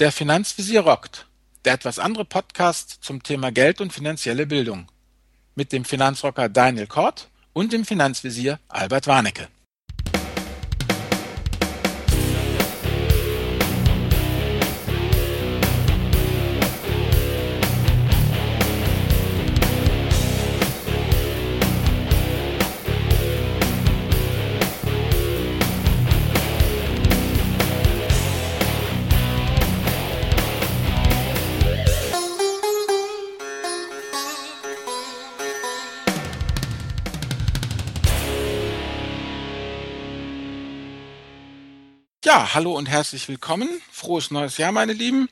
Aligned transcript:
Der 0.00 0.10
Finanzvisier 0.10 0.80
rockt, 0.80 1.28
der 1.64 1.74
etwas 1.74 2.00
andere 2.00 2.24
Podcast 2.24 2.98
zum 3.00 3.22
Thema 3.22 3.52
Geld 3.52 3.80
und 3.80 3.92
finanzielle 3.92 4.44
Bildung. 4.44 4.88
Mit 5.54 5.70
dem 5.70 5.84
Finanzrocker 5.84 6.48
Daniel 6.48 6.88
Kort 6.88 7.30
und 7.52 7.72
dem 7.72 7.84
Finanzvisier 7.84 8.58
Albert 8.66 9.06
Warnecke. 9.06 9.46
Ja, 42.34 42.52
hallo 42.52 42.76
und 42.76 42.86
herzlich 42.86 43.28
willkommen. 43.28 43.68
Frohes 43.92 44.32
neues 44.32 44.58
Jahr, 44.58 44.72
meine 44.72 44.92
Lieben. 44.92 45.28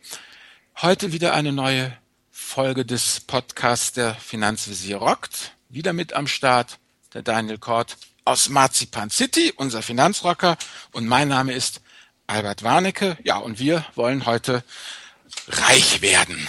Heute 0.81 1.11
wieder 1.11 1.35
eine 1.35 1.51
neue 1.51 1.93
Folge 2.31 2.87
des 2.87 3.19
Podcasts 3.19 3.93
der 3.93 4.15
Finanzvisier 4.15 4.99
rockt. 4.99 5.51
Wieder 5.69 5.95
mit 5.95 6.13
am 6.13 6.29
Start 6.29 6.79
der 7.13 7.23
Daniel 7.23 7.59
Kort 7.59 7.97
aus 8.25 8.51
Marzipan 8.51 9.11
City, 9.11 9.53
unser 9.57 9.83
Finanzrocker. 9.83 10.57
Und 10.93 11.09
mein 11.09 11.27
Name 11.27 11.55
ist 11.55 11.81
Albert 12.29 12.63
Warnecke. 12.63 13.19
Ja, 13.25 13.39
und 13.39 13.59
wir 13.59 13.85
wollen 13.97 14.25
heute 14.25 14.63
reich 15.49 16.03
werden. 16.03 16.47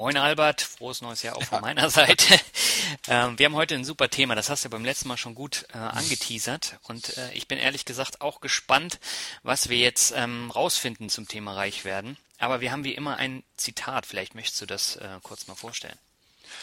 Moin 0.00 0.16
Albert, 0.16 0.62
frohes 0.62 1.02
neues 1.02 1.22
Jahr 1.22 1.36
auch 1.36 1.42
von 1.42 1.60
meiner 1.60 1.90
Seite. 1.90 2.40
Ähm, 3.08 3.38
wir 3.38 3.46
haben 3.46 3.54
heute 3.54 3.74
ein 3.74 3.84
super 3.84 4.08
Thema, 4.08 4.34
das 4.34 4.50
hast 4.50 4.64
du 4.64 4.68
beim 4.68 4.84
letzten 4.84 5.08
Mal 5.08 5.16
schon 5.16 5.34
gut 5.34 5.66
äh, 5.72 5.78
angeteasert 5.78 6.78
und 6.82 7.16
äh, 7.16 7.32
ich 7.34 7.46
bin 7.46 7.58
ehrlich 7.58 7.84
gesagt 7.84 8.20
auch 8.20 8.40
gespannt, 8.40 8.98
was 9.42 9.68
wir 9.68 9.78
jetzt 9.78 10.12
ähm, 10.16 10.50
rausfinden 10.50 11.08
zum 11.08 11.28
Thema 11.28 11.54
reich 11.54 11.84
werden. 11.84 12.16
Aber 12.38 12.60
wir 12.60 12.72
haben 12.72 12.82
wie 12.84 12.94
immer 12.94 13.16
ein 13.16 13.44
Zitat, 13.56 14.06
vielleicht 14.06 14.34
möchtest 14.34 14.60
du 14.60 14.66
das 14.66 14.96
äh, 14.96 15.08
kurz 15.22 15.46
mal 15.46 15.54
vorstellen. 15.54 15.96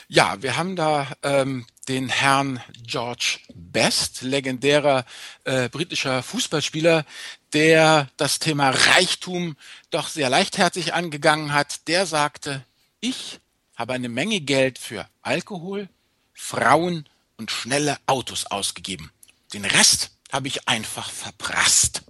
Ja, 0.09 0.41
wir 0.41 0.57
haben 0.57 0.75
da 0.75 1.07
ähm, 1.23 1.65
den 1.87 2.09
Herrn 2.09 2.61
George 2.83 3.39
Best, 3.53 4.21
legendärer 4.21 5.05
äh, 5.45 5.69
britischer 5.69 6.23
Fußballspieler, 6.23 7.05
der 7.53 8.09
das 8.17 8.39
Thema 8.39 8.71
Reichtum 8.71 9.55
doch 9.91 10.09
sehr 10.09 10.29
leichtherzig 10.29 10.93
angegangen 10.93 11.53
hat. 11.53 11.87
Der 11.87 12.05
sagte, 12.05 12.65
ich 13.07 13.39
habe 13.75 13.93
eine 13.93 14.09
Menge 14.09 14.41
Geld 14.41 14.79
für 14.79 15.07
Alkohol, 15.21 15.89
Frauen 16.33 17.07
und 17.37 17.51
schnelle 17.51 17.97
Autos 18.05 18.45
ausgegeben. 18.45 19.11
Den 19.53 19.65
Rest 19.65 20.11
habe 20.31 20.47
ich 20.47 20.67
einfach 20.67 21.09
verprasst. 21.09 22.03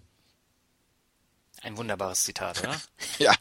Ein 1.61 1.77
wunderbares 1.77 2.23
Zitat, 2.23 2.59
oder? 2.61 2.81
ja. 3.19 3.33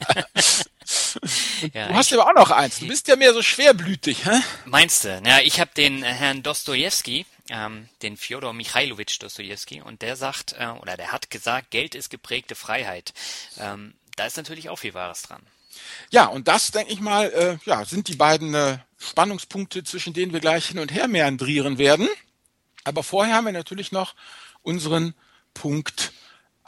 ja. 1.72 1.88
Du 1.88 1.94
hast 1.94 2.12
aber 2.12 2.26
auch 2.28 2.34
noch 2.34 2.50
eins. 2.50 2.80
Du 2.80 2.88
bist 2.88 3.08
ja 3.08 3.16
mehr 3.16 3.32
so 3.32 3.42
schwerblütig, 3.42 4.26
hä? 4.26 4.40
Meinst 4.64 5.04
du? 5.04 5.22
Ja, 5.24 5.40
ich 5.40 5.60
habe 5.60 5.70
den 5.76 6.02
äh, 6.02 6.12
Herrn 6.12 6.42
Dostojewski, 6.42 7.24
ähm, 7.50 7.88
den 8.02 8.16
Fjodor 8.16 8.52
Michailowitsch 8.52 9.22
Dostojewski, 9.22 9.80
und 9.80 10.02
der 10.02 10.16
sagt, 10.16 10.54
äh, 10.58 10.66
oder 10.80 10.96
der 10.96 11.12
hat 11.12 11.30
gesagt, 11.30 11.70
Geld 11.70 11.94
ist 11.94 12.10
geprägte 12.10 12.54
Freiheit. 12.54 13.14
Ähm, 13.58 13.94
da 14.16 14.26
ist 14.26 14.36
natürlich 14.36 14.68
auch 14.70 14.76
viel 14.76 14.94
Wahres 14.94 15.22
dran. 15.22 15.46
Ja, 16.10 16.26
und 16.26 16.48
das, 16.48 16.70
denke 16.70 16.92
ich 16.92 17.00
mal, 17.00 17.26
äh, 17.32 17.58
ja, 17.64 17.84
sind 17.84 18.08
die 18.08 18.16
beiden 18.16 18.54
äh, 18.54 18.78
Spannungspunkte, 18.98 19.84
zwischen 19.84 20.12
denen 20.12 20.32
wir 20.32 20.40
gleich 20.40 20.66
hin 20.66 20.78
und 20.78 20.92
her 20.92 21.08
meandrieren 21.08 21.78
werden. 21.78 22.08
Aber 22.84 23.02
vorher 23.02 23.34
haben 23.34 23.46
wir 23.46 23.52
natürlich 23.52 23.92
noch 23.92 24.14
unseren 24.62 25.14
Punkt 25.54 26.12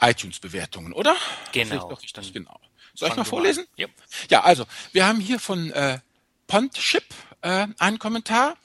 iTunes-Bewertungen, 0.01 0.93
oder? 0.93 1.15
Genau. 1.51 1.87
Richtig, 1.87 2.33
genau. 2.33 2.59
Soll 2.93 3.09
ich 3.09 3.15
mal 3.15 3.23
vorlesen? 3.23 3.65
Ja. 3.75 3.87
ja, 4.29 4.43
also, 4.43 4.65
wir 4.91 5.05
haben 5.05 5.19
hier 5.19 5.39
von 5.39 5.71
äh, 5.71 5.99
Pontship 6.47 7.05
äh, 7.41 7.67
einen 7.77 7.99
Kommentar. 7.99 8.57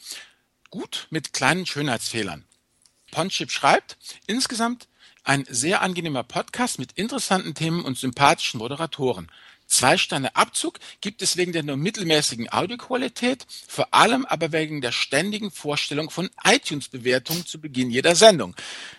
Gut, 0.71 1.06
mit 1.11 1.33
kleinen 1.33 1.67
Schönheitsfehlern. 1.67 2.45
Pontship 3.12 3.53
schreibt, 3.53 3.97
insgesamt 4.27 4.89
ein 5.23 5.47
sehr 5.49 5.83
angenehmer 5.83 6.25
Podcast 6.25 6.79
mit 6.79 6.93
interessanten 6.93 7.55
Themen 7.55 7.84
und 7.84 7.97
sympathischen 7.97 8.59
Moderatoren. 8.59 9.31
Zwei 9.75 9.99
Sterne 9.99 10.37
Abzug 10.37 10.79
gibt 11.01 11.21
es 11.21 11.37
wegen 11.37 11.51
der 11.51 11.65
nur 11.65 11.77
mittelmäßigen 11.77 12.49
Audioqualität, 12.53 13.45
vor 13.67 13.93
allem 13.93 14.25
aber 14.25 14.53
wegen 14.53 14.81
der 14.81 14.93
ständigen 14.93 15.51
Vorstellung 15.51 16.11
von 16.11 16.31
iTunes-Bewertungen 16.45 17.45
zu 17.45 17.61
Beginn 17.61 17.91
jeder 17.91 18.15
Sendung. 18.15 18.55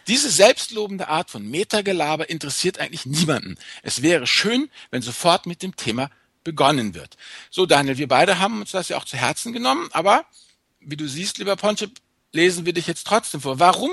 Diese 0.07 0.29
selbstlobende 0.29 1.07
Art 1.07 1.29
von 1.29 1.49
Metagelaber 1.49 2.29
interessiert 2.29 2.77
eigentlich 2.81 3.05
niemanden. 3.05 3.57
Es 3.83 4.01
wäre 4.01 4.27
schön, 4.27 4.69
wenn 4.91 5.01
sofort 5.01 5.45
mit 5.45 5.63
dem 5.63 5.77
Thema 5.77 6.09
begonnen 6.43 6.93
wird. 6.93 7.15
So, 7.49 7.65
Daniel, 7.65 7.97
wir 7.97 8.09
beide 8.09 8.39
haben 8.39 8.59
uns 8.59 8.71
das 8.71 8.89
ja 8.89 8.97
auch 8.97 9.05
zu 9.05 9.15
Herzen 9.15 9.53
genommen, 9.53 9.87
aber 9.93 10.25
wie 10.81 10.97
du 10.97 11.07
siehst, 11.07 11.37
lieber 11.37 11.55
Ponche, 11.55 11.89
lesen 12.33 12.65
wir 12.65 12.73
dich 12.73 12.87
jetzt 12.87 13.07
trotzdem 13.07 13.39
vor. 13.39 13.59
Warum 13.59 13.91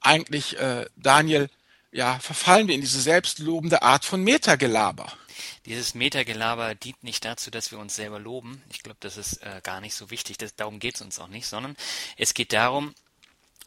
eigentlich, 0.00 0.56
äh, 0.58 0.86
Daniel, 0.94 1.50
ja, 1.92 2.18
verfallen 2.18 2.68
wir 2.68 2.74
in 2.74 2.80
diese 2.80 3.00
selbstlobende 3.00 3.82
Art 3.82 4.04
von 4.04 4.22
Metagelaber? 4.22 5.12
Dieses 5.66 5.94
Metagelaber 5.94 6.74
dient 6.74 7.02
nicht 7.02 7.24
dazu, 7.24 7.50
dass 7.50 7.70
wir 7.70 7.78
uns 7.78 7.96
selber 7.96 8.18
loben. 8.18 8.62
Ich 8.70 8.82
glaube, 8.82 8.98
das 9.00 9.16
ist 9.16 9.42
äh, 9.42 9.60
gar 9.62 9.80
nicht 9.80 9.94
so 9.94 10.10
wichtig. 10.10 10.38
Das, 10.38 10.54
darum 10.54 10.80
geht 10.80 10.96
es 10.96 11.00
uns 11.00 11.18
auch 11.18 11.28
nicht, 11.28 11.46
sondern 11.46 11.76
es 12.16 12.34
geht 12.34 12.52
darum, 12.52 12.94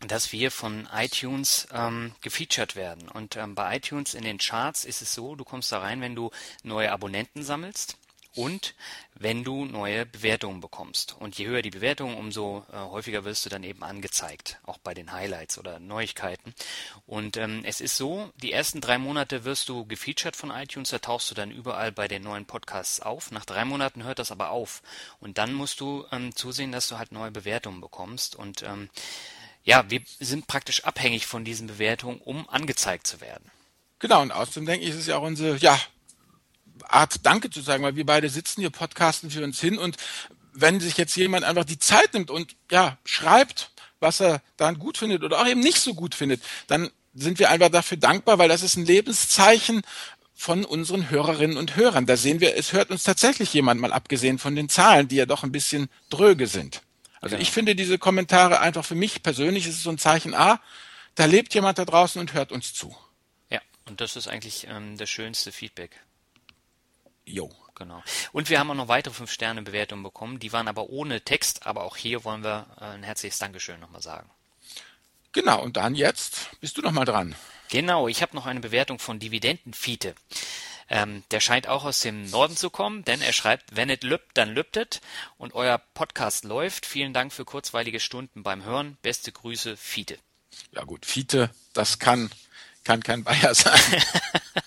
dass 0.07 0.31
wir 0.31 0.51
von 0.51 0.87
iTunes 0.93 1.67
ähm, 1.71 2.13
gefeatured 2.21 2.75
werden. 2.75 3.07
Und 3.07 3.37
ähm, 3.37 3.55
bei 3.55 3.77
iTunes 3.77 4.13
in 4.13 4.23
den 4.23 4.39
Charts 4.39 4.83
ist 4.85 5.01
es 5.01 5.13
so, 5.13 5.35
du 5.35 5.43
kommst 5.43 5.71
da 5.71 5.79
rein, 5.79 6.01
wenn 6.01 6.15
du 6.15 6.31
neue 6.63 6.91
Abonnenten 6.91 7.43
sammelst 7.43 7.97
und 8.35 8.75
wenn 9.13 9.43
du 9.43 9.65
neue 9.65 10.05
Bewertungen 10.05 10.61
bekommst. 10.61 11.15
Und 11.19 11.37
je 11.37 11.47
höher 11.47 11.61
die 11.61 11.69
Bewertung, 11.69 12.17
umso 12.17 12.65
äh, 12.71 12.77
häufiger 12.77 13.23
wirst 13.25 13.45
du 13.45 13.49
dann 13.49 13.63
eben 13.63 13.83
angezeigt, 13.83 14.59
auch 14.63 14.77
bei 14.77 14.93
den 14.93 15.11
Highlights 15.11 15.57
oder 15.57 15.79
Neuigkeiten. 15.79 16.53
Und 17.05 17.37
ähm, 17.37 17.61
es 17.63 17.81
ist 17.81 17.97
so, 17.97 18.31
die 18.41 18.51
ersten 18.51 18.81
drei 18.81 18.97
Monate 18.97 19.43
wirst 19.43 19.69
du 19.69 19.85
gefeatured 19.85 20.35
von 20.35 20.49
iTunes, 20.49 20.89
da 20.89 20.99
tauchst 20.99 21.29
du 21.29 21.35
dann 21.35 21.51
überall 21.51 21.91
bei 21.91 22.07
den 22.07 22.23
neuen 22.23 22.45
Podcasts 22.45 22.99
auf. 22.99 23.31
Nach 23.31 23.45
drei 23.45 23.65
Monaten 23.65 24.03
hört 24.03 24.19
das 24.19 24.31
aber 24.31 24.51
auf. 24.51 24.81
Und 25.19 25.37
dann 25.37 25.53
musst 25.53 25.79
du 25.81 26.05
ähm, 26.11 26.35
zusehen, 26.35 26.71
dass 26.71 26.87
du 26.87 26.97
halt 26.97 27.11
neue 27.11 27.31
Bewertungen 27.31 27.81
bekommst. 27.81 28.35
Und 28.35 28.63
ähm, 28.63 28.89
ja, 29.63 29.89
wir 29.89 30.01
sind 30.19 30.47
praktisch 30.47 30.83
abhängig 30.85 31.27
von 31.27 31.45
diesen 31.45 31.67
Bewertungen, 31.67 32.19
um 32.21 32.49
angezeigt 32.49 33.05
zu 33.05 33.21
werden. 33.21 33.51
Genau, 33.99 34.21
und 34.23 34.31
außerdem 34.31 34.65
denke 34.65 34.85
ich, 34.85 34.91
ist 34.91 35.01
es 35.01 35.07
ja 35.07 35.17
auch 35.17 35.21
unsere, 35.21 35.57
ja, 35.57 35.79
Art 36.93 37.25
Danke 37.25 37.49
zu 37.49 37.61
sagen, 37.61 37.83
weil 37.83 37.95
wir 37.95 38.05
beide 38.05 38.29
sitzen 38.29 38.61
hier, 38.61 38.69
podcasten 38.69 39.29
für 39.31 39.43
uns 39.43 39.59
hin 39.59 39.77
und 39.77 39.97
wenn 40.53 40.79
sich 40.79 40.97
jetzt 40.97 41.15
jemand 41.15 41.45
einfach 41.45 41.63
die 41.63 41.79
Zeit 41.79 42.13
nimmt 42.13 42.29
und 42.29 42.55
ja, 42.69 42.97
schreibt, 43.05 43.71
was 43.99 44.19
er 44.19 44.41
dann 44.57 44.79
gut 44.79 44.97
findet 44.97 45.23
oder 45.23 45.39
auch 45.39 45.47
eben 45.47 45.61
nicht 45.61 45.79
so 45.79 45.93
gut 45.93 46.15
findet, 46.15 46.41
dann 46.67 46.89
sind 47.13 47.39
wir 47.39 47.49
einfach 47.49 47.69
dafür 47.69 47.97
dankbar, 47.97 48.37
weil 48.37 48.49
das 48.49 48.63
ist 48.63 48.75
ein 48.75 48.85
Lebenszeichen 48.85 49.81
von 50.33 50.65
unseren 50.65 51.09
Hörerinnen 51.09 51.57
und 51.57 51.75
Hörern. 51.75 52.05
Da 52.05 52.17
sehen 52.17 52.39
wir, 52.39 52.57
es 52.57 52.73
hört 52.73 52.89
uns 52.89 53.03
tatsächlich 53.03 53.53
jemand 53.53 53.79
mal 53.79 53.93
abgesehen 53.93 54.39
von 54.39 54.55
den 54.55 54.69
Zahlen, 54.69 55.07
die 55.07 55.17
ja 55.17 55.25
doch 55.25 55.43
ein 55.43 55.51
bisschen 55.51 55.87
dröge 56.09 56.47
sind. 56.47 56.81
Also 57.21 57.35
genau. 57.35 57.43
ich 57.43 57.51
finde 57.51 57.75
diese 57.75 57.99
Kommentare 57.99 58.59
einfach 58.59 58.83
für 58.83 58.95
mich 58.95 59.21
persönlich 59.21 59.67
ist 59.67 59.75
es 59.75 59.83
so 59.83 59.91
ein 59.91 59.99
Zeichen, 59.99 60.33
ah, 60.33 60.59
da 61.15 61.25
lebt 61.25 61.53
jemand 61.53 61.77
da 61.77 61.85
draußen 61.85 62.19
und 62.19 62.33
hört 62.33 62.51
uns 62.51 62.73
zu. 62.73 62.95
Ja, 63.51 63.61
und 63.85 64.01
das 64.01 64.15
ist 64.15 64.27
eigentlich 64.27 64.65
ähm, 64.67 64.97
das 64.97 65.09
schönste 65.09 65.51
Feedback. 65.51 65.91
Jo. 67.25 67.51
Genau. 67.75 68.03
Und 68.31 68.49
wir 68.49 68.59
haben 68.59 68.69
auch 68.69 68.75
noch 68.75 68.89
weitere 68.89 69.23
5-Sterne-Bewertungen 69.23 70.03
bekommen. 70.03 70.39
Die 70.39 70.53
waren 70.53 70.67
aber 70.67 70.89
ohne 70.89 71.21
Text, 71.21 71.65
aber 71.65 71.83
auch 71.83 71.97
hier 71.97 72.23
wollen 72.23 72.43
wir 72.43 72.67
äh, 72.79 72.85
ein 72.85 73.03
herzliches 73.03 73.39
Dankeschön 73.39 73.79
nochmal 73.79 74.03
sagen. 74.03 74.29
Genau, 75.31 75.63
und 75.63 75.77
dann 75.77 75.95
jetzt 75.95 76.51
bist 76.59 76.77
du 76.77 76.81
nochmal 76.81 77.05
dran. 77.05 77.35
Genau, 77.69 78.07
ich 78.07 78.21
habe 78.21 78.35
noch 78.35 78.45
eine 78.45 78.59
Bewertung 78.59 78.99
von 78.99 79.17
Dividendenfiete. 79.17 80.13
Ähm, 80.89 81.23
der 81.31 81.39
scheint 81.39 81.67
auch 81.67 81.85
aus 81.85 82.01
dem 82.01 82.29
Norden 82.29 82.57
zu 82.57 82.69
kommen, 82.69 83.05
denn 83.05 83.21
er 83.21 83.31
schreibt, 83.31 83.75
wenn 83.75 83.89
es 83.89 84.01
lübt, 84.01 84.37
dann 84.37 84.49
lübt 84.49 84.75
es. 84.75 84.99
Und 85.37 85.55
euer 85.55 85.77
Podcast 85.77 86.43
läuft. 86.43 86.85
Vielen 86.85 87.13
Dank 87.13 87.31
für 87.31 87.45
kurzweilige 87.45 88.01
Stunden 88.01 88.43
beim 88.43 88.63
Hören. 88.63 88.97
Beste 89.01 89.31
Grüße, 89.31 89.77
Fiete. 89.77 90.19
Ja 90.73 90.83
gut, 90.83 91.05
Fiete, 91.05 91.49
das 91.73 91.97
kann, 91.97 92.29
kann 92.83 93.01
kein 93.01 93.23
Bayer 93.23 93.55
sein. 93.55 93.79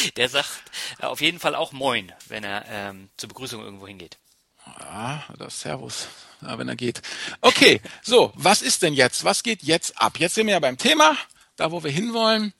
Der 0.16 0.28
sagt 0.28 0.62
äh, 0.98 1.06
auf 1.06 1.20
jeden 1.20 1.38
Fall 1.38 1.54
auch 1.54 1.72
Moin, 1.72 2.12
wenn 2.28 2.44
er 2.44 2.64
ähm, 2.68 3.10
zur 3.16 3.28
Begrüßung 3.28 3.62
irgendwo 3.62 3.86
hingeht. 3.86 4.18
Ah, 4.64 5.22
das 5.38 5.60
Servus, 5.60 6.08
wenn 6.40 6.68
er 6.68 6.76
geht. 6.76 7.02
Okay, 7.40 7.80
so, 8.02 8.32
was 8.34 8.62
ist 8.62 8.82
denn 8.82 8.94
jetzt? 8.94 9.24
Was 9.24 9.42
geht 9.42 9.62
jetzt 9.62 10.00
ab? 10.00 10.18
Jetzt 10.18 10.34
sind 10.34 10.46
wir 10.46 10.54
ja 10.54 10.60
beim 10.60 10.78
Thema, 10.78 11.16
da 11.56 11.70
wo 11.70 11.82
wir 11.82 11.90
hinwollen. 11.90 12.52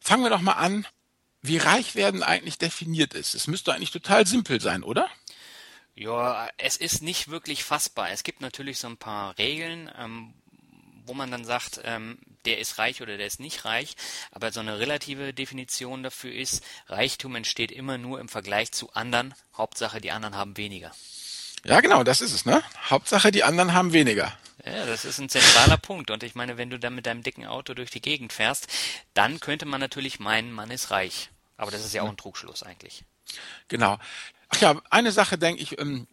Fangen 0.00 0.22
wir 0.22 0.30
doch 0.30 0.40
mal 0.40 0.52
an 0.52 0.86
wie 1.42 1.58
reich 1.58 1.94
werden 1.94 2.22
eigentlich 2.22 2.58
definiert 2.58 3.14
ist. 3.14 3.34
Es 3.34 3.46
müsste 3.46 3.72
eigentlich 3.72 3.90
total 3.90 4.26
simpel 4.26 4.60
sein, 4.60 4.82
oder? 4.82 5.08
Ja, 5.94 6.48
es 6.58 6.76
ist 6.76 7.02
nicht 7.02 7.28
wirklich 7.28 7.64
fassbar. 7.64 8.10
Es 8.10 8.22
gibt 8.22 8.40
natürlich 8.40 8.78
so 8.78 8.88
ein 8.88 8.96
paar 8.96 9.36
Regeln, 9.38 9.90
ähm, 9.98 10.34
wo 11.06 11.14
man 11.14 11.30
dann 11.30 11.44
sagt, 11.44 11.80
ähm, 11.84 12.18
der 12.44 12.58
ist 12.58 12.78
reich 12.78 13.02
oder 13.02 13.16
der 13.16 13.26
ist 13.26 13.40
nicht 13.40 13.64
reich, 13.64 13.94
aber 14.30 14.52
so 14.52 14.60
eine 14.60 14.78
relative 14.78 15.32
Definition 15.34 16.02
dafür 16.02 16.32
ist, 16.32 16.64
Reichtum 16.86 17.36
entsteht 17.36 17.70
immer 17.70 17.98
nur 17.98 18.20
im 18.20 18.28
Vergleich 18.28 18.72
zu 18.72 18.92
anderen. 18.92 19.34
Hauptsache, 19.56 20.00
die 20.00 20.10
anderen 20.10 20.36
haben 20.36 20.56
weniger. 20.56 20.92
Ja, 21.64 21.80
genau, 21.80 22.04
das 22.04 22.20
ist 22.20 22.32
es, 22.32 22.44
ne? 22.44 22.62
Hauptsache, 22.88 23.30
die 23.30 23.44
anderen 23.44 23.72
haben 23.72 23.92
weniger. 23.92 24.32
Ja, 24.64 24.86
das 24.86 25.04
ist 25.04 25.18
ein 25.18 25.28
zentraler 25.28 25.76
Punkt. 25.76 26.10
Und 26.10 26.22
ich 26.22 26.34
meine, 26.34 26.56
wenn 26.56 26.70
du 26.70 26.78
dann 26.78 26.94
mit 26.94 27.06
deinem 27.06 27.22
dicken 27.22 27.46
Auto 27.46 27.74
durch 27.74 27.90
die 27.90 28.00
Gegend 28.00 28.32
fährst, 28.32 28.68
dann 29.14 29.40
könnte 29.40 29.66
man 29.66 29.80
natürlich 29.80 30.20
meinen, 30.20 30.52
man 30.52 30.70
ist 30.70 30.90
reich. 30.90 31.30
Aber 31.56 31.70
das 31.70 31.84
ist 31.84 31.94
ja 31.94 32.02
auch 32.02 32.08
ein 32.08 32.16
Trugschluss 32.16 32.62
eigentlich. 32.62 33.04
Genau. 33.68 33.98
Ach 34.48 34.60
ja, 34.60 34.80
eine 34.90 35.12
Sache 35.12 35.38
denke 35.38 35.62
ich, 35.62 35.78
ähm, 35.78 36.06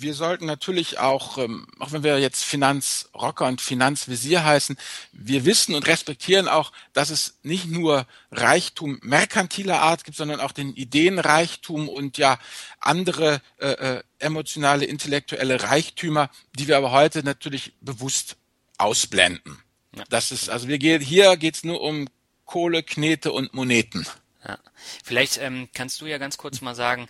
wir 0.00 0.14
sollten 0.14 0.46
natürlich 0.46 0.98
auch, 0.98 1.38
ähm, 1.38 1.66
auch 1.78 1.92
wenn 1.92 2.02
wir 2.02 2.18
jetzt 2.18 2.44
Finanzrocker 2.44 3.46
und 3.46 3.60
Finanzvisier 3.60 4.44
heißen, 4.44 4.76
wir 5.12 5.44
wissen 5.44 5.74
und 5.74 5.86
respektieren 5.86 6.48
auch, 6.48 6.72
dass 6.92 7.10
es 7.10 7.38
nicht 7.42 7.66
nur 7.66 8.06
Reichtum 8.30 8.98
merkantiler 9.02 9.80
Art 9.80 10.04
gibt, 10.04 10.16
sondern 10.16 10.40
auch 10.40 10.52
den 10.52 10.74
Ideenreichtum 10.74 11.88
und 11.88 12.18
ja 12.18 12.38
andere 12.80 13.40
äh, 13.58 13.68
äh, 13.68 14.02
emotionale, 14.18 14.84
intellektuelle 14.84 15.62
Reichtümer, 15.62 16.30
die 16.58 16.68
wir 16.68 16.76
aber 16.76 16.92
heute 16.92 17.22
natürlich 17.22 17.72
bewusst 17.80 18.36
ausblenden. 18.78 19.58
Ja. 19.96 20.04
Das 20.08 20.32
ist, 20.32 20.50
also 20.50 20.68
wir 20.68 20.78
gehen, 20.78 21.00
hier 21.00 21.36
geht's 21.36 21.64
nur 21.64 21.80
um 21.80 22.08
Kohle, 22.44 22.82
Knete 22.82 23.32
und 23.32 23.54
Moneten. 23.54 24.06
Ja. 24.46 24.58
Vielleicht 25.02 25.38
ähm, 25.38 25.68
kannst 25.72 26.00
du 26.00 26.06
ja 26.06 26.18
ganz 26.18 26.36
kurz 26.36 26.60
mal 26.60 26.74
sagen, 26.74 27.08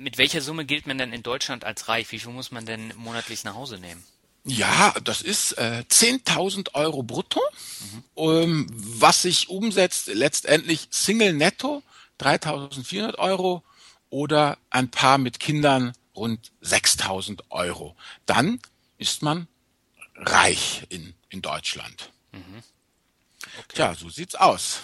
mit 0.00 0.18
welcher 0.18 0.40
Summe 0.40 0.64
gilt 0.64 0.86
man 0.86 0.98
denn 0.98 1.12
in 1.12 1.22
Deutschland 1.22 1.64
als 1.64 1.88
reich? 1.88 2.10
Wie 2.10 2.18
viel 2.18 2.32
muss 2.32 2.50
man 2.50 2.66
denn 2.66 2.92
monatlich 2.96 3.44
nach 3.44 3.54
Hause 3.54 3.78
nehmen? 3.78 4.02
Ja, 4.44 4.94
das 5.04 5.20
ist 5.20 5.52
äh, 5.52 5.84
10.000 5.88 6.74
Euro 6.74 7.02
brutto, 7.02 7.40
mhm. 7.80 8.04
ähm, 8.16 8.66
was 8.70 9.22
sich 9.22 9.50
umsetzt 9.50 10.06
letztendlich 10.08 10.88
Single 10.90 11.34
netto 11.34 11.82
3.400 12.20 13.18
Euro 13.18 13.62
oder 14.08 14.58
ein 14.70 14.90
Paar 14.90 15.18
mit 15.18 15.40
Kindern 15.40 15.92
rund 16.16 16.50
6.000 16.62 17.42
Euro. 17.50 17.94
Dann 18.24 18.60
ist 18.96 19.22
man 19.22 19.46
reich 20.16 20.84
in, 20.88 21.14
in 21.28 21.42
Deutschland. 21.42 22.10
Mhm. 22.32 22.62
Okay. 23.58 23.74
Tja, 23.74 23.94
so 23.94 24.08
sieht's 24.08 24.34
aus. 24.34 24.80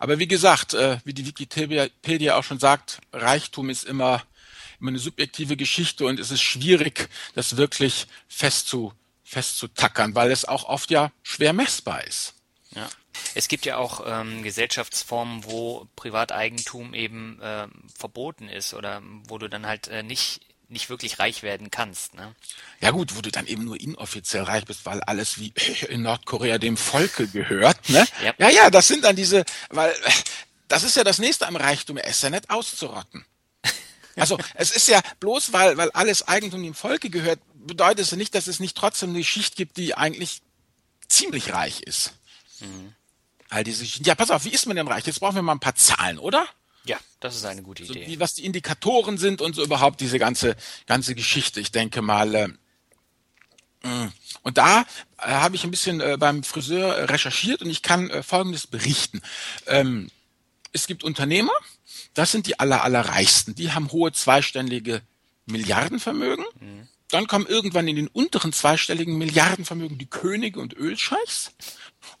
Aber 0.00 0.18
wie 0.18 0.28
gesagt, 0.28 0.74
äh, 0.74 0.98
wie 1.04 1.14
die 1.14 1.26
Wikipedia 1.26 2.36
auch 2.36 2.44
schon 2.44 2.58
sagt, 2.58 3.00
Reichtum 3.12 3.70
ist 3.70 3.84
immer 3.84 4.22
immer 4.80 4.90
eine 4.90 4.98
subjektive 4.98 5.56
Geschichte 5.56 6.06
und 6.06 6.18
es 6.20 6.30
ist 6.30 6.42
schwierig, 6.42 7.08
das 7.34 7.56
wirklich 7.56 8.06
festzu, 8.28 8.92
festzutackern, 9.24 10.14
weil 10.14 10.30
es 10.30 10.44
auch 10.44 10.64
oft 10.64 10.90
ja 10.90 11.12
schwer 11.22 11.52
messbar 11.52 12.04
ist. 12.04 12.34
Ja. 12.74 12.88
Es 13.34 13.48
gibt 13.48 13.66
ja 13.66 13.76
auch 13.76 14.02
ähm, 14.06 14.42
Gesellschaftsformen, 14.42 15.44
wo 15.44 15.88
Privateigentum 15.96 16.94
eben 16.94 17.40
äh, 17.40 17.66
verboten 17.96 18.48
ist 18.48 18.74
oder 18.74 19.02
wo 19.26 19.38
du 19.38 19.48
dann 19.48 19.66
halt 19.66 19.88
äh, 19.88 20.02
nicht 20.02 20.40
nicht 20.70 20.88
wirklich 20.88 21.18
reich 21.18 21.42
werden 21.42 21.70
kannst. 21.70 22.14
Ne? 22.14 22.34
Ja 22.80 22.92
gut, 22.92 23.16
wo 23.16 23.20
du 23.20 23.30
dann 23.30 23.48
eben 23.48 23.64
nur 23.64 23.80
inoffiziell 23.80 24.44
reich 24.44 24.64
bist, 24.64 24.86
weil 24.86 25.00
alles 25.02 25.38
wie 25.38 25.52
in 25.88 26.02
Nordkorea 26.02 26.58
dem 26.58 26.76
Volke 26.76 27.26
gehört. 27.26 27.88
Ne? 27.88 28.06
Ja. 28.22 28.34
ja, 28.38 28.48
ja, 28.50 28.70
das 28.70 28.86
sind 28.86 29.04
dann 29.04 29.16
diese, 29.16 29.44
weil 29.68 29.92
das 30.68 30.84
ist 30.84 30.96
ja 30.96 31.04
das 31.04 31.18
nächste 31.18 31.48
am 31.48 31.56
Reichtum, 31.56 31.96
er 31.96 32.08
ist 32.08 32.22
ja 32.22 32.30
nicht 32.30 32.48
auszurotten. 32.48 33.24
Also 34.20 34.38
es 34.54 34.70
ist 34.70 34.88
ja 34.88 35.00
bloß, 35.20 35.52
weil, 35.52 35.76
weil 35.76 35.90
alles 35.92 36.28
Eigentum 36.28 36.62
dem 36.62 36.74
Volke 36.74 37.10
gehört, 37.10 37.40
bedeutet 37.54 38.00
es 38.00 38.12
nicht, 38.12 38.34
dass 38.34 38.46
es 38.46 38.60
nicht 38.60 38.76
trotzdem 38.76 39.10
eine 39.10 39.24
Schicht 39.24 39.56
gibt, 39.56 39.76
die 39.76 39.94
eigentlich 39.94 40.42
ziemlich 41.08 41.52
reich 41.52 41.82
ist. 41.82 42.12
Mhm. 42.60 42.94
All 43.48 43.64
diese 43.64 43.84
Schichten. 43.84 44.04
Ja, 44.04 44.14
pass 44.14 44.30
auf, 44.30 44.44
wie 44.44 44.50
ist 44.50 44.66
man 44.66 44.76
denn 44.76 44.88
reich? 44.88 45.06
Jetzt 45.06 45.20
brauchen 45.20 45.34
wir 45.34 45.42
mal 45.42 45.52
ein 45.52 45.60
paar 45.60 45.74
Zahlen, 45.74 46.18
oder? 46.18 46.46
Ja, 46.84 46.98
das 47.18 47.36
ist 47.36 47.44
eine 47.44 47.62
gute 47.62 47.82
Idee. 47.82 48.04
So, 48.04 48.10
wie, 48.10 48.20
was 48.20 48.34
die 48.34 48.44
Indikatoren 48.44 49.18
sind 49.18 49.42
und 49.42 49.54
so 49.54 49.62
überhaupt 49.62 50.00
diese 50.00 50.18
ganze, 50.18 50.56
ganze 50.86 51.14
Geschichte. 51.14 51.60
Ich 51.60 51.72
denke 51.72 52.00
mal, 52.00 52.34
äh, 52.34 52.48
mm. 53.86 54.12
und 54.42 54.56
da 54.56 54.82
äh, 55.18 55.26
habe 55.26 55.56
ich 55.56 55.64
ein 55.64 55.70
bisschen 55.70 56.00
äh, 56.00 56.16
beim 56.18 56.42
Friseur 56.42 57.08
recherchiert 57.08 57.62
und 57.62 57.70
ich 57.70 57.82
kann 57.82 58.08
äh, 58.08 58.22
Folgendes 58.22 58.66
berichten. 58.66 59.20
Ähm, 59.66 60.10
es 60.72 60.86
gibt 60.86 61.04
Unternehmer, 61.04 61.52
das 62.20 62.32
sind 62.32 62.46
die 62.46 62.60
aller, 62.60 62.84
allerreichsten. 62.84 63.54
Die 63.54 63.72
haben 63.72 63.90
hohe 63.92 64.12
zweistellige 64.12 65.00
Milliardenvermögen. 65.46 66.44
Mhm. 66.60 66.86
Dann 67.08 67.26
kommen 67.26 67.46
irgendwann 67.46 67.88
in 67.88 67.96
den 67.96 68.08
unteren 68.08 68.52
zweistelligen 68.52 69.16
Milliardenvermögen 69.16 69.96
die 69.96 70.04
Könige 70.04 70.60
und 70.60 70.76
Ölscheichs. 70.76 71.52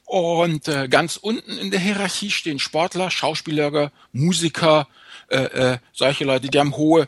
Und 0.06 0.68
äh, 0.68 0.88
ganz 0.88 1.18
unten 1.18 1.58
in 1.58 1.70
der 1.70 1.80
Hierarchie 1.80 2.30
stehen 2.30 2.58
Sportler, 2.58 3.10
Schauspieler, 3.10 3.92
Musiker, 4.12 4.88
äh, 5.28 5.36
äh, 5.74 5.78
solche 5.92 6.24
Leute, 6.24 6.48
die 6.48 6.58
haben 6.58 6.78
hohe 6.78 7.06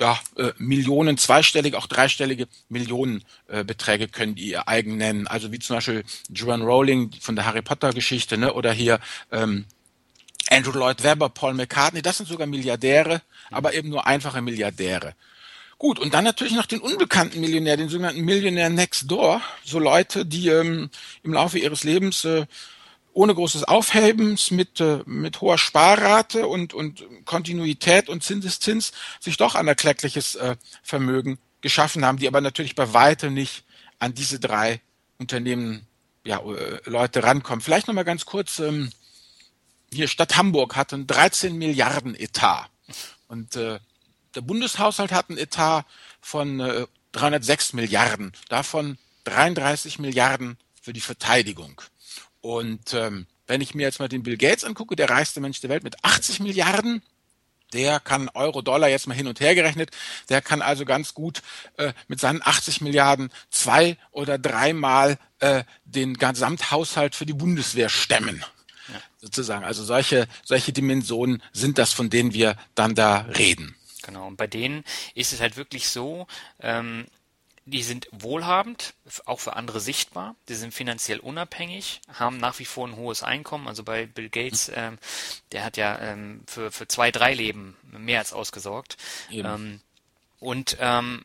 ja, 0.00 0.18
äh, 0.36 0.50
Millionen, 0.58 1.16
zweistellige, 1.16 1.78
auch 1.78 1.86
dreistellige 1.86 2.48
Millionenbeträge 2.68 4.04
äh, 4.04 4.08
können 4.08 4.34
die 4.34 4.50
ihr 4.50 4.66
eigen 4.66 4.96
nennen. 4.96 5.28
Also 5.28 5.52
wie 5.52 5.60
zum 5.60 5.76
Beispiel 5.76 6.02
Joan 6.30 6.62
Rowling 6.62 7.12
von 7.20 7.36
der 7.36 7.46
Harry 7.46 7.62
Potter 7.62 7.92
Geschichte, 7.92 8.36
ne? 8.36 8.54
oder 8.54 8.72
hier 8.72 8.98
ähm, 9.30 9.66
Andrew 10.50 10.72
Lloyd 10.72 11.02
Webber, 11.02 11.28
Paul 11.28 11.54
McCartney, 11.54 12.02
das 12.02 12.18
sind 12.18 12.28
sogar 12.28 12.46
Milliardäre, 12.46 13.22
aber 13.50 13.74
eben 13.74 13.88
nur 13.88 14.06
einfache 14.06 14.42
Milliardäre. 14.42 15.14
Gut, 15.78 15.98
und 15.98 16.14
dann 16.14 16.24
natürlich 16.24 16.54
noch 16.54 16.66
den 16.66 16.80
unbekannten 16.80 17.40
Millionär, 17.40 17.76
den 17.76 17.88
sogenannten 17.88 18.22
Millionär 18.22 18.70
Next 18.70 19.10
Door, 19.10 19.40
so 19.64 19.78
Leute, 19.78 20.24
die 20.24 20.48
ähm, 20.48 20.90
im 21.22 21.32
Laufe 21.32 21.58
ihres 21.58 21.84
Lebens 21.84 22.24
äh, 22.24 22.46
ohne 23.12 23.34
großes 23.34 23.64
Aufhebens, 23.64 24.50
mit, 24.50 24.80
äh, 24.80 25.00
mit 25.06 25.40
hoher 25.40 25.58
Sparrate 25.58 26.46
und, 26.46 26.74
und 26.74 27.04
Kontinuität 27.24 28.08
und 28.08 28.22
Zinseszins 28.22 28.92
sich 29.20 29.36
doch 29.36 29.54
ein 29.54 29.68
erkleckliches 29.68 30.34
äh, 30.34 30.56
Vermögen 30.82 31.38
geschaffen 31.60 32.04
haben, 32.04 32.18
die 32.18 32.28
aber 32.28 32.40
natürlich 32.40 32.74
bei 32.74 32.92
weitem 32.92 33.34
nicht 33.34 33.64
an 33.98 34.14
diese 34.14 34.38
drei 34.38 34.80
Unternehmen, 35.18 35.86
ja, 36.24 36.38
äh, 36.38 36.80
Leute 36.84 37.22
rankommen. 37.22 37.60
Vielleicht 37.60 37.88
nochmal 37.88 38.04
ganz 38.04 38.26
kurz, 38.26 38.58
ähm, 38.58 38.90
hier 39.94 40.08
Stadt 40.08 40.36
Hamburg 40.36 40.76
hat 40.76 40.92
einen 40.92 41.06
13 41.06 41.56
Milliarden 41.56 42.14
Etat. 42.14 42.68
Und 43.28 43.56
äh, 43.56 43.78
der 44.34 44.40
Bundeshaushalt 44.40 45.12
hat 45.12 45.30
einen 45.30 45.38
Etat 45.38 45.84
von 46.20 46.60
äh, 46.60 46.86
306 47.12 47.72
Milliarden, 47.74 48.32
davon 48.48 48.98
33 49.24 49.98
Milliarden 49.98 50.58
für 50.80 50.92
die 50.92 51.00
Verteidigung. 51.00 51.80
Und 52.40 52.92
ähm, 52.92 53.26
wenn 53.46 53.60
ich 53.60 53.74
mir 53.74 53.82
jetzt 53.82 54.00
mal 54.00 54.08
den 54.08 54.22
Bill 54.22 54.36
Gates 54.36 54.64
angucke, 54.64 54.96
der 54.96 55.10
reichste 55.10 55.40
Mensch 55.40 55.60
der 55.60 55.70
Welt 55.70 55.84
mit 55.84 56.02
80 56.04 56.40
Milliarden, 56.40 57.02
der 57.72 58.00
kann 58.00 58.28
Euro, 58.34 58.62
Dollar 58.62 58.88
jetzt 58.88 59.06
mal 59.06 59.14
hin 59.14 59.26
und 59.26 59.40
her 59.40 59.54
gerechnet, 59.54 59.90
der 60.28 60.42
kann 60.42 60.62
also 60.62 60.84
ganz 60.84 61.14
gut 61.14 61.42
äh, 61.76 61.92
mit 62.08 62.20
seinen 62.20 62.42
80 62.42 62.80
Milliarden 62.80 63.30
zwei 63.50 63.96
oder 64.10 64.38
dreimal 64.38 65.18
äh, 65.40 65.64
den 65.84 66.14
Gesamthaushalt 66.14 67.14
für 67.14 67.26
die 67.26 67.32
Bundeswehr 67.32 67.88
stemmen 67.88 68.44
sozusagen. 69.20 69.64
Also 69.64 69.84
solche, 69.84 70.28
solche 70.44 70.72
Dimensionen 70.72 71.42
sind 71.52 71.78
das, 71.78 71.92
von 71.92 72.10
denen 72.10 72.32
wir 72.32 72.56
dann 72.74 72.94
da 72.94 73.20
reden. 73.36 73.74
Genau, 74.02 74.26
und 74.26 74.36
bei 74.36 74.46
denen 74.46 74.84
ist 75.14 75.32
es 75.32 75.40
halt 75.40 75.56
wirklich 75.56 75.88
so, 75.88 76.26
ähm, 76.60 77.06
die 77.66 77.82
sind 77.82 78.08
wohlhabend, 78.12 78.92
auch 79.24 79.40
für 79.40 79.56
andere 79.56 79.80
sichtbar, 79.80 80.36
die 80.48 80.54
sind 80.54 80.74
finanziell 80.74 81.18
unabhängig, 81.18 82.02
haben 82.12 82.36
nach 82.36 82.58
wie 82.58 82.66
vor 82.66 82.86
ein 82.86 82.96
hohes 82.96 83.22
Einkommen. 83.22 83.68
Also 83.68 83.82
bei 83.82 84.04
Bill 84.06 84.28
Gates, 84.28 84.68
hm. 84.68 84.74
ähm, 84.76 84.98
der 85.52 85.64
hat 85.64 85.78
ja 85.78 85.98
ähm, 86.00 86.42
für, 86.46 86.70
für 86.70 86.86
zwei, 86.86 87.10
drei 87.10 87.32
Leben 87.32 87.76
mehr 87.90 88.18
als 88.18 88.34
ausgesorgt. 88.34 88.98
Ähm, 89.30 89.80
und 90.40 90.76
ähm, 90.78 91.24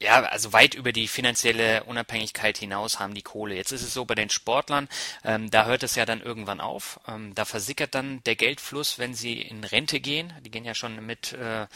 ja, 0.00 0.22
also 0.22 0.52
weit 0.54 0.74
über 0.74 0.92
die 0.92 1.08
finanzielle 1.08 1.84
Unabhängigkeit 1.84 2.56
hinaus 2.56 2.98
haben 2.98 3.14
die 3.14 3.22
Kohle. 3.22 3.54
Jetzt 3.54 3.70
ist 3.70 3.82
es 3.82 3.92
so 3.92 4.06
bei 4.06 4.14
den 4.14 4.30
Sportlern, 4.30 4.88
ähm, 5.24 5.50
da 5.50 5.66
hört 5.66 5.82
es 5.82 5.94
ja 5.94 6.06
dann 6.06 6.22
irgendwann 6.22 6.60
auf. 6.60 7.00
Ähm, 7.06 7.34
da 7.34 7.44
versickert 7.44 7.94
dann 7.94 8.24
der 8.24 8.34
Geldfluss, 8.34 8.98
wenn 8.98 9.14
sie 9.14 9.40
in 9.40 9.62
Rente 9.62 10.00
gehen. 10.00 10.32
Die 10.40 10.50
gehen 10.50 10.64
ja 10.64 10.74
schon 10.74 11.04
mit 11.04 11.34
äh, 11.34 11.66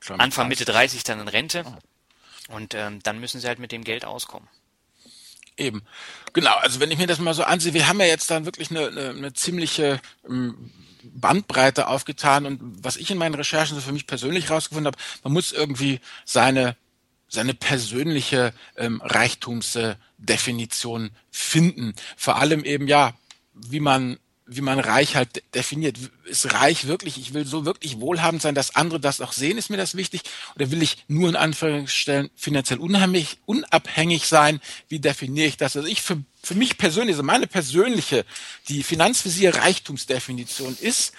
schon 0.00 0.18
Anfang, 0.18 0.48
Mitte 0.48 0.64
30 0.64 1.04
dann 1.04 1.20
in 1.20 1.28
Rente. 1.28 1.64
Oh. 1.66 2.54
Und 2.54 2.74
ähm, 2.74 3.00
dann 3.02 3.20
müssen 3.20 3.40
sie 3.40 3.46
halt 3.46 3.58
mit 3.58 3.70
dem 3.70 3.84
Geld 3.84 4.06
auskommen. 4.06 4.48
Eben. 5.58 5.82
Genau, 6.32 6.56
also 6.56 6.80
wenn 6.80 6.90
ich 6.90 6.98
mir 6.98 7.06
das 7.06 7.18
mal 7.18 7.34
so 7.34 7.44
ansehe, 7.44 7.74
wir 7.74 7.86
haben 7.86 8.00
ja 8.00 8.06
jetzt 8.06 8.30
dann 8.30 8.46
wirklich 8.46 8.70
eine, 8.70 8.86
eine, 8.86 9.10
eine 9.10 9.32
ziemliche 9.34 10.00
ähm, 10.26 10.72
Bandbreite 11.02 11.88
aufgetan 11.88 12.46
und 12.46 12.60
was 12.82 12.96
ich 12.96 13.10
in 13.10 13.18
meinen 13.18 13.34
Recherchen 13.34 13.74
so 13.74 13.82
für 13.82 13.92
mich 13.92 14.06
persönlich 14.06 14.48
rausgefunden 14.50 14.86
habe, 14.86 15.02
man 15.22 15.32
muss 15.34 15.52
irgendwie 15.52 16.00
seine 16.24 16.76
seine 17.28 17.54
persönliche 17.54 18.52
ähm, 18.76 19.00
Reichtumsdefinition 19.02 21.10
finden. 21.30 21.94
Vor 22.16 22.36
allem 22.36 22.64
eben 22.64 22.88
ja, 22.88 23.14
wie 23.54 23.80
man 23.80 24.18
wie 24.48 24.62
man 24.62 24.80
reich 24.80 25.14
halt 25.14 25.42
definiert. 25.54 25.98
Ist 26.24 26.54
reich 26.54 26.86
wirklich, 26.86 27.18
ich 27.18 27.34
will 27.34 27.46
so 27.46 27.66
wirklich 27.66 28.00
wohlhabend 28.00 28.40
sein, 28.40 28.54
dass 28.54 28.74
andere 28.74 28.98
das 28.98 29.20
auch 29.20 29.32
sehen, 29.32 29.58
ist 29.58 29.68
mir 29.68 29.76
das 29.76 29.94
wichtig? 29.94 30.22
Oder 30.56 30.70
will 30.70 30.82
ich 30.82 31.04
nur 31.06 31.28
in 31.28 31.36
Anführungsstellen 31.36 32.30
finanziell 32.34 32.78
unheimlich, 32.78 33.38
unabhängig 33.44 34.26
sein? 34.26 34.60
Wie 34.88 35.00
definiere 35.00 35.46
ich 35.46 35.58
das? 35.58 35.76
Also 35.76 35.86
ich 35.86 36.00
für, 36.00 36.22
für 36.42 36.54
mich 36.54 36.78
persönlich, 36.78 37.14
also 37.14 37.22
meine 37.22 37.46
persönliche, 37.46 38.24
die 38.68 38.82
Finanzvisier 38.82 39.54
Reichtumsdefinition 39.54 40.76
ist, 40.80 41.12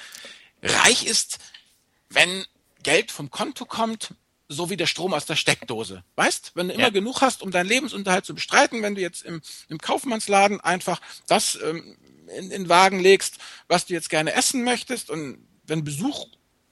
reich 0.64 1.06
ist, 1.06 1.38
wenn 2.10 2.46
Geld 2.82 3.12
vom 3.12 3.30
Konto 3.30 3.66
kommt, 3.66 4.10
so 4.50 4.70
wie 4.70 4.78
der 4.78 4.88
Strom 4.88 5.14
aus 5.14 5.26
der 5.26 5.36
Steckdose. 5.36 6.04
Weißt, 6.16 6.52
wenn 6.56 6.68
du 6.68 6.74
immer 6.74 6.84
ja. 6.84 6.90
genug 6.90 7.22
hast, 7.22 7.44
um 7.44 7.52
deinen 7.52 7.68
Lebensunterhalt 7.68 8.26
zu 8.26 8.34
bestreiten, 8.34 8.82
wenn 8.82 8.96
du 8.96 9.02
jetzt 9.02 9.24
im, 9.24 9.42
im 9.70 9.78
Kaufmannsladen 9.78 10.60
einfach 10.60 11.00
das 11.28 11.58
ähm, 11.64 11.96
in, 12.36 12.52
in 12.52 12.70
Wagen 12.70 13.00
legst, 13.00 13.38
was 13.68 13.86
du 13.86 13.94
jetzt 13.94 14.10
gerne 14.10 14.34
essen 14.34 14.64
möchtest 14.64 15.10
und 15.10 15.38
wenn 15.66 15.84
Besuch 15.84 16.28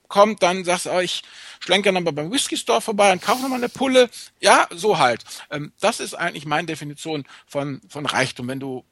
kommt, 0.07 0.41
dann 0.41 0.63
sagst 0.63 0.87
du, 0.87 0.91
oh, 0.91 0.99
ich 0.99 1.21
schlenke 1.59 1.91
nochmal 1.91 2.13
beim 2.13 2.31
Whisky 2.31 2.57
Store 2.57 2.81
vorbei 2.81 3.11
und 3.11 3.21
kaufe 3.21 3.41
nochmal 3.41 3.59
eine 3.59 3.69
Pulle. 3.69 4.09
Ja, 4.39 4.67
so 4.71 4.97
halt. 4.97 5.23
Ähm, 5.51 5.71
das 5.79 5.99
ist 5.99 6.13
eigentlich 6.13 6.45
meine 6.45 6.67
Definition 6.67 7.25
von, 7.45 7.81
von 7.89 8.05
Reichtum. 8.05 8.47
Wenn 8.47 8.59
du, 8.59 8.85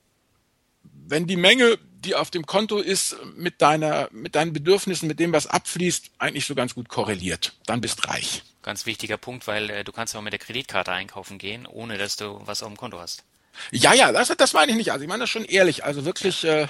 wenn 0.83 1.25
die 1.25 1.37
Menge, 1.37 1.77
die 1.99 2.15
auf 2.15 2.29
dem 2.31 2.45
Konto 2.45 2.77
ist, 2.77 3.15
mit 3.35 3.61
deiner, 3.61 4.09
mit 4.11 4.35
deinen 4.35 4.53
Bedürfnissen, 4.53 5.07
mit 5.07 5.19
dem, 5.19 5.33
was 5.33 5.47
abfließt, 5.47 6.11
eigentlich 6.19 6.45
so 6.45 6.53
ganz 6.53 6.75
gut 6.75 6.89
korreliert, 6.89 7.53
dann 7.65 7.81
bist 7.81 8.07
reich. 8.07 8.43
Ganz 8.65 8.87
wichtiger 8.87 9.17
Punkt, 9.17 9.45
weil 9.45 9.69
äh, 9.69 9.83
du 9.83 9.91
kannst 9.91 10.15
auch 10.15 10.23
mit 10.23 10.33
der 10.33 10.39
Kreditkarte 10.39 10.91
einkaufen 10.91 11.37
gehen, 11.37 11.67
ohne 11.67 11.99
dass 11.99 12.15
du 12.15 12.41
was 12.45 12.63
auf 12.63 12.69
dem 12.69 12.77
Konto 12.77 12.99
hast. 12.99 13.23
Ja, 13.69 13.93
ja, 13.93 14.11
das, 14.11 14.29
das 14.29 14.53
meine 14.53 14.71
ich 14.71 14.77
nicht. 14.77 14.91
Also 14.91 15.03
ich 15.03 15.07
meine 15.07 15.21
das 15.21 15.29
schon 15.29 15.45
ehrlich. 15.45 15.83
Also 15.83 16.03
wirklich 16.03 16.43
äh, 16.45 16.67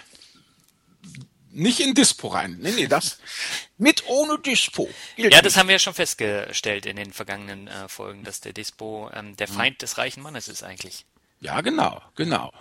nicht 1.52 1.80
in 1.80 1.94
Dispo 1.94 2.28
rein. 2.28 2.58
Nee, 2.60 2.72
nee, 2.72 2.88
das 2.88 3.20
mit 3.78 4.06
ohne 4.08 4.38
Dispo. 4.40 4.90
ja, 5.16 5.30
das 5.30 5.44
nicht. 5.44 5.56
haben 5.56 5.68
wir 5.70 5.76
ja 5.76 5.80
schon 5.80 5.94
festgestellt 5.94 6.86
in 6.86 6.98
den 6.98 7.14
vergangenen 7.14 7.70
äh, 7.70 7.88
Folgen, 7.88 8.26
dass 8.26 8.42
der 8.42 8.52
Dispo 8.52 9.10
ähm, 9.14 9.38
der 9.38 9.50
mhm. 9.50 9.54
Feind 9.54 9.76
mhm. 9.76 9.80
des 9.80 9.98
reichen 9.98 10.22
Mannes 10.22 10.50
ist 10.50 10.64
eigentlich. 10.64 11.06
Ja, 11.40 11.62
genau, 11.62 12.02
genau. 12.16 12.52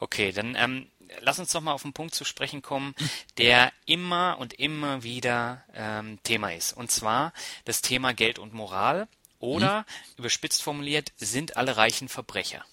Okay, 0.00 0.32
dann 0.32 0.56
ähm, 0.56 0.90
lass 1.20 1.38
uns 1.38 1.52
doch 1.52 1.60
mal 1.60 1.72
auf 1.72 1.84
einen 1.84 1.92
Punkt 1.92 2.14
zu 2.14 2.24
sprechen 2.24 2.62
kommen, 2.62 2.94
der 3.38 3.72
immer 3.84 4.36
und 4.38 4.54
immer 4.54 5.02
wieder 5.02 5.64
ähm, 5.74 6.18
Thema 6.22 6.52
ist. 6.52 6.72
Und 6.72 6.90
zwar 6.90 7.32
das 7.64 7.82
Thema 7.82 8.12
Geld 8.12 8.38
und 8.38 8.52
Moral 8.52 9.08
oder, 9.38 9.80
mhm. 9.80 10.18
überspitzt 10.18 10.62
formuliert, 10.62 11.12
sind 11.16 11.56
alle 11.56 11.76
Reichen 11.76 12.08
Verbrecher? 12.08 12.64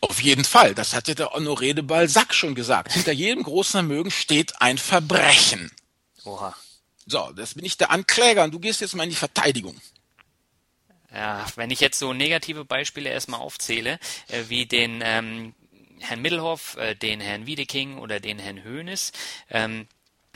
Auf 0.00 0.20
jeden 0.22 0.44
Fall. 0.44 0.74
Das 0.74 0.94
hat 0.94 1.08
ja 1.08 1.14
der 1.14 1.32
Honoré 1.32 1.74
de 1.74 1.82
Balzac 1.82 2.34
schon 2.34 2.54
gesagt. 2.54 2.92
Hinter 2.92 3.12
jedem 3.12 3.42
großen 3.42 3.72
Vermögen 3.72 4.10
steht 4.10 4.60
ein 4.60 4.78
Verbrechen. 4.78 5.70
Oha. 6.24 6.54
So, 7.06 7.32
das 7.32 7.54
bin 7.54 7.64
ich 7.64 7.76
der 7.76 7.90
Ankläger 7.90 8.44
und 8.44 8.52
du 8.52 8.60
gehst 8.60 8.80
jetzt 8.80 8.94
mal 8.94 9.04
in 9.04 9.10
die 9.10 9.16
Verteidigung. 9.16 9.80
Ja, 11.12 11.44
wenn 11.56 11.70
ich 11.70 11.80
jetzt 11.80 11.98
so 11.98 12.12
negative 12.12 12.64
Beispiele 12.64 13.10
erstmal 13.10 13.40
aufzähle, 13.40 13.98
äh, 14.28 14.44
wie 14.48 14.66
den 14.66 15.00
ähm, 15.02 15.54
Herrn 16.00 16.22
Middelhoff, 16.22 16.76
äh, 16.76 16.94
den 16.94 17.20
Herrn 17.20 17.46
Wiedeking 17.46 17.98
oder 17.98 18.20
den 18.20 18.38
Herrn 18.38 18.64
Hoeneß, 18.64 19.12
ähm, 19.50 19.86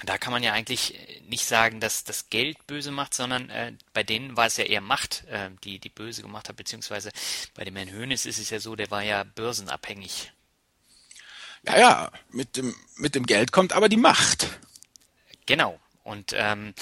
da 0.03 0.19
kann 0.19 0.33
man 0.33 0.43
ja 0.43 0.53
eigentlich 0.53 0.99
nicht 1.29 1.47
sagen, 1.47 1.81
dass 1.81 2.05
das 2.05 2.29
Geld 2.29 2.67
böse 2.67 2.91
macht, 2.91 3.15
sondern 3.15 3.49
äh, 3.51 3.73
bei 3.93 4.03
denen 4.03 4.37
war 4.37 4.47
es 4.47 4.57
ja 4.57 4.65
eher 4.65 4.81
Macht, 4.81 5.25
äh, 5.29 5.51
die 5.63 5.79
die 5.79 5.89
böse 5.89 6.23
gemacht 6.23 6.49
hat, 6.49 6.57
beziehungsweise 6.57 7.11
bei 7.55 7.65
dem 7.65 7.77
Herrn 7.77 7.93
Hönes 7.93 8.27
ist 8.27 8.39
es 8.39 8.51
ja 8.51 8.61
so, 8.61 8.77
der 8.77 8.91
war 8.91 9.03
ja 9.03 9.25
börsenabhängig. 9.25 10.33
Ja, 11.67 11.79
ja, 11.79 12.13
mit 12.31 12.57
dem, 12.57 12.75
mit 12.97 13.15
dem 13.15 13.25
Geld 13.25 13.53
kommt 13.53 13.73
aber 13.73 13.89
die 13.89 13.97
Macht. 13.97 14.49
Genau. 15.47 15.81
Und 16.03 16.35
ähm, 16.37 16.75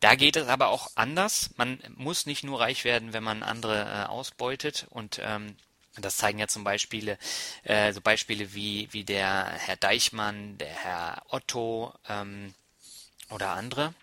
da 0.00 0.14
geht 0.14 0.36
es 0.36 0.48
aber 0.48 0.68
auch 0.68 0.92
anders. 0.94 1.50
Man 1.56 1.82
muss 1.96 2.24
nicht 2.24 2.44
nur 2.44 2.60
reich 2.60 2.84
werden, 2.84 3.12
wenn 3.12 3.22
man 3.22 3.42
andere 3.42 3.82
äh, 3.82 4.06
ausbeutet 4.08 4.86
und 4.88 5.20
ähm, 5.22 5.56
das 6.04 6.16
zeigen 6.16 6.38
ja 6.38 6.48
zum 6.48 6.64
Beispiel 6.64 7.16
äh, 7.64 7.92
so 7.92 8.00
Beispiele 8.00 8.54
wie, 8.54 8.88
wie 8.92 9.04
der 9.04 9.46
Herr 9.58 9.76
Deichmann, 9.76 10.58
der 10.58 10.68
Herr 10.68 11.22
Otto, 11.28 11.92
ähm, 12.08 12.54
oder 13.30 13.50
andere. 13.50 13.94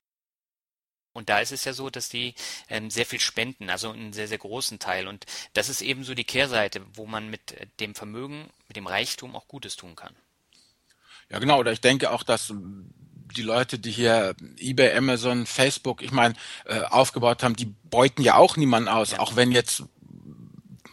Und 1.13 1.29
da 1.29 1.39
ist 1.39 1.51
es 1.51 1.65
ja 1.65 1.73
so, 1.73 1.89
dass 1.89 2.09
die 2.09 2.35
ähm, 2.69 2.91
sehr 2.91 3.05
viel 3.05 3.19
spenden, 3.19 3.71
also 3.71 3.89
einen 3.89 4.13
sehr, 4.13 4.27
sehr 4.27 4.37
großen 4.37 4.77
Teil. 4.77 5.07
Und 5.07 5.25
das 5.53 5.67
ist 5.67 5.81
eben 5.81 6.03
so 6.03 6.13
die 6.13 6.23
Kehrseite, 6.23 6.81
wo 6.93 7.07
man 7.07 7.29
mit 7.29 7.53
äh, 7.53 7.65
dem 7.79 7.95
Vermögen, 7.95 8.49
mit 8.67 8.77
dem 8.77 8.85
Reichtum 8.85 9.35
auch 9.35 9.47
Gutes 9.47 9.75
tun 9.75 9.95
kann. 9.95 10.15
Ja, 11.29 11.39
genau. 11.39 11.57
Oder 11.59 11.71
ich 11.71 11.81
denke 11.81 12.11
auch, 12.11 12.21
dass 12.21 12.53
die 13.35 13.41
Leute, 13.41 13.79
die 13.79 13.91
hier 13.91 14.35
eBay, 14.57 14.95
Amazon, 14.95 15.47
Facebook, 15.47 16.03
ich 16.03 16.11
meine, 16.11 16.35
äh, 16.65 16.81
aufgebaut 16.81 17.41
haben, 17.41 17.55
die 17.55 17.65
beuten 17.65 18.21
ja 18.21 18.35
auch 18.35 18.55
niemanden 18.55 18.87
aus, 18.87 19.11
ja. 19.11 19.19
auch 19.19 19.35
wenn 19.35 19.51
jetzt 19.51 19.83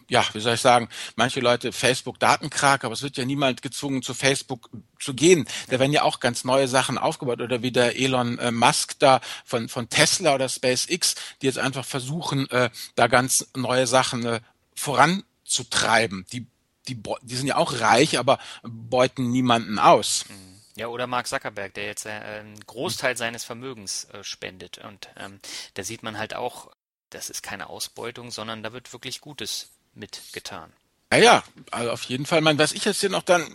ja, 0.08 0.24
wie 0.32 0.40
soll 0.40 0.54
ich 0.54 0.60
sagen, 0.60 0.88
manche 1.16 1.40
Leute 1.40 1.72
Facebook 1.72 2.18
Datenkrag, 2.18 2.84
aber 2.84 2.94
es 2.94 3.02
wird 3.02 3.16
ja 3.16 3.24
niemand 3.24 3.62
gezwungen, 3.62 4.02
zu 4.02 4.14
Facebook 4.14 4.70
zu 4.98 5.14
gehen. 5.14 5.46
Da 5.68 5.78
werden 5.78 5.92
ja 5.92 6.02
auch 6.02 6.20
ganz 6.20 6.44
neue 6.44 6.68
Sachen 6.68 6.98
aufgebaut 6.98 7.40
oder 7.40 7.62
wie 7.62 7.72
der 7.72 7.96
Elon 7.96 8.38
äh, 8.38 8.50
Musk 8.50 8.98
da 8.98 9.20
von, 9.44 9.68
von 9.68 9.88
Tesla 9.88 10.34
oder 10.34 10.48
SpaceX, 10.48 11.14
die 11.42 11.46
jetzt 11.46 11.58
einfach 11.58 11.84
versuchen, 11.84 12.48
äh, 12.50 12.70
da 12.94 13.06
ganz 13.06 13.48
neue 13.54 13.86
Sachen 13.86 14.24
äh, 14.24 14.40
voranzutreiben. 14.74 16.26
Die, 16.32 16.46
die, 16.88 17.02
die 17.22 17.36
sind 17.36 17.46
ja 17.46 17.56
auch 17.56 17.80
reich, 17.80 18.18
aber 18.18 18.38
beuten 18.62 19.30
niemanden 19.30 19.78
aus. 19.78 20.24
Mhm. 20.28 20.54
Ja, 20.76 20.88
oder 20.88 21.06
Mark 21.06 21.28
Zuckerberg, 21.28 21.72
der 21.74 21.86
jetzt 21.86 22.04
äh, 22.04 22.10
einen 22.10 22.58
Großteil 22.58 23.16
seines 23.16 23.44
Vermögens 23.44 24.04
äh, 24.06 24.24
spendet. 24.24 24.78
Und 24.78 25.08
ähm, 25.16 25.38
da 25.74 25.84
sieht 25.84 26.02
man 26.02 26.18
halt 26.18 26.34
auch, 26.34 26.72
das 27.10 27.30
ist 27.30 27.42
keine 27.42 27.68
Ausbeutung, 27.68 28.32
sondern 28.32 28.64
da 28.64 28.72
wird 28.72 28.92
wirklich 28.92 29.20
Gutes 29.20 29.70
mitgetan. 29.94 30.72
Ja, 31.12 31.18
ja, 31.18 31.44
also 31.70 31.90
auf 31.92 32.02
jeden 32.04 32.26
Fall. 32.26 32.40
Mein, 32.40 32.58
was 32.58 32.72
ich 32.72 32.84
jetzt 32.84 33.00
hier 33.00 33.10
noch 33.10 33.22
dann 33.22 33.46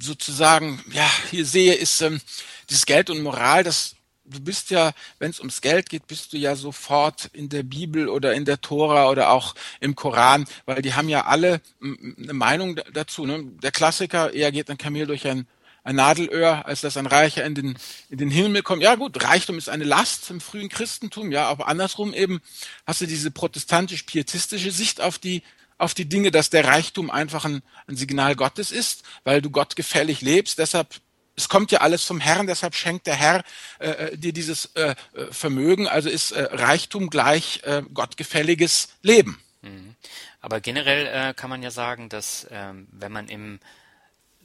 sozusagen, 0.00 0.82
ja, 0.92 1.08
hier 1.30 1.44
sehe, 1.44 1.74
ist 1.74 2.00
ähm, 2.02 2.20
dieses 2.68 2.86
Geld 2.86 3.10
und 3.10 3.22
Moral, 3.22 3.64
das 3.64 3.96
du 4.30 4.40
bist 4.40 4.70
ja, 4.70 4.92
wenn 5.18 5.30
es 5.30 5.40
ums 5.40 5.60
Geld 5.60 5.88
geht, 5.88 6.06
bist 6.06 6.32
du 6.32 6.36
ja 6.36 6.56
sofort 6.56 7.30
in 7.32 7.48
der 7.48 7.62
Bibel 7.62 8.08
oder 8.08 8.34
in 8.34 8.44
der 8.44 8.60
Tora 8.60 9.08
oder 9.10 9.30
auch 9.30 9.54
im 9.80 9.94
Koran, 9.94 10.46
weil 10.66 10.82
die 10.82 10.94
haben 10.94 11.08
ja 11.08 11.24
alle 11.26 11.60
eine 11.80 12.32
Meinung 12.32 12.80
dazu. 12.92 13.26
Ne? 13.26 13.44
Der 13.62 13.72
Klassiker, 13.72 14.32
eher 14.32 14.52
geht 14.52 14.70
ein 14.70 14.78
Kamel 14.78 15.06
durch 15.06 15.26
ein, 15.26 15.46
ein 15.88 15.96
Nadelöhr, 15.96 16.66
als 16.66 16.82
dass 16.82 16.98
ein 16.98 17.06
Reicher 17.06 17.44
in 17.44 17.54
den, 17.54 17.78
in 18.10 18.18
den 18.18 18.30
Himmel 18.30 18.62
kommt. 18.62 18.82
Ja 18.82 18.94
gut, 18.94 19.24
Reichtum 19.24 19.56
ist 19.56 19.70
eine 19.70 19.84
Last 19.84 20.28
im 20.28 20.42
frühen 20.42 20.68
Christentum, 20.68 21.32
ja, 21.32 21.46
aber 21.46 21.66
andersrum 21.66 22.12
eben 22.12 22.40
hast 22.86 23.00
du 23.00 23.06
diese 23.06 23.30
protestantisch-pietistische 23.30 24.70
Sicht 24.70 25.00
auf 25.00 25.18
die 25.18 25.42
auf 25.78 25.94
die 25.94 26.08
Dinge, 26.08 26.32
dass 26.32 26.50
der 26.50 26.64
Reichtum 26.64 27.08
einfach 27.08 27.44
ein, 27.44 27.62
ein 27.86 27.96
Signal 27.96 28.34
Gottes 28.34 28.72
ist, 28.72 29.04
weil 29.22 29.40
du 29.40 29.48
Gott 29.48 29.76
gefällig 29.76 30.20
lebst. 30.22 30.58
Deshalb 30.58 31.00
es 31.36 31.48
kommt 31.48 31.70
ja 31.70 31.82
alles 31.82 32.02
vom 32.02 32.18
Herrn, 32.18 32.48
deshalb 32.48 32.74
schenkt 32.74 33.06
der 33.06 33.14
Herr 33.14 33.44
äh, 33.78 33.90
äh 33.90 34.16
dir 34.16 34.32
dieses 34.32 34.66
äh, 34.74 34.96
äh, 35.14 35.26
Vermögen. 35.30 35.86
Also 35.86 36.10
ist 36.10 36.32
äh, 36.32 36.48
Reichtum 36.50 37.10
gleich 37.10 37.62
äh, 37.62 37.82
gottgefälliges 37.94 38.88
Leben. 39.02 39.40
Mhm. 39.62 39.94
Aber 40.40 40.60
generell 40.60 41.06
äh, 41.06 41.34
kann 41.34 41.48
man 41.48 41.62
ja 41.62 41.70
sagen, 41.70 42.08
dass 42.08 42.46
ähm, 42.50 42.88
wenn 42.90 43.12
man 43.12 43.28
im 43.28 43.60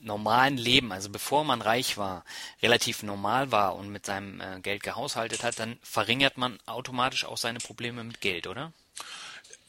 normalen 0.04 0.56
Leben, 0.56 0.92
also 0.92 1.10
bevor 1.10 1.44
man 1.44 1.62
reich 1.62 1.96
war, 1.96 2.24
relativ 2.62 3.02
normal 3.02 3.50
war 3.50 3.74
und 3.74 3.88
mit 3.88 4.06
seinem 4.06 4.40
äh, 4.40 4.60
Geld 4.60 4.82
gehaushaltet 4.82 5.42
hat, 5.42 5.58
dann 5.58 5.78
verringert 5.82 6.36
man 6.36 6.58
automatisch 6.66 7.24
auch 7.24 7.38
seine 7.38 7.58
Probleme 7.58 8.04
mit 8.04 8.20
Geld, 8.20 8.46
oder? 8.46 8.72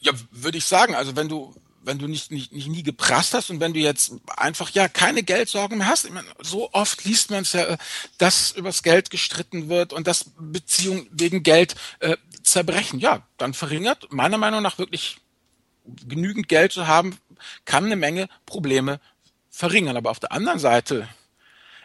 Ja, 0.00 0.12
würde 0.30 0.58
ich 0.58 0.66
sagen. 0.66 0.94
Also 0.94 1.16
wenn 1.16 1.28
du 1.28 1.54
wenn 1.86 1.98
du 1.98 2.08
nicht, 2.08 2.32
nicht, 2.32 2.52
nicht 2.52 2.68
nie 2.68 2.82
geprasst 2.82 3.32
hast 3.32 3.48
und 3.48 3.60
wenn 3.60 3.72
du 3.72 3.78
jetzt 3.78 4.12
einfach 4.36 4.70
ja 4.70 4.88
keine 4.88 5.22
Geldsorgen 5.22 5.78
mehr 5.78 5.86
hast, 5.86 6.04
ich 6.04 6.10
meine, 6.10 6.26
so 6.42 6.72
oft 6.72 7.04
liest 7.04 7.30
man 7.30 7.42
es 7.42 7.52
ja, 7.52 7.76
dass 8.18 8.50
übers 8.50 8.82
Geld 8.82 9.10
gestritten 9.10 9.68
wird 9.68 9.92
und 9.92 10.08
dass 10.08 10.32
Beziehungen 10.36 11.08
wegen 11.12 11.44
Geld 11.44 11.76
äh, 12.00 12.16
zerbrechen. 12.42 12.98
Ja, 12.98 13.22
dann 13.38 13.54
verringert 13.54 14.12
meiner 14.12 14.36
Meinung 14.36 14.62
nach 14.62 14.78
wirklich 14.78 15.18
genügend 16.08 16.48
Geld 16.48 16.72
zu 16.72 16.88
haben, 16.88 17.16
kann 17.64 17.84
eine 17.84 17.96
Menge 17.96 18.28
Probleme 18.46 19.00
verringern. 19.56 19.96
Aber 19.96 20.10
auf 20.10 20.20
der 20.20 20.32
anderen 20.32 20.58
Seite, 20.58 21.08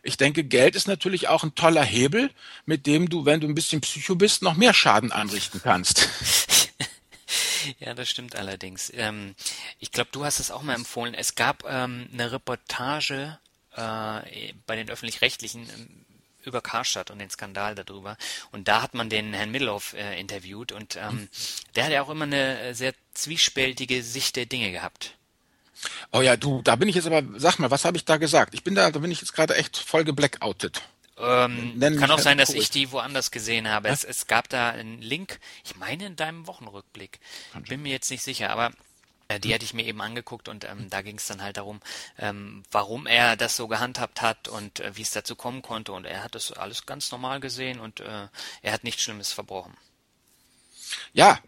ich 0.04 0.18
denke, 0.18 0.44
Geld 0.44 0.76
ist 0.76 0.88
natürlich 0.88 1.28
auch 1.28 1.44
ein 1.44 1.56
toller 1.56 1.84
Hebel, 1.84 2.30
mit 2.66 2.86
dem 2.86 3.10
du, 3.10 3.26
wenn 3.26 3.40
du 3.40 3.48
ein 3.48 3.56
bisschen 3.56 3.82
Psycho 3.82 4.16
bist, 4.16 4.42
noch 4.42 4.56
mehr 4.56 4.74
Schaden 4.74 5.12
anrichten 5.12 5.62
kannst. 5.64 6.08
Ja, 7.80 7.94
das 7.94 8.10
stimmt 8.10 8.36
allerdings. 8.36 8.92
Ähm, 8.96 9.36
ich 9.80 9.92
glaube, 9.92 10.10
du 10.12 10.26
hast 10.26 10.40
es 10.40 10.50
auch 10.50 10.64
mal 10.64 10.74
empfohlen. 10.74 11.14
Es 11.14 11.36
gab 11.36 11.64
ähm, 11.68 12.10
eine 12.12 12.32
Reportage 12.32 13.38
äh, 13.76 14.54
bei 14.66 14.76
den 14.76 14.90
öffentlich-rechtlichen 14.90 15.70
ähm, 15.70 16.06
über 16.44 16.62
Karstadt 16.62 17.12
und 17.12 17.20
den 17.20 17.30
Skandal 17.30 17.76
darüber. 17.76 18.18
Und 18.52 18.68
da 18.68 18.82
hat 18.82 18.96
man 18.96 19.10
den 19.10 19.34
Herrn 19.34 19.52
Middelhoff 19.52 19.94
äh, 19.94 20.20
interviewt 20.20 20.72
und 20.72 20.96
ähm, 20.96 21.30
der 21.76 21.86
hat 21.86 21.92
ja 21.92 22.02
auch 22.02 22.10
immer 22.10 22.26
eine 22.26 22.60
äh, 22.60 22.74
sehr 22.74 22.94
zwiespältige 23.14 24.02
Sicht 24.02 24.36
der 24.36 24.48
Dinge 24.48 24.72
gehabt. 24.72 25.16
Oh 26.12 26.22
ja, 26.22 26.38
du, 26.38 26.62
da 26.62 26.76
bin 26.76 26.90
ich 26.90 26.96
jetzt 26.96 27.08
aber, 27.08 27.24
sag 27.38 27.60
mal, 27.60 27.72
was 27.72 27.86
habe 27.86 27.98
ich 27.98 28.06
da 28.06 28.18
gesagt? 28.18 28.54
Ich 28.54 28.64
bin 28.64 28.76
da, 28.76 28.92
da 28.92 29.00
bin 29.00 29.12
ich 29.12 29.22
jetzt 29.22 29.34
gerade 29.34 29.56
echt 29.56 29.78
voll 29.78 30.04
geblackoutet. 30.04 30.82
Ähm, 31.18 31.80
kann 32.00 32.12
auch 32.12 32.20
sein, 32.20 32.38
dass 32.38 32.50
ich 32.50 32.72
die 32.72 32.92
woanders 32.92 33.32
gesehen 33.32 33.68
habe. 33.68 33.90
Es, 33.90 34.04
es, 34.04 34.26
gab 34.28 34.50
da 34.50 34.70
einen 34.70 35.02
Link, 35.02 35.40
ich 35.64 35.76
meine 35.76 36.06
in 36.06 36.16
deinem 36.16 36.48
Wochenrückblick. 36.48 37.20
Bin 37.68 37.84
mir 37.84 37.92
jetzt 37.92 38.10
nicht 38.10 38.24
sicher, 38.24 38.50
aber 38.50 38.72
äh, 39.28 39.40
die 39.40 39.54
hatte 39.54 39.64
ich 39.64 39.74
mir 39.74 39.86
eben 39.86 40.02
angeguckt 40.02 40.48
und 40.50 40.66
ähm, 40.66 40.90
da 40.90 41.02
ging 41.02 41.18
es 41.18 41.28
dann 41.28 41.42
halt 41.44 41.58
darum, 41.58 41.80
ähm, 42.18 42.64
warum 42.72 43.06
er 43.06 43.36
das 43.36 43.56
so 43.56 43.68
gehandhabt 43.68 44.22
hat 44.22 44.48
und 44.48 44.80
äh, 44.80 44.96
wie 44.96 45.04
es 45.04 45.12
dazu 45.12 45.36
kommen 45.36 45.62
konnte. 45.62 45.92
Und 45.92 46.06
er 46.06 46.24
hat 46.24 46.34
das 46.34 46.52
alles 46.52 46.86
ganz 46.86 47.12
normal 47.12 47.40
gesehen 47.40 47.80
und 47.80 48.00
äh, 48.00 48.28
er 48.62 48.74
hat 48.74 48.84
nichts 48.84 49.04
Schlimmes 49.04 49.32
verbrochen. 49.32 49.76
Ja, 51.14 51.40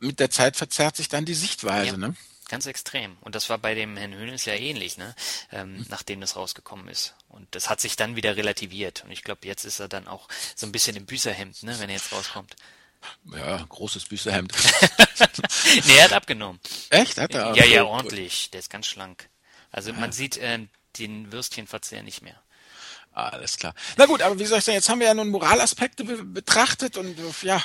mit 0.00 0.18
der 0.18 0.30
Zeit 0.30 0.56
verzerrt 0.56 0.96
sich 0.96 1.08
dann 1.08 1.24
die 1.24 1.34
Sichtweise, 1.34 1.92
ja. 1.92 1.96
ne? 1.96 2.16
Ganz 2.52 2.66
extrem. 2.66 3.16
Und 3.22 3.34
das 3.34 3.48
war 3.48 3.56
bei 3.56 3.74
dem 3.74 3.96
Herrn 3.96 4.12
Hönes 4.12 4.44
ja 4.44 4.52
ähnlich, 4.52 4.98
ne? 4.98 5.14
Ähm, 5.52 5.78
mhm. 5.78 5.86
nachdem 5.88 6.20
das 6.20 6.36
rausgekommen 6.36 6.86
ist. 6.88 7.14
Und 7.30 7.48
das 7.54 7.70
hat 7.70 7.80
sich 7.80 7.96
dann 7.96 8.14
wieder 8.14 8.36
relativiert. 8.36 9.04
Und 9.04 9.10
ich 9.10 9.24
glaube, 9.24 9.46
jetzt 9.46 9.64
ist 9.64 9.80
er 9.80 9.88
dann 9.88 10.06
auch 10.06 10.28
so 10.54 10.66
ein 10.66 10.72
bisschen 10.72 10.94
im 10.94 11.06
Büßerhemd, 11.06 11.62
ne, 11.62 11.78
wenn 11.78 11.88
er 11.88 11.96
jetzt 11.96 12.12
rauskommt. 12.12 12.54
Ja, 13.34 13.64
großes 13.66 14.04
Büßerhemd. 14.04 14.52
nee, 15.86 15.96
er 15.96 16.04
hat 16.04 16.12
abgenommen. 16.12 16.60
Echt? 16.90 17.16
Hat 17.16 17.34
er? 17.34 17.54
Ja, 17.56 17.64
ja, 17.64 17.84
ordentlich. 17.84 18.50
Der 18.50 18.60
ist 18.60 18.68
ganz 18.68 18.86
schlank. 18.86 19.30
Also 19.70 19.94
man 19.94 20.12
sieht 20.12 20.36
äh, 20.36 20.58
den 20.98 21.32
Würstchenverzehr 21.32 22.02
nicht 22.02 22.20
mehr. 22.20 22.38
Alles 23.12 23.56
klar. 23.56 23.74
Na 23.96 24.04
gut, 24.04 24.20
aber 24.20 24.38
wie 24.38 24.44
soll 24.44 24.58
ich 24.58 24.64
sagen, 24.64 24.76
jetzt 24.76 24.90
haben 24.90 25.00
wir 25.00 25.06
ja 25.06 25.14
nun 25.14 25.30
Moralaspekte 25.30 26.04
be 26.04 26.22
betrachtet 26.22 26.98
und 26.98 27.16
ja, 27.40 27.64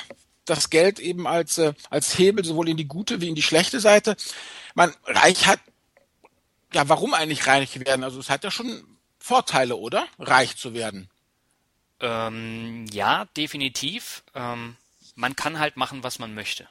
das 0.50 0.70
Geld 0.70 0.98
eben 0.98 1.26
als, 1.26 1.58
äh, 1.58 1.74
als 1.90 2.18
Hebel 2.18 2.44
sowohl 2.44 2.68
in 2.68 2.76
die 2.76 2.88
gute 2.88 3.20
wie 3.20 3.28
in 3.28 3.34
die 3.34 3.42
schlechte 3.42 3.80
Seite. 3.80 4.16
Man, 4.74 4.94
reich 5.04 5.46
hat, 5.46 5.60
ja, 6.72 6.88
warum 6.88 7.14
eigentlich 7.14 7.46
reich 7.46 7.78
werden? 7.80 8.04
Also 8.04 8.20
es 8.20 8.30
hat 8.30 8.44
ja 8.44 8.50
schon 8.50 8.84
Vorteile, 9.18 9.76
oder? 9.76 10.06
Reich 10.18 10.56
zu 10.56 10.74
werden. 10.74 11.10
Ähm, 12.00 12.86
ja, 12.90 13.26
definitiv. 13.36 14.22
Ähm, 14.34 14.76
man 15.14 15.36
kann 15.36 15.58
halt 15.58 15.76
machen, 15.76 16.02
was 16.02 16.18
man 16.18 16.34
möchte. 16.34 16.68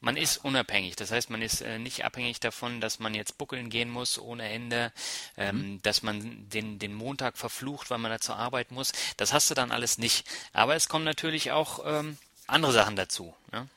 Man 0.00 0.16
ist 0.16 0.44
unabhängig, 0.44 0.94
das 0.94 1.10
heißt, 1.10 1.30
man 1.30 1.40
ist 1.40 1.62
äh, 1.62 1.78
nicht 1.78 2.04
abhängig 2.04 2.38
davon, 2.38 2.82
dass 2.82 2.98
man 2.98 3.14
jetzt 3.14 3.38
buckeln 3.38 3.70
gehen 3.70 3.88
muss 3.88 4.18
ohne 4.18 4.48
Ende, 4.48 4.92
ähm, 5.38 5.56
mhm. 5.56 5.82
dass 5.82 6.02
man 6.02 6.48
den, 6.50 6.78
den 6.78 6.94
Montag 6.94 7.38
verflucht, 7.38 7.90
weil 7.90 7.98
man 7.98 8.10
da 8.10 8.20
zur 8.20 8.36
Arbeit 8.36 8.70
muss. 8.70 8.92
Das 9.16 9.32
hast 9.32 9.50
du 9.50 9.54
dann 9.54 9.72
alles 9.72 9.96
nicht. 9.96 10.28
Aber 10.52 10.76
es 10.76 10.88
kommen 10.88 11.06
natürlich 11.06 11.50
auch 11.50 11.80
ähm, 11.86 12.18
andere 12.46 12.72
Sachen 12.72 12.96
dazu. 12.96 13.34
Ne? 13.52 13.68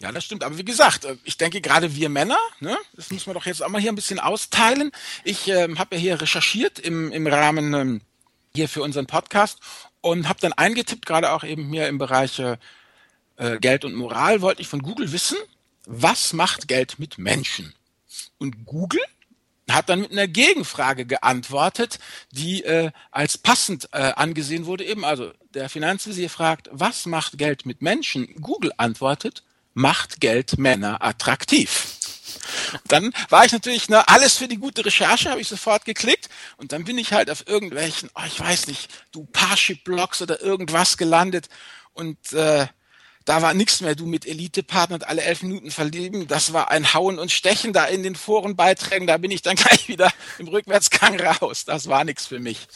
Ja, 0.00 0.12
das 0.12 0.24
stimmt. 0.24 0.44
Aber 0.44 0.58
wie 0.58 0.64
gesagt, 0.64 1.04
äh, 1.04 1.16
ich 1.24 1.36
denke 1.36 1.60
gerade 1.60 1.94
wir 1.94 2.08
Männer, 2.08 2.38
ne, 2.60 2.76
das 2.94 3.10
müssen 3.10 3.26
wir 3.26 3.34
doch 3.34 3.46
jetzt 3.46 3.62
auch 3.62 3.68
mal 3.68 3.80
hier 3.80 3.92
ein 3.92 3.96
bisschen 3.96 4.20
austeilen. 4.20 4.92
Ich 5.24 5.48
ähm, 5.48 5.78
habe 5.78 5.96
ja 5.96 6.00
hier 6.00 6.20
recherchiert 6.20 6.78
im, 6.78 7.12
im 7.12 7.26
Rahmen 7.26 7.74
ähm, 7.74 8.00
hier 8.54 8.68
für 8.68 8.82
unseren 8.82 9.06
Podcast 9.06 9.58
und 10.00 10.28
habe 10.28 10.40
dann 10.40 10.52
eingetippt, 10.52 11.06
gerade 11.06 11.32
auch 11.32 11.44
eben 11.44 11.72
hier 11.72 11.88
im 11.88 11.98
Bereich 11.98 12.38
äh, 12.38 12.56
äh, 13.36 13.58
Geld 13.58 13.84
und 13.84 13.94
Moral, 13.94 14.40
wollte 14.40 14.62
ich 14.62 14.68
von 14.68 14.82
Google 14.82 15.12
wissen, 15.12 15.38
was 15.86 16.32
macht 16.32 16.68
Geld 16.68 16.98
mit 16.98 17.18
Menschen? 17.18 17.74
Und 18.38 18.66
Google 18.66 19.00
hat 19.70 19.88
dann 19.88 20.00
mit 20.00 20.12
einer 20.12 20.28
Gegenfrage 20.28 21.06
geantwortet, 21.06 21.98
die 22.30 22.64
äh, 22.64 22.90
als 23.10 23.38
passend 23.38 23.88
äh, 23.92 24.12
angesehen 24.16 24.66
wurde. 24.66 24.84
Eben 24.84 25.04
also 25.04 25.32
der 25.54 25.68
Finanzvisier 25.68 26.30
fragt, 26.30 26.68
was 26.72 27.06
macht 27.06 27.38
Geld 27.38 27.66
mit 27.66 27.82
Menschen? 27.82 28.34
Google 28.40 28.72
antwortet, 28.76 29.42
macht 29.74 30.20
Geld 30.20 30.58
Männer 30.58 31.02
attraktiv. 31.02 31.98
Dann 32.86 33.12
war 33.28 33.44
ich 33.44 33.52
natürlich, 33.52 33.88
ne, 33.88 34.06
alles 34.08 34.36
für 34.36 34.48
die 34.48 34.58
gute 34.58 34.84
Recherche, 34.84 35.30
habe 35.30 35.40
ich 35.40 35.48
sofort 35.48 35.84
geklickt 35.84 36.28
und 36.56 36.72
dann 36.72 36.84
bin 36.84 36.98
ich 36.98 37.12
halt 37.12 37.30
auf 37.30 37.46
irgendwelchen, 37.46 38.10
oh, 38.14 38.22
ich 38.26 38.38
weiß 38.38 38.66
nicht, 38.66 38.90
du 39.12 39.24
Parship-Blogs 39.24 40.22
oder 40.22 40.40
irgendwas 40.40 40.96
gelandet 40.96 41.48
und 41.92 42.32
äh, 42.32 42.66
da 43.28 43.42
war 43.42 43.52
nichts 43.52 43.82
mehr, 43.82 43.94
du 43.94 44.06
mit 44.06 44.26
Elite-Partnern 44.26 45.02
alle 45.02 45.22
elf 45.22 45.42
Minuten 45.42 45.70
verlieben. 45.70 46.28
Das 46.28 46.54
war 46.54 46.70
ein 46.70 46.94
Hauen 46.94 47.18
und 47.18 47.30
Stechen 47.30 47.74
da 47.74 47.84
in 47.84 48.02
den 48.02 48.14
Forenbeiträgen. 48.14 49.06
Da 49.06 49.18
bin 49.18 49.30
ich 49.30 49.42
dann 49.42 49.56
gleich 49.56 49.88
wieder 49.88 50.10
im 50.38 50.48
Rückwärtsgang 50.48 51.20
raus. 51.20 51.66
Das 51.66 51.88
war 51.88 52.04
nichts 52.04 52.26
für 52.26 52.38
mich. 52.38 52.66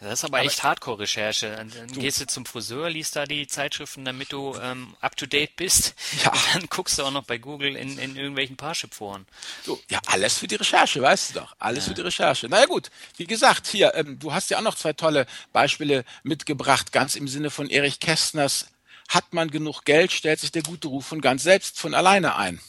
Das 0.00 0.20
ist 0.20 0.24
aber, 0.24 0.38
aber 0.38 0.46
echt 0.46 0.62
Hardcore-Recherche. 0.62 1.54
Dann, 1.56 1.70
dann 1.70 1.86
gehst 1.92 2.20
du 2.20 2.26
zum 2.26 2.46
Friseur, 2.46 2.90
liest 2.90 3.16
da 3.16 3.24
die 3.24 3.46
Zeitschriften, 3.46 4.04
damit 4.04 4.32
du 4.32 4.54
ähm, 4.60 4.94
up-to-date 5.00 5.56
bist. 5.56 5.94
Ja. 6.24 6.32
Und 6.32 6.40
dann 6.54 6.66
guckst 6.68 6.98
du 6.98 7.04
auch 7.04 7.10
noch 7.10 7.24
bei 7.24 7.38
Google 7.38 7.76
in, 7.76 7.98
in 7.98 8.16
irgendwelchen 8.16 8.56
Parship-Foren. 8.56 9.26
So, 9.64 9.80
ja, 9.90 10.00
alles 10.06 10.38
für 10.38 10.46
die 10.46 10.56
Recherche, 10.56 11.00
weißt 11.00 11.30
du 11.30 11.40
doch. 11.40 11.54
Alles 11.58 11.84
ja. 11.84 11.90
für 11.90 11.94
die 11.94 12.02
Recherche. 12.02 12.48
Naja 12.48 12.66
gut, 12.66 12.90
wie 13.16 13.26
gesagt, 13.26 13.66
hier, 13.66 13.94
ähm, 13.94 14.18
du 14.18 14.32
hast 14.32 14.50
ja 14.50 14.58
auch 14.58 14.62
noch 14.62 14.76
zwei 14.76 14.94
tolle 14.94 15.26
Beispiele 15.52 16.04
mitgebracht, 16.22 16.92
ganz 16.92 17.16
im 17.16 17.28
Sinne 17.28 17.50
von 17.50 17.70
Erich 17.70 18.00
Kästners 18.00 18.66
hat 19.08 19.32
man 19.32 19.50
genug 19.50 19.84
Geld, 19.84 20.12
stellt 20.12 20.40
sich 20.40 20.52
der 20.52 20.62
gute 20.62 20.88
Ruf 20.88 21.06
von 21.06 21.20
ganz 21.20 21.42
selbst 21.42 21.78
von 21.78 21.94
alleine 21.94 22.36
ein. 22.36 22.60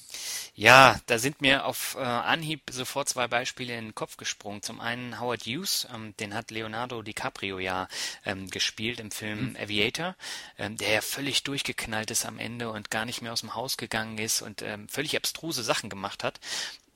Ja, 0.57 1.01
da 1.07 1.19
sind 1.19 1.41
mir 1.41 1.65
auf 1.65 1.95
äh, 1.99 2.03
Anhieb 2.03 2.61
sofort 2.71 3.09
zwei 3.09 3.27
Beispiele 3.27 3.77
in 3.77 3.87
den 3.87 3.95
Kopf 3.95 4.15
gesprungen. 4.15 4.61
Zum 4.61 4.79
einen 4.79 5.19
Howard 5.19 5.45
Hughes, 5.45 5.85
ähm, 5.93 6.15
den 6.17 6.33
hat 6.33 6.49
Leonardo 6.49 7.01
DiCaprio 7.01 7.59
ja 7.59 7.89
ähm, 8.25 8.49
gespielt 8.49 9.01
im 9.01 9.11
Film 9.11 9.49
mhm. 9.49 9.57
Aviator, 9.57 10.15
ähm, 10.57 10.77
der 10.77 10.91
ja 10.91 11.01
völlig 11.01 11.43
durchgeknallt 11.43 12.09
ist 12.09 12.25
am 12.25 12.39
Ende 12.39 12.69
und 12.69 12.89
gar 12.89 13.03
nicht 13.03 13.21
mehr 13.21 13.33
aus 13.33 13.41
dem 13.41 13.53
Haus 13.53 13.75
gegangen 13.75 14.17
ist 14.17 14.41
und 14.41 14.61
ähm, 14.61 14.87
völlig 14.87 15.17
abstruse 15.17 15.61
Sachen 15.61 15.89
gemacht 15.89 16.23
hat. 16.23 16.39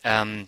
Ähm, 0.06 0.48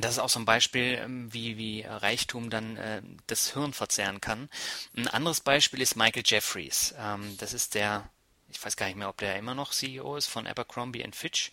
das 0.00 0.12
ist 0.12 0.18
auch 0.18 0.30
so 0.30 0.38
ein 0.38 0.46
Beispiel, 0.46 0.98
ähm, 1.02 1.32
wie, 1.34 1.58
wie 1.58 1.82
Reichtum 1.82 2.48
dann 2.48 2.78
äh, 2.78 3.02
das 3.26 3.52
Hirn 3.52 3.74
verzehren 3.74 4.22
kann. 4.22 4.48
Ein 4.96 5.08
anderes 5.08 5.40
Beispiel 5.40 5.82
ist 5.82 5.96
Michael 5.96 6.22
Jeffries. 6.24 6.94
Ähm, 6.98 7.36
das 7.38 7.52
ist 7.52 7.74
der 7.74 8.08
ich 8.50 8.64
weiß 8.64 8.76
gar 8.76 8.86
nicht 8.86 8.96
mehr, 8.96 9.08
ob 9.08 9.18
der 9.18 9.36
immer 9.36 9.54
noch 9.54 9.72
CEO 9.72 10.16
ist 10.16 10.26
von 10.26 10.46
Abercrombie 10.46 11.04
Fitch. 11.12 11.50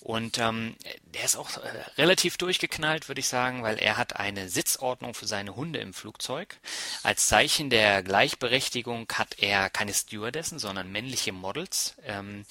Und 0.00 0.38
ähm, 0.38 0.74
der 1.14 1.24
ist 1.24 1.36
auch 1.36 1.56
äh, 1.58 1.68
relativ 1.96 2.36
durchgeknallt, 2.36 3.08
würde 3.08 3.20
ich 3.20 3.28
sagen, 3.28 3.62
weil 3.62 3.78
er 3.78 3.96
hat 3.96 4.16
eine 4.16 4.48
Sitzordnung 4.48 5.14
für 5.14 5.26
seine 5.26 5.54
Hunde 5.54 5.78
im 5.78 5.94
Flugzeug. 5.94 6.58
Als 7.04 7.28
Zeichen 7.28 7.70
der 7.70 8.02
Gleichberechtigung 8.02 9.06
hat 9.12 9.38
er 9.38 9.70
keine 9.70 9.94
Stewardessen, 9.94 10.58
sondern 10.58 10.90
männliche 10.90 11.32
Models, 11.32 11.94
ähm, 12.04 12.44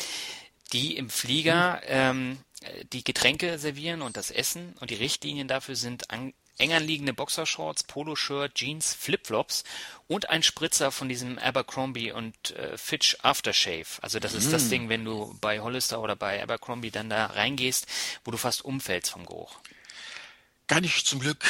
die 0.72 0.96
im 0.96 1.10
Flieger 1.10 1.82
ähm, 1.86 2.38
die 2.94 3.04
Getränke 3.04 3.60
servieren 3.60 4.02
und 4.02 4.16
das 4.16 4.32
Essen. 4.32 4.74
Und 4.80 4.90
die 4.90 4.96
Richtlinien 4.96 5.50
dafür 5.50 5.76
sind 5.76 6.10
an, 6.10 6.34
eng 6.62 6.74
anliegende 6.74 7.14
Boxershorts, 7.14 7.84
Poloshirt, 7.84 8.56
Jeans, 8.56 8.94
Flipflops 8.94 9.64
und 10.08 10.30
ein 10.30 10.44
Spritzer 10.44 10.92
von 10.92 11.10
diesem 11.10 11.38
Abercrombie 11.40 12.12
und 12.12 12.52
äh, 12.52 12.78
Fitch 12.78 13.18
Aftershave. 13.22 13.88
Also 14.02 14.20
das 14.20 14.34
ist 14.34 14.54
das 14.54 14.66
mm. 14.66 14.70
Ding, 14.70 14.90
wenn 14.90 15.04
du 15.04 15.36
bei 15.42 15.60
Hollister 15.60 16.02
oder 16.02 16.16
bei 16.16 16.42
Abercrombie 16.42 16.92
dann 16.92 17.10
da 17.10 17.26
reingehst, 17.28 17.88
wo 18.24 18.32
du 18.32 18.38
fast 18.38 18.64
umfällst 18.64 19.12
vom 19.12 19.26
Geruch. 19.26 19.58
Kann 20.68 20.84
ich 20.84 21.06
zum 21.06 21.20
Glück 21.20 21.44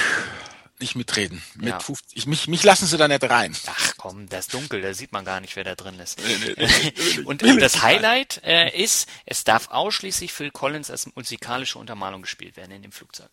nicht 0.80 0.96
mitreden. 0.96 1.42
Mit 1.56 1.70
ja. 1.70 1.80
50, 1.80 2.18
ich, 2.18 2.26
mich, 2.26 2.48
mich 2.48 2.64
lassen 2.64 2.88
sie 2.88 2.98
da 2.98 3.08
nicht 3.08 3.24
rein. 3.24 3.56
Ach 3.68 3.94
komm, 3.98 4.28
das 4.28 4.48
ist 4.48 4.54
dunkel, 4.54 4.82
da 4.82 4.94
sieht 4.94 5.12
man 5.12 5.24
gar 5.24 5.40
nicht, 5.40 5.56
wer 5.56 5.64
da 5.64 5.76
drin 5.76 6.00
ist. 6.00 6.20
Und 7.26 7.44
das 7.44 7.84
Highlight 7.84 8.42
äh, 8.44 8.76
ist, 8.76 9.08
es 9.26 9.44
darf 9.44 9.70
ausschließlich 9.70 10.34
Phil 10.34 10.52
Collins 10.52 10.90
als 10.90 11.14
musikalische 11.16 11.78
Untermalung 11.78 12.24
gespielt 12.24 12.58
werden 12.58 12.72
in 12.72 12.82
dem 12.82 12.92
Flugzeug. 12.92 13.30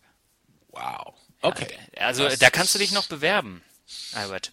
Wow. 0.69 1.15
Okay. 1.41 1.67
Also 1.97 2.25
das 2.25 2.39
da 2.39 2.49
kannst 2.49 2.75
du 2.75 2.79
dich 2.79 2.91
noch 2.91 3.07
bewerben, 3.07 3.61
Albert. 4.13 4.51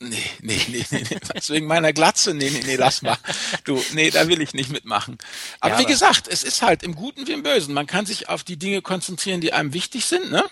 Nee, 0.00 0.18
nee, 0.40 0.60
nee, 0.68 0.84
nee, 0.90 1.04
nee. 1.10 1.18
Wegen 1.48 1.66
meiner 1.66 1.92
Glatze, 1.92 2.34
nee, 2.34 2.50
nee, 2.50 2.62
nee, 2.64 2.76
lass 2.76 3.02
mal. 3.02 3.16
Du, 3.64 3.82
nee, 3.92 4.10
da 4.10 4.28
will 4.28 4.42
ich 4.42 4.52
nicht 4.52 4.70
mitmachen. 4.70 5.18
Aber 5.60 5.74
ja, 5.74 5.78
wie 5.78 5.84
aber 5.84 5.92
gesagt, 5.92 6.28
es 6.28 6.42
ist 6.42 6.62
halt 6.62 6.82
im 6.82 6.94
Guten 6.94 7.26
wie 7.26 7.32
im 7.32 7.42
Bösen. 7.42 7.74
Man 7.74 7.86
kann 7.86 8.04
sich 8.04 8.28
auf 8.28 8.42
die 8.42 8.58
Dinge 8.58 8.82
konzentrieren, 8.82 9.40
die 9.40 9.52
einem 9.52 9.72
wichtig 9.72 10.04
sind, 10.04 10.30
ne? 10.30 10.44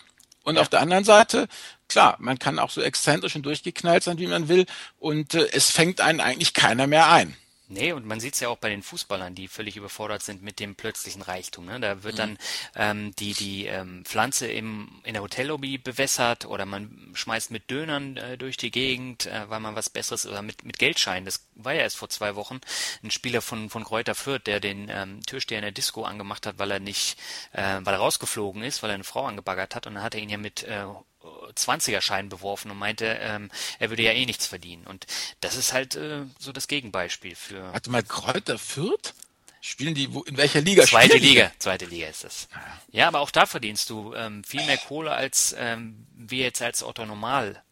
Und 0.45 0.57
ja. 0.57 0.63
auf 0.63 0.69
der 0.69 0.81
anderen 0.81 1.05
Seite, 1.05 1.49
klar, 1.89 2.17
man 2.19 2.39
kann 2.39 2.59
auch 2.59 2.71
so 2.71 2.81
exzentrisch 2.81 3.37
und 3.37 3.43
durchgeknallt 3.43 4.03
sein, 4.03 4.19
wie 4.19 4.27
man 4.27 4.49
will, 4.49 4.67
und 4.99 5.35
äh, 5.35 5.49
es 5.53 5.71
fängt 5.71 6.01
einen 6.01 6.21
eigentlich 6.21 6.55
keiner 6.55 6.87
mehr 6.87 7.11
ein. 7.11 7.37
Nee, 7.73 7.93
und 7.93 8.05
man 8.05 8.21
sieht 8.21 8.35
es 8.35 8.41
ja 8.41 8.49
auch 8.49 8.59
bei 8.59 8.69
den 8.69 8.83
Fußballern, 8.83 9.35
die 9.35 9.49
völlig 9.49 9.77
überfordert 9.77 10.23
sind 10.23 10.43
mit 10.43 10.61
dem 10.61 10.75
plötzlichen 10.75 11.23
Reichtum. 11.23 11.67
Ne? 11.67 11.81
Da 11.81 12.03
wird 12.03 12.15
mhm. 12.15 12.19
dann 12.19 12.39
ähm, 12.77 13.17
die, 13.17 13.33
die 13.33 13.67
ähm, 13.67 14.05
Pflanze 14.05 14.47
im, 14.47 15.01
in 15.05 15.15
der 15.15 15.23
Hotellobby 15.23 15.79
bewässert 15.79 16.45
oder 16.45 16.67
man 16.67 17.11
schmeißt 17.15 17.51
mit 17.51 17.71
Dönern 17.71 18.17
äh, 18.19 18.37
durch 18.37 18.57
die 18.59 18.71
Gegend, 18.71 19.27
äh, 19.27 19.49
weil 19.49 19.61
man 19.61 19.75
was 19.75 19.89
Besseres 19.89 20.27
oder 20.27 20.43
mit, 20.43 20.65
mit 20.65 20.79
Geldscheinen. 20.79 21.25
Das 21.25 21.47
war 21.55 21.73
ja 21.73 21.81
erst 21.81 21.97
vor 21.97 22.11
zwei 22.11 22.37
Wochen 22.37 22.61
ein 23.03 23.11
Spieler 23.11 23.41
von, 23.41 23.71
von 23.71 23.85
Kräuter 23.85 24.15
Fürth, 24.15 24.47
der 24.47 24.61
den 24.61 24.89
ähm, 24.91 25.23
Türsteher 25.23 25.59
in 25.59 25.63
der 25.63 25.73
Disco 25.73 26.05
angemacht 26.05 26.47
hat, 26.47 26.59
weil 26.59 26.71
er 26.71 26.81
nicht, 26.81 27.19
äh, 27.53 27.81
weil 27.83 27.95
er 27.95 28.01
rausgeflogen 28.01 28.63
ist, 28.63 28.83
weil 28.83 28.91
er 28.91 28.95
eine 28.95 29.05
Frau 29.05 29.25
angebaggert 29.27 29.75
hat 29.75 29.87
und 29.87 29.95
dann 29.95 30.03
hat 30.03 30.15
er 30.15 30.21
ihn 30.21 30.29
ja 30.29 30.39
mit 30.39 30.65
äh, 30.65 30.85
20er-Schein 31.51 32.29
beworfen 32.29 32.71
und 32.71 32.79
meinte, 32.79 33.07
ähm, 33.21 33.51
er 33.79 33.91
würde 33.91 34.03
ja 34.03 34.13
eh 34.13 34.27
nichts 34.27 34.47
verdienen. 34.47 34.87
Und 34.87 35.07
das 35.41 35.57
ist 35.57 35.73
halt 35.73 35.97
äh, 35.97 36.23
so 36.39 36.53
das 36.53 36.69
Gegenbeispiel 36.69 37.35
für. 37.35 37.73
Warte 37.73 37.91
mal, 37.91 38.03
Kräuter 38.03 38.59
Fürth? 38.59 39.15
Spielen 39.65 39.95
die, 39.95 40.13
wo, 40.13 40.23
in 40.23 40.37
welcher 40.37 40.61
Liga 40.61 40.85
Zweite 40.85 41.11
spielen 41.11 41.23
die? 41.23 41.29
Liga, 41.29 41.53
zweite 41.59 41.85
Liga 41.85 42.09
ist 42.09 42.25
es. 42.25 42.49
Ja, 42.91 43.07
aber 43.07 43.21
auch 43.21 43.31
da 43.31 43.47
verdienst 43.47 43.91
du 43.91 44.13
ähm, 44.15 44.43
viel 44.43 44.65
mehr 44.65 44.77
Kohle 44.79 45.13
als 45.13 45.55
ähm, 45.57 46.05
wir 46.17 46.43
jetzt 46.43 46.61
als 46.63 46.83
Otto 46.83 47.07
Normal 47.07 47.63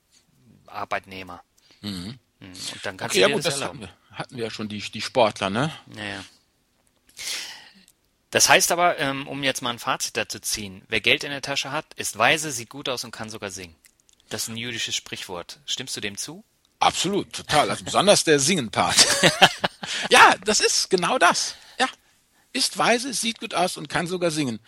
Arbeitnehmer. 0.67 1.43
Mhm. 1.81 2.17
Und 2.41 2.57
dann 2.85 2.97
kannst 2.97 3.15
Okay, 3.15 3.23
ja 3.23 3.27
du 3.27 3.33
dir 3.33 3.35
gut, 3.35 3.45
das 3.45 3.55
das 3.55 3.61
erlauben. 3.61 3.81
hatten 3.81 3.81
wir, 4.11 4.19
hatten 4.19 4.37
wir 4.37 4.45
ja 4.45 4.51
schon, 4.51 4.69
die, 4.69 4.79
die 4.79 5.01
Sportler, 5.01 5.51
ne? 5.51 5.73
Naja. 5.87 6.25
Das 8.31 8.49
heißt 8.49 8.71
aber, 8.71 8.99
ähm, 8.99 9.27
um 9.27 9.43
jetzt 9.43 9.61
mal 9.61 9.71
ein 9.71 9.79
Fazit 9.79 10.17
dazu 10.17 10.39
zu 10.39 10.43
ziehen, 10.43 10.83
wer 10.89 11.01
Geld 11.01 11.25
in 11.25 11.31
der 11.31 11.43
Tasche 11.43 11.73
hat, 11.73 11.87
ist 11.95 12.17
weise, 12.17 12.53
sieht 12.53 12.71
gut 12.71 12.89
aus 12.89 13.05
und 13.05 13.11
kann 13.11 13.29
sogar 13.29 13.51
singen. 13.51 13.75
Das 14.29 14.45
ist 14.45 14.49
ein 14.49 14.57
jüdisches 14.57 14.95
Sprichwort. 14.95 15.59
Stimmst 15.67 15.97
du 15.97 16.01
dem 16.01 16.17
zu? 16.17 16.45
Absolut, 16.79 17.33
total. 17.33 17.69
Also 17.69 17.85
besonders 17.85 18.23
der 18.25 18.39
Singen-Part. 18.39 18.97
ja, 20.11 20.35
das 20.45 20.61
ist 20.61 20.89
genau 20.89 21.19
das. 21.19 21.57
Ja. 21.79 21.87
Ist 22.53 22.79
weise, 22.79 23.13
sieht 23.13 23.41
gut 23.41 23.55
aus 23.55 23.77
und 23.77 23.89
kann 23.89 24.07
sogar 24.07 24.31
singen. 24.31 24.61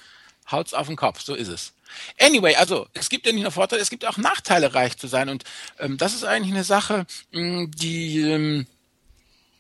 Haut's 0.50 0.74
auf 0.74 0.88
den 0.88 0.96
Kopf, 0.96 1.20
so 1.22 1.34
ist 1.34 1.48
es. 1.48 1.72
Anyway, 2.20 2.56
also 2.56 2.88
es 2.94 3.08
gibt 3.08 3.26
ja 3.26 3.32
nicht 3.32 3.42
nur 3.42 3.52
Vorteile, 3.52 3.80
es 3.80 3.90
gibt 3.90 4.04
auch 4.04 4.16
Nachteile, 4.16 4.74
reich 4.74 4.98
zu 4.98 5.06
sein. 5.06 5.28
Und 5.28 5.44
ähm, 5.78 5.96
das 5.98 6.14
ist 6.14 6.24
eigentlich 6.24 6.52
eine 6.52 6.64
Sache, 6.64 7.06
mh, 7.30 7.66
die, 7.76 8.20
ähm, 8.20 8.66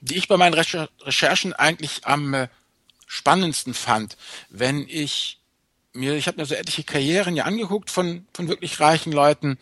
die 0.00 0.16
ich 0.16 0.26
bei 0.28 0.36
meinen 0.36 0.54
Recher 0.54 0.88
Recherchen 1.02 1.52
eigentlich 1.52 2.04
am 2.04 2.34
äh, 2.34 2.48
spannendsten 3.12 3.74
fand. 3.74 4.16
Wenn 4.48 4.86
ich 4.88 5.38
mir, 5.92 6.14
ich 6.14 6.26
habe 6.26 6.38
mir 6.38 6.46
so 6.46 6.54
etliche 6.54 6.82
Karrieren 6.82 7.36
ja 7.36 7.44
angeguckt 7.44 7.90
von, 7.90 8.26
von 8.32 8.48
wirklich 8.48 8.80
reichen 8.80 9.12
Leuten 9.12 9.58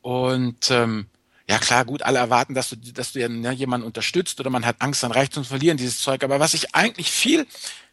und 0.00 0.70
ähm, 0.70 1.06
ja 1.46 1.58
klar, 1.58 1.84
gut, 1.84 2.00
alle 2.00 2.18
erwarten, 2.18 2.54
dass 2.54 2.70
du, 2.70 2.76
dass 2.76 3.12
du 3.12 3.20
ja 3.20 3.28
ne, 3.28 3.52
jemanden 3.52 3.86
unterstützt 3.86 4.40
oder 4.40 4.48
man 4.48 4.64
hat 4.64 4.76
Angst, 4.80 5.04
an 5.04 5.12
Reichtum 5.12 5.44
zu 5.44 5.50
verlieren, 5.50 5.76
dieses 5.76 6.00
Zeug. 6.00 6.24
Aber 6.24 6.40
was 6.40 6.54
ich 6.54 6.74
eigentlich 6.74 7.10
viel, 7.10 7.46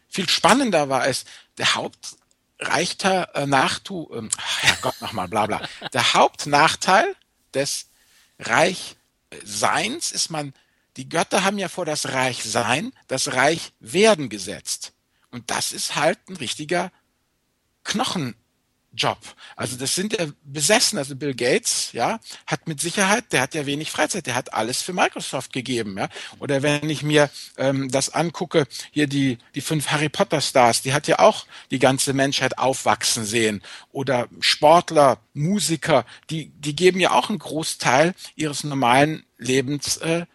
viel 0.08 0.30
spannender 0.30 0.88
war, 0.88 1.06
ist 1.06 1.28
der 1.58 1.76
Hauptreichter 1.76 3.36
äh, 3.36 3.46
Nachtu, 3.46 4.10
ähm, 4.16 4.30
Herrgott 4.62 5.02
nochmal, 5.02 5.28
bla 5.28 5.48
bla. 5.48 5.62
Der 5.92 6.14
Hauptnachteil 6.14 7.14
des 7.54 7.88
Reichseins 8.40 10.14
ist 10.14 10.30
man, 10.30 10.54
die 10.98 11.10
Götter 11.10 11.44
haben 11.44 11.58
ja 11.58 11.70
vor 11.70 11.86
das 11.86 12.14
Reichsein, 12.14 12.94
das 13.08 13.34
Reichwerden 13.34 14.30
gesetzt. 14.30 14.94
Und 15.32 15.50
das 15.50 15.72
ist 15.72 15.96
halt 15.96 16.20
ein 16.30 16.38
richtiger 16.38 16.92
Knochenjob. 17.84 18.38
Also 19.56 19.78
das 19.78 19.96
sind 19.96 20.14
ja 20.14 20.28
besessen. 20.44 21.00
Also 21.00 21.16
Bill 21.16 21.34
Gates, 21.34 21.92
ja, 21.94 22.20
hat 22.46 22.68
mit 22.68 22.80
Sicherheit, 22.80 23.34
der 23.34 23.42
hat 23.42 23.56
ja 23.56 23.66
wenig 23.66 23.90
Freizeit, 23.90 24.28
der 24.28 24.36
hat 24.36 24.54
alles 24.54 24.84
für 24.84 24.94
Microsoft 24.94 25.52
gegeben, 25.52 25.98
ja. 25.98 26.08
Oder 26.38 26.62
wenn 26.62 26.88
ich 26.88 27.02
mir 27.02 27.32
ähm, 27.58 27.90
das 27.90 28.14
angucke, 28.14 28.68
hier 28.92 29.08
die 29.08 29.40
die 29.56 29.62
fünf 29.62 29.88
Harry 29.88 30.10
Potter 30.10 30.40
Stars, 30.40 30.84
die 30.84 30.94
hat 30.94 31.08
ja 31.08 31.18
auch 31.18 31.48
die 31.72 31.80
ganze 31.80 32.14
Menschheit 32.14 32.60
aufwachsen 32.60 33.26
sehen. 33.26 33.64
Oder 33.92 34.28
Sportler, 34.40 35.20
Musiker, 35.34 36.06
die 36.30 36.50
die 36.50 36.76
geben 36.76 37.00
ja 37.00 37.12
auch 37.12 37.30
einen 37.30 37.40
Großteil 37.40 38.14
ihres 38.36 38.64
normalen 38.64 39.26
Lebens 39.40 39.98
äh, 39.98 40.28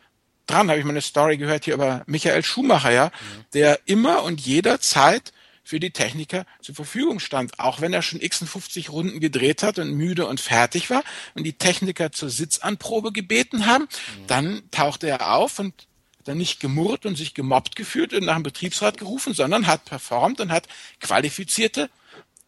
dran. 0.51 0.69
Habe 0.69 0.79
ich 0.79 0.85
mal 0.85 0.91
eine 0.91 1.01
Story 1.01 1.37
gehört 1.37 1.65
hier 1.65 1.75
über 1.75 2.03
Michael 2.07 2.43
Schumacher, 2.43 2.93
ja, 2.93 3.11
der 3.53 3.81
immer 3.87 4.23
und 4.23 4.41
jederzeit 4.41 5.33
für 5.69 5.81
die 5.81 5.91
Techniker 5.91 6.47
zur 6.63 6.75
Verfügung 6.75 7.21
stand, 7.21 7.61
auch 7.61 7.83
wenn 7.83 7.93
er 7.93 8.01
schon 8.01 8.23
x 8.23 8.39
50 8.39 8.91
Runden 8.91 9.21
gedreht 9.21 9.63
hat 9.63 9.79
und 9.79 9.93
müde 9.93 10.27
und 10.27 10.41
fertig 10.41 10.89
war 10.89 11.05
und 11.35 11.45
die 11.45 11.53
Techniker 11.53 12.11
zur 12.11 12.31
Sitzanprobe 12.31 13.13
gebeten 13.13 13.67
haben, 13.67 13.87
dann 14.27 14.63
tauchte 14.71 15.09
er 15.09 15.35
auf 15.35 15.59
und 15.59 15.87
dann 16.25 16.39
nicht 16.39 16.61
gemurrt 16.61 17.05
und 17.05 17.17
sich 17.17 17.35
gemobbt 17.35 17.77
gefühlt 17.77 18.15
und 18.15 18.25
nach 18.25 18.37
dem 18.37 18.45
Betriebsrat 18.45 18.97
gerufen, 18.97 19.35
sondern 19.35 19.67
hat 19.67 19.85
performt 19.85 20.41
und 20.41 20.53
hat 20.53 20.69
qualifizierte 21.01 21.91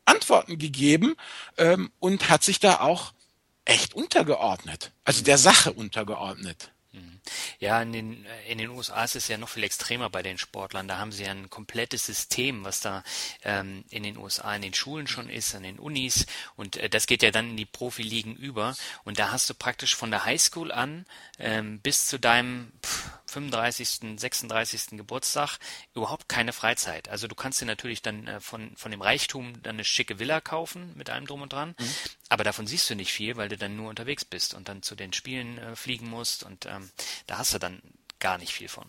Antworten 0.06 0.58
gegeben 0.58 1.14
ähm, 1.58 1.90
und 1.98 2.30
hat 2.30 2.42
sich 2.42 2.58
da 2.58 2.80
auch 2.80 3.12
echt 3.66 3.94
untergeordnet, 3.94 4.92
also 5.04 5.22
der 5.22 5.36
Sache 5.38 5.72
untergeordnet. 5.72 6.70
Ja, 7.58 7.80
in 7.82 7.92
den, 7.92 8.26
in 8.48 8.58
den 8.58 8.70
USA 8.70 9.04
ist 9.04 9.16
es 9.16 9.28
ja 9.28 9.38
noch 9.38 9.48
viel 9.48 9.64
extremer 9.64 10.10
bei 10.10 10.22
den 10.22 10.38
Sportlern. 10.38 10.88
Da 10.88 10.98
haben 10.98 11.12
sie 11.12 11.24
ja 11.24 11.30
ein 11.30 11.50
komplettes 11.50 12.06
System, 12.06 12.64
was 12.64 12.80
da 12.80 13.02
ähm, 13.42 13.84
in 13.90 14.02
den 14.02 14.16
USA 14.16 14.54
in 14.54 14.62
den 14.62 14.74
Schulen 14.74 15.06
schon 15.06 15.28
ist, 15.28 15.54
an 15.54 15.62
den 15.62 15.78
Unis. 15.78 16.26
Und 16.56 16.76
äh, 16.76 16.88
das 16.88 17.06
geht 17.06 17.22
ja 17.22 17.30
dann 17.30 17.50
in 17.50 17.56
die 17.56 17.66
Profiligen 17.66 18.36
über. 18.36 18.74
Und 19.04 19.18
da 19.18 19.30
hast 19.32 19.48
du 19.50 19.54
praktisch 19.54 19.94
von 19.94 20.10
der 20.10 20.24
Highschool 20.24 20.72
an 20.72 21.06
ähm, 21.38 21.80
bis 21.80 22.06
zu 22.06 22.18
deinem 22.18 22.72
pff, 22.84 23.10
35., 23.30 24.18
36. 24.18 24.98
Geburtstag 24.98 25.58
überhaupt 25.94 26.28
keine 26.28 26.52
Freizeit. 26.52 27.08
Also 27.08 27.28
du 27.28 27.34
kannst 27.34 27.60
dir 27.60 27.66
natürlich 27.66 28.02
dann 28.02 28.26
äh, 28.26 28.40
von, 28.40 28.76
von 28.76 28.90
dem 28.90 29.02
Reichtum 29.02 29.62
dann 29.62 29.76
eine 29.76 29.84
schicke 29.84 30.18
Villa 30.18 30.40
kaufen 30.40 30.92
mit 30.96 31.10
allem 31.10 31.26
drum 31.26 31.42
und 31.42 31.52
dran. 31.52 31.74
Mhm. 31.78 31.94
Aber 32.28 32.44
davon 32.44 32.66
siehst 32.66 32.88
du 32.90 32.94
nicht 32.94 33.12
viel, 33.12 33.36
weil 33.36 33.48
du 33.48 33.56
dann 33.56 33.76
nur 33.76 33.88
unterwegs 33.88 34.24
bist 34.24 34.54
und 34.54 34.68
dann 34.68 34.82
zu 34.82 34.94
den 34.94 35.12
Spielen 35.12 35.58
äh, 35.58 35.76
fliegen 35.76 36.08
musst 36.08 36.42
und 36.42 36.66
ähm, 36.66 36.90
da 37.26 37.38
hast 37.38 37.54
du 37.54 37.58
dann 37.58 37.80
gar 38.18 38.38
nicht 38.38 38.52
viel 38.52 38.68
von. 38.68 38.84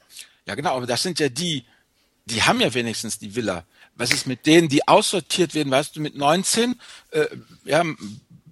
Ja, 0.46 0.56
genau, 0.56 0.76
aber 0.76 0.88
das 0.88 1.04
sind 1.04 1.20
ja 1.20 1.30
die, 1.30 1.66
die 2.26 2.44
haben 2.44 2.60
ja 2.62 2.74
wenigstens 2.74 3.20
die 3.20 3.36
Villa. 3.36 3.66
Was 3.96 4.12
ist 4.12 4.28
mit 4.28 4.46
denen, 4.46 4.70
die 4.70 4.88
aussortiert 4.88 5.54
werden, 5.54 5.72
weißt 5.72 5.96
du, 5.96 6.02
mit 6.02 6.16
19, 6.16 6.80
äh, 7.12 7.26
ja, 7.66 7.84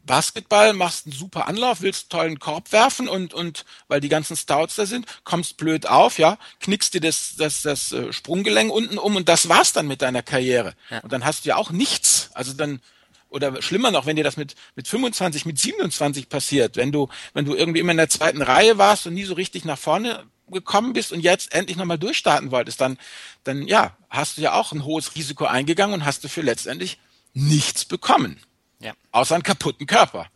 Basketball, 0.10 0.74
machst 0.74 1.06
einen 1.06 1.14
super 1.14 1.48
Anlauf, 1.48 1.82
willst 1.82 2.06
einen 2.06 2.10
tollen 2.10 2.40
Korb 2.40 2.72
werfen 2.72 3.08
und, 3.08 3.36
und 3.36 3.64
weil 3.88 4.02
die 4.02 4.10
ganzen 4.10 4.36
Stouts 4.36 4.76
da 4.76 4.88
sind, 4.88 5.06
kommst 5.24 5.58
blöd 5.58 5.88
auf, 5.88 6.18
ja, 6.18 6.40
knickst 6.60 6.96
dir 6.96 7.02
das, 7.02 7.36
das, 7.38 7.62
das 7.62 7.92
äh, 7.92 8.12
Sprunggelenk 8.12 8.72
unten 8.72 8.98
um 8.98 9.16
und 9.16 9.30
das 9.30 9.50
war's 9.50 9.72
dann 9.72 9.88
mit 9.88 10.02
deiner 10.02 10.24
Karriere. 10.24 10.74
Ja. 10.90 11.02
Und 11.02 11.14
dann 11.14 11.26
hast 11.26 11.46
du 11.46 11.50
ja 11.50 11.58
auch 11.58 11.70
nichts. 11.70 12.32
Also 12.34 12.54
dann, 12.54 12.82
oder 13.30 13.62
schlimmer 13.62 13.92
noch, 13.92 14.06
wenn 14.06 14.16
dir 14.16 14.24
das 14.24 14.38
mit, 14.38 14.56
mit 14.76 14.88
25, 14.88 15.46
mit 15.46 15.60
27 15.60 16.30
passiert, 16.30 16.76
wenn 16.78 16.92
du, 16.92 17.10
wenn 17.34 17.46
du 17.46 17.56
irgendwie 17.56 17.80
immer 17.80 17.92
in 17.92 17.98
der 17.98 18.10
zweiten 18.10 18.42
Reihe 18.42 18.78
warst 18.78 19.08
und 19.08 19.14
nie 19.14 19.24
so 19.24 19.36
richtig 19.36 19.66
nach 19.66 19.78
vorne 19.78 20.26
gekommen 20.48 20.94
bist 20.94 21.12
und 21.12 21.22
jetzt 21.22 21.54
endlich 21.54 21.78
nochmal 21.78 22.00
durchstarten 22.00 22.52
wolltest, 22.52 22.82
dann, 22.82 22.98
dann, 23.44 23.68
ja, 23.68 23.96
hast 24.10 24.38
du 24.38 24.42
ja 24.42 24.54
auch 24.54 24.72
ein 24.72 24.84
hohes 24.84 25.16
Risiko 25.16 25.46
eingegangen 25.46 25.94
und 25.94 26.06
hast 26.06 26.24
dafür 26.24 26.44
letztendlich 26.44 26.98
nichts 27.34 27.86
bekommen. 27.86 28.40
Ja. 28.80 28.94
Außer 29.12 29.36
einen 29.36 29.44
kaputten 29.44 29.86
Körper. 29.86 30.28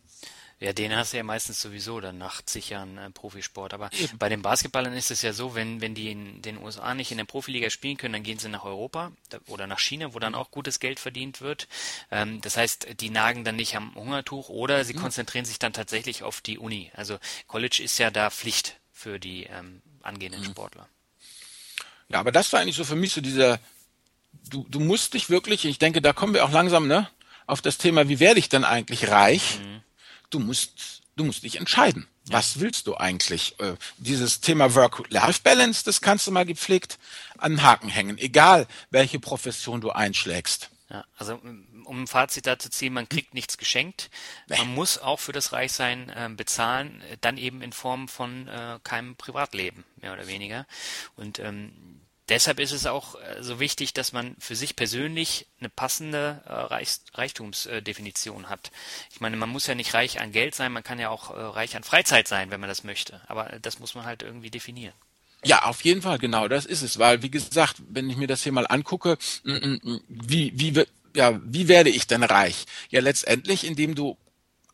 Ja, 0.60 0.72
den 0.72 0.94
hast 0.94 1.12
du 1.12 1.16
ja 1.16 1.22
meistens 1.22 1.60
sowieso 1.60 2.00
dann 2.00 2.18
nach 2.18 2.42
zig 2.42 2.70
Jahren 2.70 2.96
äh, 2.96 3.10
Profisport. 3.10 3.74
Aber 3.74 3.90
Eben. 3.92 4.18
bei 4.18 4.28
den 4.28 4.42
Basketballern 4.42 4.92
ist 4.92 5.10
es 5.10 5.22
ja 5.22 5.32
so, 5.32 5.54
wenn, 5.54 5.80
wenn 5.80 5.94
die 5.94 6.10
in 6.10 6.42
den 6.42 6.58
USA 6.58 6.94
nicht 6.94 7.10
in 7.10 7.18
der 7.18 7.24
Profiliga 7.24 7.70
spielen 7.70 7.96
können, 7.96 8.14
dann 8.14 8.22
gehen 8.22 8.38
sie 8.38 8.48
nach 8.48 8.64
Europa 8.64 9.12
oder 9.46 9.66
nach 9.66 9.80
China, 9.80 10.14
wo 10.14 10.18
dann 10.18 10.34
auch 10.34 10.50
gutes 10.50 10.80
Geld 10.80 11.00
verdient 11.00 11.40
wird. 11.40 11.68
Ähm, 12.10 12.40
das 12.40 12.56
heißt, 12.56 13.00
die 13.00 13.10
nagen 13.10 13.44
dann 13.44 13.56
nicht 13.56 13.76
am 13.76 13.94
Hungertuch 13.94 14.48
oder 14.48 14.84
sie 14.84 14.94
mhm. 14.94 15.00
konzentrieren 15.00 15.44
sich 15.44 15.58
dann 15.58 15.72
tatsächlich 15.72 16.22
auf 16.22 16.40
die 16.40 16.58
Uni. 16.58 16.90
Also 16.94 17.18
College 17.46 17.80
ist 17.82 17.98
ja 17.98 18.10
da 18.10 18.30
Pflicht 18.30 18.80
für 18.92 19.18
die 19.18 19.44
ähm, 19.44 19.82
angehenden 20.02 20.42
mhm. 20.42 20.46
Sportler. 20.46 20.88
Ja, 22.08 22.20
aber 22.20 22.32
das 22.32 22.52
war 22.52 22.60
eigentlich 22.60 22.76
so 22.76 22.84
für 22.84 22.96
mich 22.96 23.12
so 23.12 23.20
dieser, 23.20 23.58
du, 24.50 24.66
du 24.68 24.78
musst 24.78 25.14
dich 25.14 25.30
wirklich, 25.30 25.64
ich 25.64 25.78
denke, 25.78 26.00
da 26.00 26.12
kommen 26.12 26.34
wir 26.34 26.44
auch 26.44 26.52
langsam, 26.52 26.86
ne? 26.86 27.08
auf 27.46 27.62
das 27.62 27.78
Thema, 27.78 28.08
wie 28.08 28.20
werde 28.20 28.40
ich 28.40 28.48
denn 28.48 28.64
eigentlich 28.64 29.08
reich? 29.08 29.58
Mhm. 29.60 29.82
Du 30.34 30.40
musst, 30.40 31.02
du 31.14 31.22
musst 31.22 31.44
dich 31.44 31.56
entscheiden. 31.56 32.08
Ja. 32.28 32.38
Was 32.38 32.58
willst 32.58 32.88
du 32.88 32.96
eigentlich? 32.96 33.54
Äh, 33.60 33.74
dieses 33.98 34.40
Thema 34.40 34.74
Work-Life-Balance, 34.74 35.84
das 35.84 36.00
kannst 36.00 36.26
du 36.26 36.32
mal 36.32 36.44
gepflegt 36.44 36.98
an 37.38 37.52
den 37.52 37.62
Haken 37.62 37.88
hängen, 37.88 38.18
egal 38.18 38.66
welche 38.90 39.20
Profession 39.20 39.80
du 39.80 39.90
einschlägst. 39.90 40.70
Ja, 40.90 41.04
also 41.16 41.40
um 41.84 42.02
ein 42.02 42.06
Fazit 42.08 42.46
dazu 42.46 42.68
zu 42.68 42.76
ziehen, 42.76 42.94
man 42.94 43.08
kriegt 43.08 43.32
nichts 43.32 43.58
geschenkt. 43.58 44.10
Man 44.48 44.74
muss 44.74 44.98
auch 44.98 45.20
für 45.20 45.32
das 45.32 45.52
Reichsein 45.52 46.08
äh, 46.10 46.28
bezahlen, 46.28 47.00
dann 47.20 47.38
eben 47.38 47.62
in 47.62 47.72
Form 47.72 48.08
von 48.08 48.48
äh, 48.48 48.80
keinem 48.82 49.14
Privatleben, 49.14 49.84
mehr 50.00 50.12
oder 50.12 50.26
weniger. 50.26 50.66
Und 51.14 51.38
ähm, 51.38 52.00
deshalb 52.28 52.60
ist 52.60 52.72
es 52.72 52.86
auch 52.86 53.14
äh, 53.16 53.42
so 53.42 53.60
wichtig, 53.60 53.92
dass 53.92 54.12
man 54.12 54.36
für 54.38 54.56
sich 54.56 54.76
persönlich 54.76 55.46
eine 55.60 55.68
passende 55.68 56.42
äh, 56.46 56.52
Reich, 56.52 56.98
Reichtumsdefinition 57.14 58.48
hat. 58.48 58.70
Ich 59.12 59.20
meine, 59.20 59.36
man 59.36 59.48
muss 59.48 59.66
ja 59.66 59.74
nicht 59.74 59.94
reich 59.94 60.20
an 60.20 60.32
Geld 60.32 60.54
sein, 60.54 60.72
man 60.72 60.82
kann 60.82 60.98
ja 60.98 61.10
auch 61.10 61.30
äh, 61.30 61.40
reich 61.40 61.76
an 61.76 61.84
Freizeit 61.84 62.28
sein, 62.28 62.50
wenn 62.50 62.60
man 62.60 62.68
das 62.68 62.84
möchte. 62.84 63.20
Aber 63.26 63.44
das 63.60 63.78
muss 63.78 63.94
man 63.94 64.04
halt 64.04 64.22
irgendwie 64.22 64.50
definieren. 64.50 64.94
Ja, 65.44 65.64
auf 65.64 65.84
jeden 65.84 66.00
Fall, 66.00 66.18
genau, 66.18 66.48
das 66.48 66.64
ist 66.64 66.82
es. 66.82 66.98
Weil, 66.98 67.22
wie 67.22 67.30
gesagt, 67.30 67.76
wenn 67.88 68.08
ich 68.08 68.16
mir 68.16 68.26
das 68.26 68.42
hier 68.42 68.52
mal 68.52 68.66
angucke, 68.66 69.18
wie, 69.44 70.52
wie, 70.54 70.84
ja, 71.14 71.38
wie 71.44 71.68
werde 71.68 71.90
ich 71.90 72.06
denn 72.06 72.22
reich? 72.22 72.64
Ja, 72.88 73.00
letztendlich, 73.00 73.64
indem 73.66 73.94
du 73.94 74.16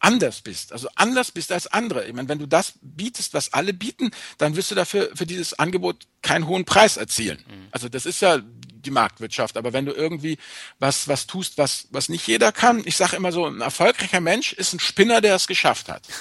anders 0.00 0.40
bist, 0.40 0.72
also 0.72 0.88
anders 0.96 1.30
bist 1.30 1.52
als 1.52 1.66
andere. 1.68 2.06
Ich 2.06 2.12
meine, 2.12 2.28
wenn 2.28 2.38
du 2.38 2.46
das 2.46 2.74
bietest, 2.80 3.34
was 3.34 3.52
alle 3.52 3.72
bieten, 3.72 4.10
dann 4.38 4.56
wirst 4.56 4.70
du 4.70 4.74
dafür 4.74 5.10
für 5.14 5.26
dieses 5.26 5.58
Angebot 5.58 6.06
keinen 6.22 6.46
hohen 6.46 6.64
Preis 6.64 6.96
erzielen. 6.96 7.38
Mhm. 7.46 7.68
Also 7.70 7.88
das 7.88 8.06
ist 8.06 8.20
ja 8.20 8.40
die 8.40 8.90
Marktwirtschaft. 8.90 9.56
Aber 9.56 9.72
wenn 9.72 9.84
du 9.84 9.92
irgendwie 9.92 10.38
was 10.78 11.06
was 11.06 11.26
tust, 11.26 11.58
was 11.58 11.86
was 11.90 12.08
nicht 12.08 12.26
jeder 12.26 12.50
kann, 12.50 12.82
ich 12.84 12.96
sage 12.96 13.16
immer 13.16 13.30
so, 13.30 13.46
ein 13.46 13.60
erfolgreicher 13.60 14.20
Mensch 14.20 14.52
ist 14.52 14.72
ein 14.72 14.80
Spinner, 14.80 15.20
der 15.20 15.36
es 15.36 15.46
geschafft 15.46 15.88
hat. 15.88 16.02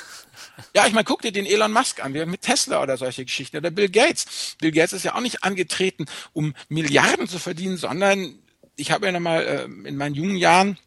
Ja, 0.73 0.85
ich 0.85 0.93
meine, 0.93 1.05
guck 1.05 1.21
dir 1.21 1.31
den 1.31 1.45
Elon 1.45 1.71
Musk 1.71 2.03
an, 2.03 2.11
mit 2.11 2.41
Tesla 2.41 2.81
oder 2.81 2.97
solche 2.97 3.23
Geschichten 3.23 3.57
oder 3.57 3.71
Bill 3.71 3.87
Gates. 3.87 4.57
Bill 4.59 4.71
Gates 4.71 4.91
ist 4.91 5.05
ja 5.05 5.15
auch 5.15 5.21
nicht 5.21 5.43
angetreten, 5.43 6.05
um 6.33 6.53
Milliarden 6.67 7.29
zu 7.29 7.39
verdienen, 7.39 7.77
sondern 7.77 8.37
ich 8.75 8.91
habe 8.91 9.05
ja 9.05 9.13
noch 9.13 9.21
mal 9.21 9.41
äh, 9.41 9.63
in 9.87 9.95
meinen 9.95 10.15
jungen 10.15 10.35
Jahren 10.35 10.77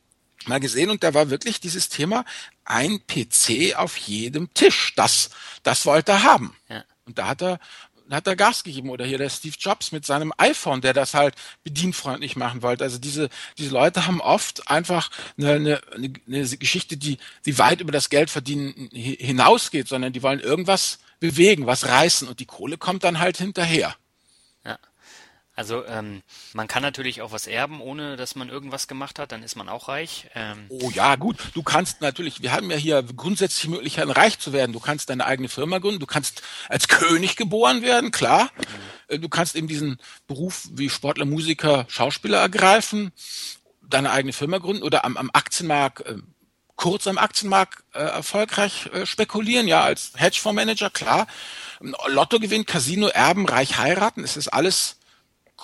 mal 0.46 0.60
gesehen 0.60 0.90
und 0.90 1.02
da 1.02 1.14
war 1.14 1.30
wirklich 1.30 1.60
dieses 1.60 1.88
Thema 1.88 2.24
ein 2.64 3.00
PC 3.06 3.76
auf 3.76 3.96
jedem 3.96 4.52
Tisch. 4.54 4.94
Das, 4.96 5.30
das 5.62 5.86
wollte 5.86 6.12
er 6.12 6.22
haben. 6.22 6.56
Ja. 6.68 6.84
Und 7.04 7.18
da 7.18 7.28
hat 7.28 7.42
er 7.42 7.58
hat 8.10 8.26
er 8.26 8.36
Gas 8.36 8.62
gegeben 8.62 8.90
oder 8.90 9.06
hier 9.06 9.16
der 9.16 9.30
Steve 9.30 9.54
Jobs 9.58 9.90
mit 9.90 10.04
seinem 10.04 10.32
iPhone, 10.36 10.82
der 10.82 10.92
das 10.92 11.14
halt 11.14 11.34
bedienfreundlich 11.64 12.36
machen 12.36 12.60
wollte. 12.62 12.84
Also 12.84 12.98
diese 12.98 13.30
diese 13.58 13.70
Leute 13.70 14.06
haben 14.06 14.20
oft 14.20 14.68
einfach 14.70 15.10
eine, 15.38 15.80
eine, 15.94 16.12
eine 16.26 16.56
Geschichte, 16.58 16.96
die 16.96 17.18
die 17.46 17.58
weit 17.58 17.80
über 17.80 17.92
das 17.92 18.10
Geldverdienen 18.10 18.90
hinausgeht, 18.92 19.88
sondern 19.88 20.12
die 20.12 20.22
wollen 20.22 20.40
irgendwas 20.40 20.98
bewegen, 21.20 21.66
was 21.66 21.86
reißen 21.86 22.28
und 22.28 22.40
die 22.40 22.46
Kohle 22.46 22.76
kommt 22.76 23.04
dann 23.04 23.18
halt 23.18 23.38
hinterher. 23.38 23.96
Also 25.62 25.86
ähm, 25.86 26.22
man 26.54 26.66
kann 26.66 26.82
natürlich 26.82 27.22
auch 27.22 27.30
was 27.30 27.46
erben, 27.46 27.80
ohne 27.80 28.16
dass 28.16 28.34
man 28.34 28.48
irgendwas 28.48 28.88
gemacht 28.88 29.20
hat, 29.20 29.30
dann 29.30 29.44
ist 29.44 29.54
man 29.54 29.68
auch 29.68 29.86
reich. 29.86 30.26
Ähm, 30.34 30.66
oh 30.70 30.90
ja, 30.90 31.14
gut. 31.14 31.36
Du 31.54 31.62
kannst 31.62 32.00
natürlich, 32.00 32.42
wir 32.42 32.50
haben 32.50 32.68
ja 32.68 32.76
hier 32.76 33.00
grundsätzlich 33.04 33.70
Möglichkeiten, 33.70 34.10
reich 34.10 34.40
zu 34.40 34.52
werden. 34.52 34.72
Du 34.72 34.80
kannst 34.80 35.08
deine 35.08 35.24
eigene 35.24 35.48
Firma 35.48 35.78
gründen, 35.78 36.00
du 36.00 36.06
kannst 36.06 36.42
als 36.68 36.88
König 36.88 37.36
geboren 37.36 37.80
werden, 37.80 38.10
klar. 38.10 38.50
Mhm. 39.08 39.20
Du 39.20 39.28
kannst 39.28 39.54
eben 39.54 39.68
diesen 39.68 39.98
Beruf 40.26 40.66
wie 40.72 40.90
Sportler, 40.90 41.26
Musiker, 41.26 41.84
Schauspieler 41.86 42.40
ergreifen, 42.40 43.12
deine 43.82 44.10
eigene 44.10 44.32
Firma 44.32 44.58
gründen 44.58 44.82
oder 44.82 45.04
am, 45.04 45.16
am 45.16 45.30
Aktienmarkt, 45.32 46.04
äh, 46.06 46.16
kurz 46.74 47.06
am 47.06 47.18
Aktienmarkt 47.18 47.84
äh, 47.94 48.00
erfolgreich 48.00 48.90
äh, 48.92 49.06
spekulieren, 49.06 49.68
ja, 49.68 49.82
als 49.82 50.10
Hedgefondsmanager, 50.16 50.90
klar. 50.90 51.28
Lotto 52.08 52.40
gewinnt, 52.40 52.66
Casino, 52.66 53.06
Erben, 53.06 53.48
reich 53.48 53.78
heiraten, 53.78 54.24
es 54.24 54.36
ist 54.36 54.48
alles 54.48 54.96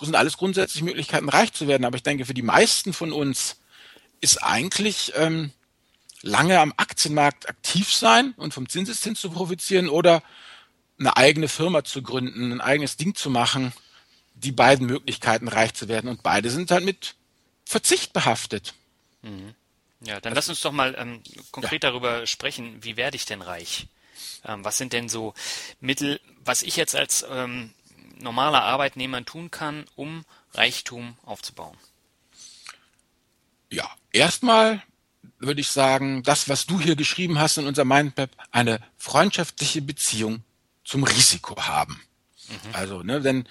sind 0.06 0.14
alles 0.14 0.36
grundsätzlich 0.36 0.82
Möglichkeiten, 0.82 1.28
reich 1.28 1.52
zu 1.52 1.68
werden. 1.68 1.84
Aber 1.84 1.96
ich 1.96 2.02
denke, 2.02 2.24
für 2.24 2.34
die 2.34 2.42
meisten 2.42 2.92
von 2.92 3.12
uns 3.12 3.56
ist 4.20 4.42
eigentlich 4.42 5.12
ähm, 5.16 5.52
lange 6.22 6.60
am 6.60 6.72
Aktienmarkt 6.76 7.48
aktiv 7.48 7.92
sein 7.92 8.34
und 8.36 8.54
vom 8.54 8.68
Zinseszins 8.68 9.20
zu 9.20 9.30
profitieren 9.30 9.88
oder 9.88 10.22
eine 10.98 11.16
eigene 11.16 11.48
Firma 11.48 11.84
zu 11.84 12.02
gründen, 12.02 12.52
ein 12.52 12.60
eigenes 12.60 12.96
Ding 12.96 13.14
zu 13.14 13.30
machen, 13.30 13.72
die 14.34 14.52
beiden 14.52 14.86
Möglichkeiten 14.86 15.48
reich 15.48 15.74
zu 15.74 15.88
werden. 15.88 16.08
Und 16.08 16.22
beide 16.22 16.50
sind 16.50 16.70
halt 16.70 16.84
mit 16.84 17.14
Verzicht 17.64 18.12
behaftet. 18.12 18.74
Mhm. 19.22 19.54
Ja, 20.00 20.20
dann 20.20 20.34
lass 20.34 20.48
uns 20.48 20.60
doch 20.60 20.72
mal 20.72 20.94
ähm, 20.96 21.22
konkret 21.50 21.82
ja. 21.82 21.90
darüber 21.90 22.26
sprechen, 22.26 22.82
wie 22.82 22.96
werde 22.96 23.16
ich 23.16 23.26
denn 23.26 23.42
reich? 23.42 23.88
Ähm, 24.44 24.64
was 24.64 24.78
sind 24.78 24.92
denn 24.92 25.08
so 25.08 25.34
Mittel, 25.80 26.20
was 26.44 26.62
ich 26.62 26.76
jetzt 26.76 26.94
als 26.94 27.26
ähm, 27.28 27.74
normaler 28.20 28.62
Arbeitnehmer 28.62 29.24
tun 29.24 29.50
kann, 29.50 29.84
um 29.96 30.24
Reichtum 30.54 31.16
aufzubauen? 31.24 31.76
Ja, 33.70 33.88
erstmal 34.12 34.82
würde 35.38 35.60
ich 35.60 35.70
sagen, 35.70 36.22
das, 36.22 36.48
was 36.48 36.66
du 36.66 36.80
hier 36.80 36.96
geschrieben 36.96 37.38
hast 37.38 37.58
in 37.58 37.66
unserem 37.66 37.88
Mindmap, 37.88 38.30
eine 38.50 38.80
freundschaftliche 38.96 39.82
Beziehung 39.82 40.42
zum 40.84 41.04
Risiko 41.04 41.56
haben. 41.62 42.00
Mhm. 42.48 42.56
Also, 42.72 43.02
ne, 43.02 43.20
denn 43.20 43.48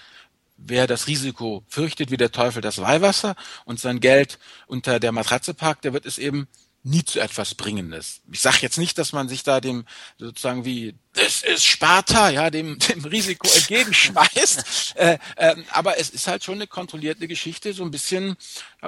wer 0.57 0.87
das 0.87 1.07
Risiko 1.07 1.63
fürchtet, 1.67 2.11
wie 2.11 2.17
der 2.17 2.31
Teufel 2.31 2.61
das 2.61 2.79
Weihwasser 2.79 3.35
und 3.65 3.79
sein 3.79 3.99
Geld 3.99 4.39
unter 4.65 4.99
der 4.99 5.11
Matratze 5.11 5.53
parkt, 5.53 5.85
der 5.85 5.93
wird 5.93 6.05
es 6.05 6.17
eben 6.17 6.47
nie 6.87 7.03
zu 7.03 7.19
etwas 7.19 7.53
Bringendes. 7.53 8.21
Ich 8.31 8.39
sage 8.39 8.59
jetzt 8.61 8.77
nicht, 8.77 8.97
dass 8.97 9.11
man 9.11 9.27
sich 9.27 9.43
da 9.43 9.59
dem 9.59 9.85
sozusagen 10.17 10.65
wie 10.65 10.95
das 11.13 11.41
ist 11.41 11.65
Sparta, 11.65 12.29
ja, 12.29 12.49
dem, 12.49 12.77
dem 12.79 13.03
Risiko 13.03 13.47
entgegenschmeißt. 13.47 14.95
äh, 14.95 15.17
äh, 15.35 15.55
aber 15.71 15.99
es 15.99 16.11
ist 16.11 16.27
halt 16.27 16.43
schon 16.43 16.55
eine 16.55 16.67
kontrollierte 16.67 17.27
Geschichte, 17.27 17.73
so 17.73 17.83
ein 17.83 17.91
bisschen 17.91 18.37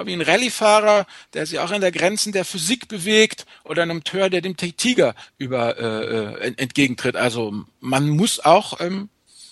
wie 0.04 0.12
ein 0.12 0.22
Rallyefahrer, 0.22 1.06
der 1.34 1.46
sich 1.46 1.58
auch 1.58 1.70
an 1.70 1.80
der 1.80 1.92
Grenzen 1.92 2.32
der 2.32 2.44
Physik 2.44 2.88
bewegt 2.88 3.46
oder 3.64 3.82
ein 3.82 4.04
Teur, 4.04 4.30
der 4.30 4.40
dem 4.40 4.56
Tiger 4.56 5.14
über 5.38 5.76
äh, 5.78 6.46
äh 6.46 6.54
entgegentritt. 6.56 7.16
Also 7.16 7.64
man 7.80 8.08
muss 8.08 8.40
auch 8.40 8.80
ähm, 8.80 9.08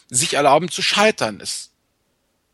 sich 0.09 0.35
erlauben 0.35 0.71
zu 0.71 0.81
scheitern. 0.83 1.41
Es 1.43 1.71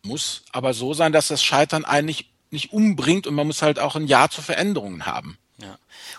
muss 0.02 0.42
aber 0.52 0.74
so 0.74 0.94
sein, 0.94 1.12
dass 1.12 1.28
das 1.28 1.44
Scheitern 1.44 1.84
einen 1.84 2.06
nicht, 2.06 2.30
nicht 2.50 2.72
umbringt 2.72 3.26
und 3.26 3.34
man 3.34 3.46
muss 3.46 3.62
halt 3.62 3.78
auch 3.78 3.94
ein 3.94 4.06
Ja 4.06 4.28
zu 4.28 4.42
Veränderungen 4.42 5.06
haben. 5.06 5.38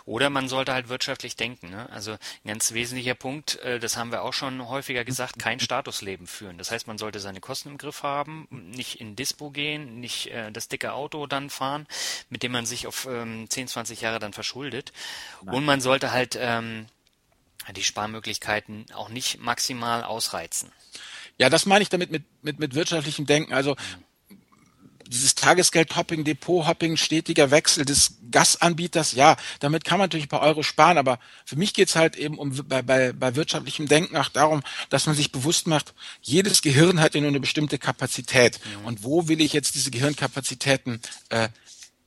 Oder 0.06 0.30
man 0.30 0.48
sollte 0.48 0.74
halt 0.74 0.88
wirtschaftlich 0.88 1.36
denken. 1.36 1.72
Ne? 1.72 1.89
Also 1.89 2.12
ein 2.12 2.48
ganz 2.48 2.74
wesentlicher 2.74 3.15
Punkt, 3.15 3.56
äh, 3.62 3.80
das 3.80 3.98
haben 3.98 4.12
wir 4.12 4.22
auch 4.22 4.34
schon 4.34 4.68
häufiger 4.68 5.04
gesagt, 5.04 5.39
kein 5.39 5.60
Statusleben 5.60 6.28
führen. 6.28 6.60
Das 6.60 6.70
heißt, 6.70 6.86
man 6.86 7.00
sollte 7.00 7.20
seine 7.20 7.39
Kosten 7.39 7.70
im 7.70 7.78
Griff 7.80 8.04
haben, 8.04 8.48
nicht 8.52 9.02
in 9.02 9.15
Dispo 9.15 9.50
gehen, 9.50 10.00
nicht 10.00 10.28
äh, 10.28 10.52
das 10.52 10.68
dicke 10.68 10.94
Auto 10.94 11.26
dann 11.26 11.50
fahren, 11.50 11.88
mit 12.30 12.44
dem 12.44 12.52
man 12.52 12.68
sich 12.68 12.86
auf 12.86 13.08
ähm, 13.10 13.50
10, 13.50 13.68
20 13.68 14.02
Jahre 14.02 14.20
dann 14.20 14.34
verschuldet. 14.34 14.94
Nein. 15.41 15.56
Und 15.56 15.65
man 15.65 15.82
sollte 15.82 16.12
halt 16.12 16.38
ähm, 16.39 16.86
die 17.76 17.84
Sparmöglichkeiten 17.84 18.86
auch 18.94 19.10
nicht 19.10 19.39
maximal 19.39 20.04
ausreizen. 20.04 20.72
Ja, 21.38 21.50
das 21.50 21.65
meine 21.65 21.82
ich 21.82 21.89
damit 21.89 22.12
mit, 22.12 22.24
mit, 22.44 22.60
mit 22.60 22.76
wirtschaftlichem 22.76 23.26
Denken. 23.26 23.54
Also 23.54 23.76
dieses 25.08 25.36
Tagesgeld-Hopping, 25.36 26.24
Depot-Hopping, 26.24 26.98
stetiger 26.98 27.52
Wechsel 27.52 27.86
des 27.86 28.15
Gasanbieters, 28.32 29.13
ja, 29.13 29.36
damit 29.60 29.86
kann 29.86 30.00
man 30.00 30.06
natürlich 30.06 30.26
ein 30.26 30.30
paar 30.30 30.41
Euro 30.41 30.63
sparen, 30.63 30.98
aber 30.98 31.20
für 31.46 31.56
mich 31.56 31.74
geht's 31.74 31.96
halt 31.96 32.15
eben 32.15 32.38
um 32.38 32.56
bei, 32.68 32.82
bei, 32.82 33.13
bei 33.13 33.36
wirtschaftlichem 33.36 33.88
Denken 33.88 34.18
auch 34.18 34.30
darum, 34.30 34.62
dass 34.89 35.06
man 35.06 35.15
sich 35.15 35.32
bewusst 35.32 35.68
macht, 35.68 35.94
jedes 36.22 36.62
Gehirn 36.62 37.00
hat 37.00 37.15
ja 37.15 37.22
nur 37.22 37.30
eine 37.30 37.39
bestimmte 37.39 37.78
Kapazität. 37.78 38.60
Mhm. 38.82 38.86
Und 38.86 39.04
wo 39.04 39.28
will 39.28 39.41
ich 39.41 39.54
jetzt 39.54 39.76
diese 39.76 39.91
Gehirnkapazitäten 39.91 41.02
äh, 41.30 41.50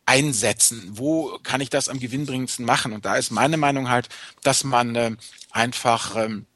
einsetzen? 0.07 0.83
Wo 0.93 1.39
kann 1.43 1.61
ich 1.61 1.71
das 1.71 1.89
am 1.89 2.01
gewinnbringendsten 2.01 2.65
machen? 2.65 2.93
Und 2.93 3.05
da 3.05 3.17
ist 3.17 3.31
meine 3.31 3.57
Meinung 3.57 3.89
halt, 3.89 4.09
dass 4.43 4.65
man 4.65 4.97
äh, 4.97 5.13
einfach 5.51 6.17
ähm, 6.17 6.47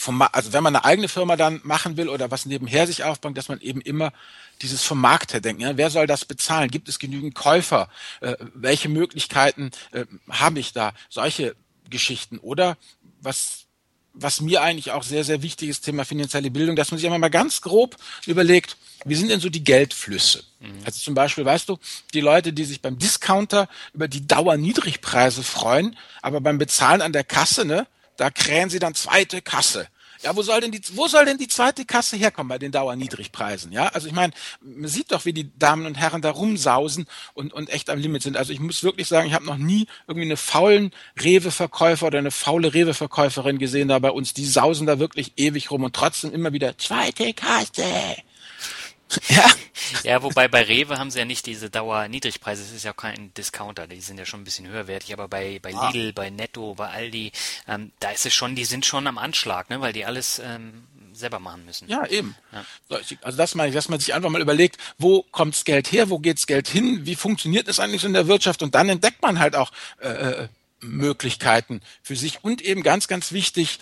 vom, 0.00 0.22
also 0.22 0.54
wenn 0.54 0.62
man 0.62 0.74
eine 0.74 0.84
eigene 0.86 1.08
Firma 1.08 1.36
dann 1.36 1.60
machen 1.62 1.98
will 1.98 2.08
oder 2.08 2.30
was 2.30 2.46
nebenher 2.46 2.86
sich 2.86 3.04
aufbaut, 3.04 3.36
dass 3.36 3.48
man 3.48 3.60
eben 3.60 3.82
immer 3.82 4.12
dieses 4.62 4.82
vom 4.82 4.98
Markt 4.98 5.34
her 5.34 5.42
denken. 5.42 5.60
Ja, 5.60 5.76
wer 5.76 5.90
soll 5.90 6.06
das 6.06 6.24
bezahlen? 6.24 6.70
Gibt 6.70 6.88
es 6.88 6.98
genügend 6.98 7.34
Käufer? 7.34 7.90
Äh, 8.20 8.36
welche 8.54 8.88
Möglichkeiten 8.88 9.70
äh, 9.92 10.06
habe 10.30 10.58
ich 10.58 10.72
da? 10.72 10.94
Solche 11.10 11.54
Geschichten. 11.90 12.38
Oder 12.38 12.78
was, 13.20 13.66
was 14.14 14.40
mir 14.40 14.62
eigentlich 14.62 14.92
auch 14.92 15.02
sehr, 15.02 15.22
sehr 15.22 15.42
wichtig 15.42 15.68
ist, 15.68 15.82
Thema 15.82 16.06
finanzielle 16.06 16.50
Bildung, 16.50 16.76
dass 16.76 16.90
man 16.90 16.96
sich 16.96 17.06
einmal 17.06 17.18
mal 17.18 17.28
ganz 17.28 17.60
grob 17.60 17.96
überlegt, 18.24 18.78
wie 19.04 19.16
sind 19.16 19.28
denn 19.28 19.40
so 19.40 19.50
die 19.50 19.64
Geldflüsse? 19.64 20.44
Mhm. 20.60 20.80
Also 20.86 20.98
zum 20.98 21.14
Beispiel, 21.14 21.44
weißt 21.44 21.68
du, 21.68 21.78
die 22.14 22.20
Leute, 22.22 22.54
die 22.54 22.64
sich 22.64 22.80
beim 22.80 22.98
Discounter 22.98 23.68
über 23.92 24.08
die 24.08 24.26
Dauerniedrigpreise 24.26 25.42
freuen, 25.42 25.94
aber 26.22 26.40
beim 26.40 26.56
Bezahlen 26.56 27.02
an 27.02 27.12
der 27.12 27.24
Kasse, 27.24 27.66
ne, 27.66 27.86
da 28.20 28.28
krähen 28.28 28.68
sie 28.68 28.78
dann 28.78 28.94
zweite 28.94 29.40
Kasse. 29.40 29.88
Ja, 30.22 30.36
wo 30.36 30.42
soll 30.42 30.60
denn 30.60 30.70
die, 30.70 30.82
wo 30.92 31.08
soll 31.08 31.24
denn 31.24 31.38
die 31.38 31.48
zweite 31.48 31.86
Kasse 31.86 32.18
herkommen 32.18 32.50
bei 32.50 32.58
den 32.58 32.70
Dauerniedrigpreisen? 32.70 33.72
Ja, 33.72 33.86
also 33.86 34.06
ich 34.06 34.12
meine, 34.12 34.34
man 34.60 34.90
sieht 34.90 35.12
doch, 35.12 35.24
wie 35.24 35.32
die 35.32 35.50
Damen 35.58 35.86
und 35.86 35.94
Herren 35.94 36.20
da 36.20 36.30
rumsausen 36.30 37.06
und, 37.32 37.54
und 37.54 37.70
echt 37.70 37.88
am 37.88 37.98
Limit 37.98 38.22
sind. 38.22 38.36
Also 38.36 38.52
ich 38.52 38.60
muss 38.60 38.82
wirklich 38.82 39.08
sagen, 39.08 39.28
ich 39.28 39.32
habe 39.32 39.46
noch 39.46 39.56
nie 39.56 39.86
irgendwie 40.06 40.26
eine 40.26 40.36
faulen 40.36 40.90
Rewe-Verkäufer 41.18 42.08
oder 42.08 42.18
eine 42.18 42.30
faule 42.30 42.74
Rewe-Verkäuferin 42.74 43.58
gesehen 43.58 43.88
da 43.88 43.98
bei 43.98 44.10
uns. 44.10 44.34
Die 44.34 44.44
sausen 44.44 44.86
da 44.86 44.98
wirklich 44.98 45.32
ewig 45.38 45.70
rum 45.70 45.84
und 45.84 45.96
trotzdem 45.96 46.30
immer 46.32 46.52
wieder 46.52 46.76
zweite 46.76 47.32
Kasse. 47.32 47.84
Ja. 49.28 49.50
ja, 50.02 50.22
wobei 50.22 50.48
bei 50.48 50.62
Rewe 50.62 50.98
haben 50.98 51.10
sie 51.10 51.18
ja 51.18 51.24
nicht 51.24 51.46
diese 51.46 51.70
Dauer-Niedrigpreise. 51.70 52.62
Es 52.62 52.72
ist 52.72 52.84
ja 52.84 52.92
auch 52.92 52.96
kein 52.96 53.32
Discounter. 53.34 53.86
Die 53.86 54.00
sind 54.00 54.18
ja 54.18 54.26
schon 54.26 54.40
ein 54.40 54.44
bisschen 54.44 54.68
höherwertig. 54.68 55.12
Aber 55.12 55.28
bei, 55.28 55.58
bei 55.60 55.74
ah. 55.74 55.90
Lidl, 55.90 56.12
bei 56.12 56.30
Netto, 56.30 56.74
bei 56.74 56.88
Aldi, 56.88 57.32
ähm, 57.66 57.92
da 58.00 58.10
ist 58.10 58.26
es 58.26 58.34
schon, 58.34 58.54
die 58.54 58.64
sind 58.64 58.86
schon 58.86 59.06
am 59.06 59.18
Anschlag, 59.18 59.70
ne, 59.70 59.80
weil 59.80 59.92
die 59.92 60.04
alles 60.04 60.40
ähm, 60.44 60.84
selber 61.12 61.38
machen 61.38 61.64
müssen. 61.64 61.88
Ja, 61.88 62.06
eben. 62.06 62.34
Ja. 62.52 62.64
Also 63.22 63.36
das 63.36 63.54
meine 63.54 63.68
ich, 63.68 63.74
dass 63.74 63.88
man 63.88 64.00
sich 64.00 64.14
einfach 64.14 64.30
mal 64.30 64.40
überlegt, 64.40 64.78
wo 64.98 65.22
kommt's 65.22 65.64
Geld 65.64 65.92
her, 65.92 66.10
wo 66.10 66.18
geht's 66.18 66.46
Geld 66.46 66.68
hin, 66.68 67.06
wie 67.06 67.16
funktioniert 67.16 67.68
es 67.68 67.80
eigentlich 67.80 68.02
so 68.02 68.06
in 68.06 68.14
der 68.14 68.26
Wirtschaft 68.26 68.62
und 68.62 68.74
dann 68.74 68.88
entdeckt 68.88 69.22
man 69.22 69.38
halt 69.38 69.54
auch 69.54 69.72
äh, 70.00 70.08
äh 70.08 70.48
Möglichkeiten 70.82 71.82
für 72.02 72.16
sich 72.16 72.42
und 72.42 72.62
eben 72.62 72.82
ganz, 72.82 73.06
ganz 73.06 73.32
wichtig 73.32 73.80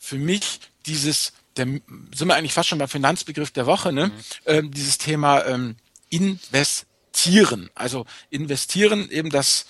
für 0.00 0.16
mich 0.16 0.58
dieses 0.86 1.32
der, 1.56 1.66
sind 1.66 2.28
wir 2.28 2.34
eigentlich 2.34 2.52
fast 2.52 2.68
schon 2.68 2.78
beim 2.78 2.88
Finanzbegriff 2.88 3.50
der 3.50 3.66
Woche, 3.66 3.92
ne? 3.92 4.08
Mhm. 4.08 4.12
Ähm, 4.46 4.70
dieses 4.70 4.98
Thema 4.98 5.44
ähm, 5.44 5.76
investieren. 6.08 7.70
Also 7.74 8.06
investieren 8.30 9.10
eben 9.10 9.30
das, 9.30 9.66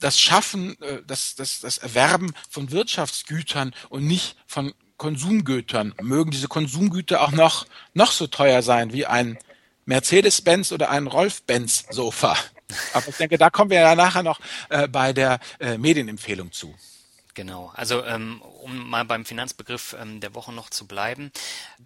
das 0.00 0.20
Schaffen, 0.20 0.80
äh, 0.82 1.02
das, 1.06 1.34
das, 1.34 1.60
das 1.60 1.78
Erwerben 1.78 2.32
von 2.48 2.70
Wirtschaftsgütern 2.70 3.74
und 3.88 4.06
nicht 4.06 4.36
von 4.46 4.72
Konsumgütern. 4.96 5.94
Mögen 6.00 6.30
diese 6.30 6.48
Konsumgüter 6.48 7.22
auch 7.22 7.32
noch, 7.32 7.66
noch 7.94 8.12
so 8.12 8.26
teuer 8.26 8.62
sein 8.62 8.92
wie 8.92 9.06
ein 9.06 9.38
Mercedes-Benz 9.84 10.72
oder 10.72 10.90
ein 10.90 11.06
Rolf-Benz-Sofa. 11.06 12.36
Aber 12.92 13.08
ich 13.08 13.16
denke, 13.16 13.38
da 13.38 13.50
kommen 13.50 13.70
wir 13.70 13.80
ja 13.80 13.94
nachher 13.94 14.22
noch 14.22 14.40
äh, 14.70 14.88
bei 14.88 15.12
der 15.12 15.38
äh, 15.60 15.78
Medienempfehlung 15.78 16.52
zu. 16.52 16.74
Genau. 17.36 17.70
Also 17.74 18.02
ähm, 18.04 18.40
um 18.62 18.88
mal 18.88 19.04
beim 19.04 19.26
Finanzbegriff 19.26 19.94
ähm, 20.00 20.20
der 20.20 20.34
Woche 20.34 20.52
noch 20.54 20.70
zu 20.70 20.86
bleiben. 20.86 21.30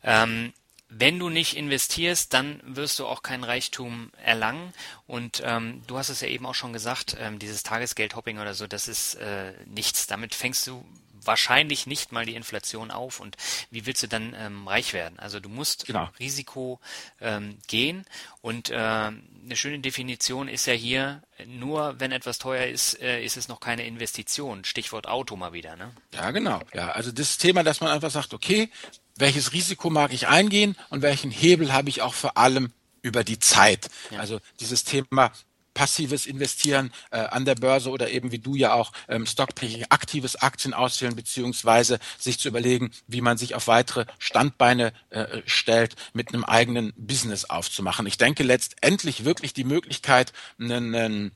Ähm, 0.04 0.54
wenn 0.88 1.18
du 1.18 1.28
nicht 1.28 1.56
investierst, 1.56 2.32
dann 2.32 2.60
wirst 2.64 3.00
du 3.00 3.06
auch 3.06 3.22
kein 3.22 3.42
Reichtum 3.42 4.12
erlangen. 4.24 4.72
Und 5.08 5.42
ähm, 5.44 5.82
du 5.88 5.98
hast 5.98 6.08
es 6.08 6.20
ja 6.20 6.28
eben 6.28 6.46
auch 6.46 6.54
schon 6.54 6.72
gesagt, 6.72 7.16
ähm, 7.18 7.40
dieses 7.40 7.64
Tagesgeldhopping 7.64 8.38
oder 8.38 8.54
so, 8.54 8.68
das 8.68 8.86
ist 8.86 9.14
äh, 9.14 9.52
nichts. 9.66 10.06
Damit 10.06 10.36
fängst 10.36 10.66
du 10.68 10.84
wahrscheinlich 11.24 11.86
nicht 11.86 12.12
mal 12.12 12.26
die 12.26 12.34
Inflation 12.34 12.90
auf 12.90 13.20
und 13.20 13.36
wie 13.70 13.86
willst 13.86 14.02
du 14.02 14.08
dann 14.08 14.34
ähm, 14.38 14.66
reich 14.66 14.92
werden? 14.92 15.18
Also 15.18 15.40
du 15.40 15.48
musst 15.48 15.86
genau. 15.86 16.08
Risiko 16.18 16.80
ähm, 17.20 17.58
gehen 17.66 18.04
und 18.40 18.70
äh, 18.70 18.74
eine 18.74 19.56
schöne 19.56 19.80
Definition 19.80 20.48
ist 20.48 20.66
ja 20.66 20.74
hier, 20.74 21.22
nur 21.46 21.98
wenn 21.98 22.12
etwas 22.12 22.38
teuer 22.38 22.66
ist, 22.66 23.00
äh, 23.00 23.22
ist 23.22 23.36
es 23.36 23.48
noch 23.48 23.60
keine 23.60 23.86
Investition. 23.86 24.64
Stichwort 24.64 25.06
Auto 25.06 25.36
mal 25.36 25.52
wieder, 25.52 25.76
ne? 25.76 25.92
Ja, 26.14 26.30
genau. 26.30 26.60
Ja, 26.74 26.92
also 26.92 27.12
das 27.12 27.38
Thema, 27.38 27.62
dass 27.62 27.80
man 27.80 27.90
einfach 27.90 28.10
sagt, 28.10 28.34
okay, 28.34 28.70
welches 29.16 29.52
Risiko 29.52 29.90
mag 29.90 30.12
ich 30.12 30.28
eingehen 30.28 30.76
und 30.88 31.02
welchen 31.02 31.30
Hebel 31.30 31.72
habe 31.72 31.88
ich 31.88 32.02
auch 32.02 32.14
vor 32.14 32.36
allem 32.36 32.72
über 33.02 33.24
die 33.24 33.38
Zeit. 33.38 33.88
Ja. 34.10 34.20
Also 34.20 34.40
dieses 34.60 34.84
Thema 34.84 35.32
passives 35.80 36.26
Investieren 36.26 36.92
äh, 37.10 37.20
an 37.20 37.46
der 37.46 37.54
Börse 37.54 37.88
oder 37.88 38.10
eben 38.10 38.32
wie 38.32 38.38
du 38.38 38.54
ja 38.54 38.74
auch 38.74 38.92
ähm, 39.08 39.24
Stockpicking, 39.24 39.86
aktives 39.88 40.36
Aktien 40.36 40.74
auswählen 40.74 41.16
beziehungsweise 41.16 41.98
sich 42.18 42.38
zu 42.38 42.48
überlegen, 42.48 42.90
wie 43.06 43.22
man 43.22 43.38
sich 43.38 43.54
auf 43.54 43.66
weitere 43.66 44.04
Standbeine 44.18 44.92
äh, 45.08 45.40
stellt, 45.46 45.96
mit 46.12 46.34
einem 46.34 46.44
eigenen 46.44 46.92
Business 46.98 47.46
aufzumachen. 47.46 48.06
Ich 48.06 48.18
denke 48.18 48.42
letztendlich 48.42 49.24
wirklich 49.24 49.54
die 49.54 49.64
Möglichkeit, 49.64 50.34
einen, 50.58 50.94
einen 50.94 51.32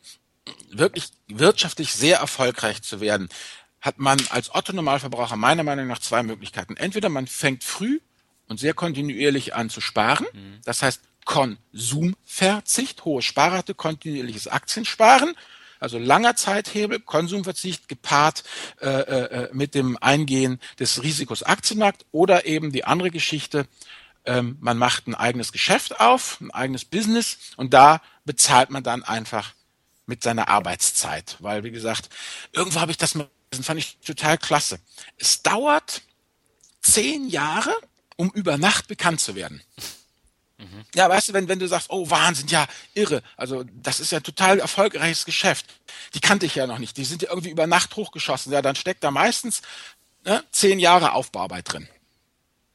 wirklich 0.68 1.09
wirtschaftlich 1.26 1.94
sehr 1.94 2.18
erfolgreich 2.18 2.83
zu 2.83 3.00
werden, 3.00 3.30
hat 3.80 3.98
man 3.98 4.18
als 4.28 4.54
Otto 4.54 4.74
Normalverbraucher 4.74 5.37
meiner 5.37 5.62
Meinung 5.62 5.87
nach 5.87 6.00
zwei 6.00 6.22
Möglichkeiten. 6.22 6.76
Entweder 6.76 7.09
man 7.09 7.26
fängt 7.26 7.64
früh 7.64 7.98
und 8.46 8.61
sehr 8.61 8.74
kontinuierlich 8.74 9.54
an 9.54 9.70
zu 9.70 9.80
sparen. 9.80 10.26
Mhm. 10.35 10.61
Das 10.66 10.83
heißt, 10.83 11.00
Konsumverzicht, 11.25 13.05
hohe 13.05 13.23
Sparrate, 13.23 13.75
kontinuierliches 13.75 14.49
Aktiensparen, 14.49 15.35
also 15.81 15.99
langer 15.99 16.37
Zeithebel, 16.37 17.01
Konsumverzicht 17.01 17.89
gepaart 17.89 18.45
äh, 18.81 18.89
äh, 18.89 19.49
mit 19.53 19.75
dem 19.75 19.99
Eingehen 20.01 20.61
des 20.79 21.03
Risikos 21.03 21.43
Aktienmarkt 21.43 22.07
oder 22.13 22.47
eben 22.47 22.73
die 22.73 22.85
andere 22.85 23.11
Geschichte, 23.11 23.67
ähm, 24.25 24.57
man 24.61 24.79
macht 24.79 25.07
ein 25.07 25.15
eigenes 25.15 25.53
Geschäft 25.53 26.01
auf, 26.01 26.41
ein 26.41 26.51
eigenes 26.51 26.85
Business 26.85 27.39
und 27.57 27.75
da 27.75 28.01
bezahlt 28.25 28.71
man 28.71 28.83
dann 28.83 29.03
einfach 29.03 29.53
mit 30.07 30.23
seiner 30.23 30.49
Arbeitszeit, 30.49 31.37
weil 31.41 31.65
wie 31.65 31.71
gesagt, 31.71 32.09
irgendwo 32.53 32.81
habe 32.81 32.91
ich 32.91 32.97
das 32.97 33.15
mal, 33.15 33.29
das 33.51 33.65
fand 33.65 33.79
ich 33.81 33.99
total 33.99 34.39
klasse. 34.39 34.79
Es 35.19 35.43
dauert 35.43 36.03
zehn 36.81 37.29
Jahre, 37.29 37.75
um 38.17 38.31
über 38.31 38.59
Nacht 38.59 38.89
bekannt 38.89 39.21
zu 39.21 39.35
werden. 39.35 39.63
Mhm. 40.59 40.85
Ja, 40.95 41.09
weißt 41.09 41.29
du, 41.29 41.33
wenn, 41.33 41.49
wenn 41.49 41.59
du 41.59 41.67
sagst, 41.67 41.90
oh 41.90 42.09
Wahnsinn, 42.11 42.47
ja, 42.49 42.67
irre, 42.95 43.23
also 43.37 43.64
das 43.73 44.01
ist 44.01 44.12
ja 44.12 44.21
total 44.21 44.61
erfolgreiches 44.61 45.25
Geschäft. 45.25 45.67
Die 46.14 46.21
kannte 46.21 46.47
ich 46.47 46.55
ja 46.55 46.67
noch 46.67 46.79
nicht. 46.79 46.97
Die 46.97 47.05
sind 47.05 47.23
ja 47.23 47.31
irgendwie 47.31 47.51
über 47.51 47.67
Nacht 47.67 47.97
hochgeschossen. 47.97 48.53
Ja, 48.53 48.62
dann 48.62 48.77
steckt 48.77 49.03
da 49.03 49.11
meistens 49.11 49.62
ne, 50.25 50.45
zehn 50.53 50.79
Jahre 50.79 51.12
Aufbauarbeit 51.12 51.73
drin. 51.73 51.88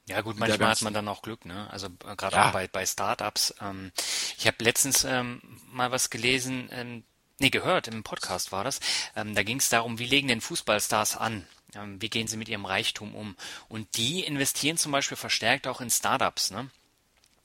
Ja 0.09 0.21
gut, 0.21 0.37
manchmal 0.39 0.71
hat 0.71 0.81
man 0.81 0.93
dann 0.93 1.07
auch 1.07 1.21
Glück, 1.21 1.45
ne? 1.45 1.69
Also 1.69 1.87
äh, 1.87 2.15
gerade 2.15 2.35
ja. 2.35 2.49
auch 2.49 2.53
bei, 2.53 2.67
bei 2.67 2.85
Startups. 2.85 3.53
Ähm, 3.61 3.91
ich 4.37 4.47
habe 4.47 4.63
letztens 4.63 5.03
ähm, 5.03 5.41
mal 5.71 5.91
was 5.91 6.09
gelesen, 6.09 6.67
ähm, 6.71 7.03
nee, 7.37 7.51
gehört, 7.51 7.87
im 7.87 8.03
Podcast 8.03 8.51
war 8.51 8.63
das. 8.63 8.79
Ähm, 9.15 9.35
da 9.35 9.43
ging 9.43 9.59
es 9.59 9.69
darum, 9.69 9.99
wie 9.99 10.07
legen 10.07 10.27
denn 10.27 10.41
Fußballstars 10.41 11.15
an? 11.15 11.45
Ähm, 11.75 12.01
wie 12.01 12.09
gehen 12.09 12.25
sie 12.27 12.37
mit 12.37 12.49
ihrem 12.49 12.65
Reichtum 12.65 13.13
um? 13.13 13.35
Und 13.67 13.97
die 13.97 14.23
investieren 14.23 14.77
zum 14.77 14.91
Beispiel 14.91 15.17
verstärkt 15.17 15.67
auch 15.67 15.79
in 15.79 15.91
Startups, 15.91 16.49
ne? 16.49 16.71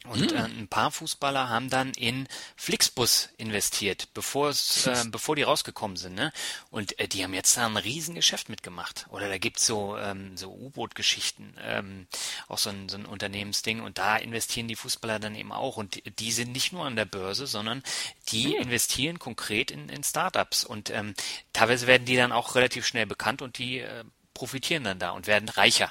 Und 0.07 0.33
mhm. 0.33 0.37
äh, 0.37 0.43
ein 0.43 0.69
paar 0.69 0.90
Fußballer 0.90 1.49
haben 1.49 1.71
dann 1.71 1.93
in 1.93 2.29
Flixbus 2.57 3.31
investiert, 3.38 4.09
bevor 4.12 4.51
es, 4.51 4.87
äh, 4.87 5.05
bevor 5.09 5.35
die 5.35 5.43
rausgekommen 5.43 5.97
sind, 5.97 6.14
ne? 6.14 6.31
Und 6.71 6.99
äh, 6.99 7.09
die 7.09 7.25
haben 7.25 7.33
jetzt 7.33 7.57
da 7.57 7.64
ein 7.64 7.77
Riesengeschäft 7.79 8.51
mitgemacht. 8.51 9.07
Oder 9.09 9.29
da 9.29 9.38
gibt's 9.38 9.64
so 9.64 9.97
ähm, 9.97 10.37
so 10.37 10.53
U-Boot-Geschichten, 10.53 11.57
ähm, 11.62 12.07
auch 12.49 12.59
so 12.59 12.69
ein, 12.69 12.90
so 12.90 12.99
ein 12.99 13.07
Unternehmensding. 13.07 13.81
Und 13.81 13.97
da 13.97 14.17
investieren 14.17 14.69
die 14.69 14.77
Fußballer 14.77 15.19
dann 15.19 15.35
eben 15.35 15.53
auch. 15.53 15.79
Und 15.79 15.95
die, 15.95 16.03
die 16.03 16.33
sind 16.33 16.53
nicht 16.53 16.73
nur 16.73 16.85
an 16.85 16.97
der 16.97 17.07
Börse, 17.07 17.47
sondern 17.47 17.83
die 18.29 18.49
mhm. 18.49 18.64
investieren 18.64 19.19
konkret 19.19 19.71
in, 19.71 19.88
in 19.88 20.05
Startups. 20.05 20.64
Und 20.64 20.90
ähm, 20.90 21.14
teilweise 21.55 21.87
werden 21.87 22.05
die 22.05 22.17
dann 22.17 22.33
auch 22.33 22.57
relativ 22.57 22.87
schnell 22.87 23.07
bekannt 23.07 23.40
und 23.40 23.57
die 23.57 23.79
äh, 23.79 24.05
profitieren 24.35 24.85
dann 24.85 24.99
da 24.99 25.11
und 25.11 25.27
werden 25.27 25.49
reicher. 25.49 25.90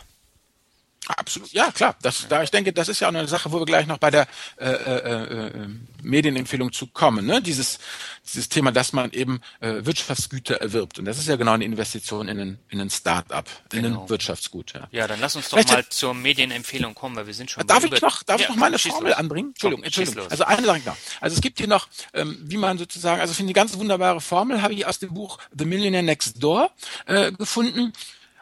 Absolut, 1.07 1.51
ja 1.51 1.71
klar. 1.71 1.95
Das, 2.01 2.27
da 2.29 2.43
ich 2.43 2.51
denke, 2.51 2.71
das 2.71 2.87
ist 2.87 3.01
ja 3.01 3.07
auch 3.07 3.13
eine 3.13 3.27
Sache, 3.27 3.51
wo 3.51 3.59
wir 3.59 3.65
gleich 3.65 3.87
noch 3.87 3.97
bei 3.97 4.09
der 4.09 4.27
äh, 4.57 4.69
äh, 4.69 5.47
äh, 5.47 5.67
Medienempfehlung 6.01 6.71
zu 6.71 6.87
kommen. 6.87 7.25
Ne? 7.25 7.41
Dieses, 7.41 7.79
dieses 8.25 8.47
Thema, 8.47 8.71
dass 8.71 8.93
man 8.93 9.11
eben 9.11 9.41
äh, 9.59 9.85
Wirtschaftsgüter 9.85 10.55
erwirbt. 10.55 10.99
Und 10.99 11.05
das 11.05 11.17
ist 11.17 11.27
ja 11.27 11.35
genau 11.35 11.53
eine 11.53 11.65
Investition 11.65 12.29
in 12.29 12.39
ein, 12.39 12.59
in 12.69 12.79
ein 12.79 12.89
Start-up, 12.89 13.49
in 13.73 13.83
genau. 13.83 14.03
ein 14.03 14.09
Wirtschaftsgut. 14.09 14.73
Ja. 14.73 14.87
ja, 14.91 15.07
dann 15.07 15.19
lass 15.19 15.35
uns 15.35 15.49
doch 15.49 15.57
Vielleicht 15.57 15.73
mal 15.73 15.89
zur 15.89 16.13
Medienempfehlung 16.13 16.95
kommen, 16.95 17.15
weil 17.17 17.27
wir 17.27 17.33
sind 17.33 17.51
schon. 17.51 17.67
Darf 17.67 17.83
ich 17.83 18.01
noch, 18.01 18.23
darf 18.23 18.39
ja, 18.39 18.45
ich 18.45 18.49
noch 18.49 18.55
meine 18.55 18.79
Formel 18.79 19.09
los. 19.09 19.19
anbringen? 19.19 19.49
Entschuldigung, 19.49 19.83
Entschuldigung. 19.83 20.27
Also 20.29 20.45
eine 20.45 20.65
Sache 20.65 20.81
noch. 20.85 20.97
Also 21.19 21.35
es 21.35 21.41
gibt 21.41 21.57
hier 21.57 21.67
noch, 21.67 21.87
ähm, 22.13 22.37
wie 22.43 22.57
man 22.57 22.77
sozusagen, 22.77 23.19
also 23.19 23.31
ich 23.31 23.37
finde 23.37 23.49
die 23.49 23.55
ganz 23.55 23.77
wunderbare 23.77 24.21
Formel 24.21 24.61
habe 24.61 24.73
ich 24.73 24.85
aus 24.85 24.99
dem 24.99 25.13
Buch 25.13 25.37
The 25.51 25.65
Millionaire 25.65 26.03
Next 26.03 26.41
Door 26.41 26.71
äh, 27.07 27.31
gefunden. 27.33 27.91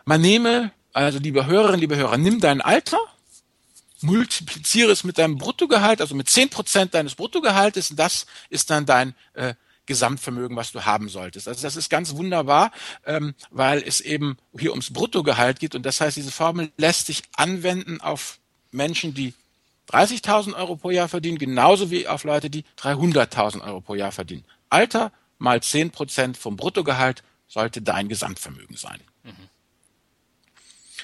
Man 0.05 0.21
nehme 0.21 0.71
also 0.93 1.19
liebe 1.19 1.45
Hörerinnen, 1.45 1.79
liebe 1.79 1.95
Hörer, 1.95 2.17
nimm 2.17 2.39
dein 2.39 2.61
Alter, 2.61 2.99
multipliziere 4.01 4.91
es 4.91 5.03
mit 5.03 5.17
deinem 5.17 5.37
Bruttogehalt, 5.37 6.01
also 6.01 6.15
mit 6.15 6.29
zehn 6.29 6.49
Prozent 6.49 6.93
deines 6.93 7.15
Bruttogehaltes, 7.15 7.91
und 7.91 7.97
das 7.97 8.25
ist 8.49 8.69
dann 8.69 8.85
dein 8.85 9.15
äh, 9.33 9.53
Gesamtvermögen, 9.85 10.55
was 10.55 10.71
du 10.71 10.85
haben 10.85 11.09
solltest. 11.09 11.47
Also 11.47 11.61
das 11.61 11.75
ist 11.75 11.89
ganz 11.89 12.15
wunderbar, 12.15 12.71
ähm, 13.05 13.35
weil 13.49 13.81
es 13.81 13.99
eben 13.99 14.37
hier 14.57 14.71
ums 14.71 14.93
Bruttogehalt 14.93 15.59
geht 15.59 15.75
und 15.75 15.85
das 15.85 16.01
heißt, 16.01 16.17
diese 16.17 16.31
Formel 16.31 16.71
lässt 16.77 17.07
sich 17.07 17.23
anwenden 17.35 17.99
auf 18.01 18.39
Menschen, 18.71 19.13
die 19.13 19.33
30.000 19.89 20.55
Euro 20.55 20.77
pro 20.77 20.91
Jahr 20.91 21.09
verdienen, 21.09 21.37
genauso 21.37 21.91
wie 21.91 22.07
auf 22.07 22.23
Leute, 22.23 22.49
die 22.49 22.63
300.000 22.79 23.61
Euro 23.61 23.81
pro 23.81 23.95
Jahr 23.95 24.11
verdienen. 24.11 24.45
Alter 24.69 25.11
mal 25.37 25.61
zehn 25.61 25.91
Prozent 25.91 26.37
vom 26.37 26.55
Bruttogehalt 26.55 27.23
sollte 27.47 27.81
dein 27.81 28.07
Gesamtvermögen 28.07 28.77
sein. 28.77 29.01
Mhm. 29.23 29.49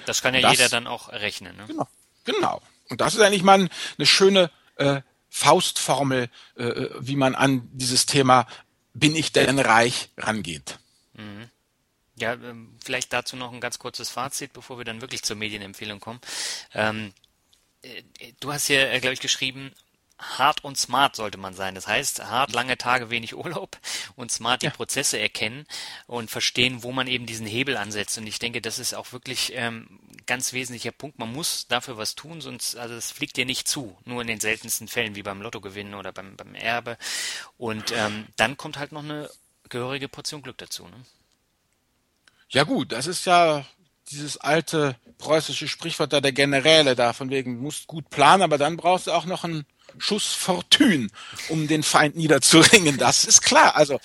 Das 0.05 0.21
kann 0.21 0.33
ja 0.33 0.41
das, 0.41 0.51
jeder 0.53 0.69
dann 0.69 0.87
auch 0.87 1.09
rechnen. 1.09 1.55
Ne? 1.57 1.65
Genau, 1.67 1.87
genau. 2.23 2.61
Und 2.89 3.01
das 3.01 3.15
ist 3.15 3.21
eigentlich 3.21 3.43
mal 3.43 3.69
eine 3.97 4.05
schöne 4.05 4.51
äh, 4.75 5.01
Faustformel, 5.29 6.29
äh, 6.55 6.85
wie 6.99 7.15
man 7.15 7.35
an 7.35 7.69
dieses 7.73 8.05
Thema 8.05 8.47
bin 8.93 9.15
ich 9.15 9.31
denn 9.31 9.59
reich 9.59 10.09
rangeht. 10.17 10.79
Mhm. 11.13 11.49
Ja, 12.19 12.33
ähm, 12.33 12.75
vielleicht 12.83 13.13
dazu 13.13 13.35
noch 13.35 13.53
ein 13.53 13.61
ganz 13.61 13.77
kurzes 13.77 14.09
Fazit, 14.09 14.53
bevor 14.53 14.79
wir 14.79 14.85
dann 14.85 15.01
wirklich 15.01 15.21
zur 15.21 15.35
Medienempfehlung 15.35 15.99
kommen. 15.99 16.19
Ähm, 16.73 17.13
äh, 17.83 18.01
du 18.39 18.51
hast 18.51 18.67
hier, 18.67 18.91
äh, 18.91 18.99
glaube 18.99 19.13
ich, 19.13 19.19
geschrieben, 19.19 19.71
hart 20.19 20.63
und 20.63 20.77
smart 20.77 21.15
sollte 21.15 21.37
man 21.37 21.53
sein. 21.53 21.75
Das 21.75 21.87
heißt, 21.87 22.25
hart, 22.25 22.51
lange 22.51 22.77
Tage, 22.77 23.09
wenig 23.09 23.35
Urlaub 23.35 23.77
und 24.15 24.31
smart 24.31 24.61
die 24.61 24.67
ja. 24.67 24.71
Prozesse 24.71 25.19
erkennen 25.19 25.65
und 26.07 26.31
verstehen, 26.31 26.83
wo 26.83 26.91
man 26.91 27.07
eben 27.07 27.25
diesen 27.25 27.45
Hebel 27.45 27.77
ansetzt. 27.77 28.17
Und 28.17 28.27
ich 28.27 28.39
denke, 28.39 28.61
das 28.61 28.79
ist 28.79 28.93
auch 28.93 29.11
wirklich 29.11 29.53
ähm, 29.55 29.99
ganz 30.25 30.53
wesentlicher 30.53 30.91
Punkt. 30.91 31.19
Man 31.19 31.31
muss 31.31 31.67
dafür 31.67 31.97
was 31.97 32.15
tun, 32.15 32.41
sonst, 32.41 32.75
also 32.75 32.95
es 32.95 33.11
fliegt 33.11 33.37
dir 33.37 33.45
nicht 33.45 33.67
zu. 33.67 33.95
Nur 34.05 34.21
in 34.21 34.27
den 34.27 34.39
seltensten 34.39 34.87
Fällen, 34.87 35.15
wie 35.15 35.23
beim 35.23 35.41
Lottogewinn 35.41 35.93
oder 35.93 36.11
beim, 36.11 36.35
beim 36.35 36.55
Erbe. 36.55 36.97
Und 37.57 37.91
ähm, 37.91 38.27
dann 38.35 38.57
kommt 38.57 38.77
halt 38.77 38.91
noch 38.91 39.03
eine 39.03 39.29
gehörige 39.69 40.07
Portion 40.07 40.41
Glück 40.41 40.57
dazu. 40.57 40.87
Ne? 40.87 41.05
Ja 42.49 42.63
gut, 42.63 42.91
das 42.91 43.07
ist 43.07 43.25
ja 43.25 43.65
dieses 44.09 44.37
alte 44.37 44.95
preußische 45.17 45.67
Sprichwort 45.67 46.13
da 46.13 46.21
der 46.21 46.31
Generäle 46.31 46.95
da, 46.95 47.13
von 47.13 47.29
wegen, 47.29 47.59
musst 47.59 47.87
gut 47.87 48.09
planen, 48.09 48.43
aber 48.43 48.57
dann 48.57 48.77
brauchst 48.77 49.07
du 49.07 49.11
auch 49.11 49.25
noch 49.25 49.43
einen 49.43 49.65
Schuss 49.99 50.33
Fortune, 50.33 51.09
um 51.49 51.67
den 51.67 51.83
Feind 51.83 52.15
niederzuringen. 52.15 52.97
Das 52.97 53.25
ist 53.25 53.41
klar. 53.41 53.75
Also 53.75 53.99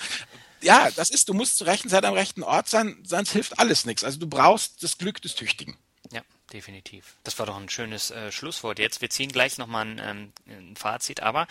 ja, 0.62 0.90
das 0.94 1.10
ist, 1.10 1.28
du 1.28 1.34
musst 1.34 1.58
zur 1.58 1.66
rechten 1.66 1.88
Zeit 1.88 2.04
am 2.04 2.14
rechten 2.14 2.42
Ort 2.42 2.68
sein, 2.68 2.98
sonst 3.04 3.32
hilft 3.32 3.58
alles 3.58 3.84
nichts. 3.84 4.04
Also 4.04 4.18
du 4.18 4.28
brauchst 4.28 4.82
das 4.82 4.96
Glück 4.98 5.20
des 5.20 5.34
Tüchtigen. 5.34 5.76
Ja, 6.12 6.22
definitiv. 6.52 7.16
Das 7.24 7.38
war 7.38 7.46
doch 7.46 7.56
ein 7.56 7.68
schönes 7.68 8.10
äh, 8.10 8.30
Schlusswort. 8.30 8.78
Jetzt, 8.78 9.00
wir 9.00 9.10
ziehen 9.10 9.32
gleich 9.32 9.58
nochmal 9.58 9.86
ein, 9.86 10.00
ähm, 10.04 10.32
ein 10.46 10.76
Fazit, 10.76 11.20
aber 11.20 11.46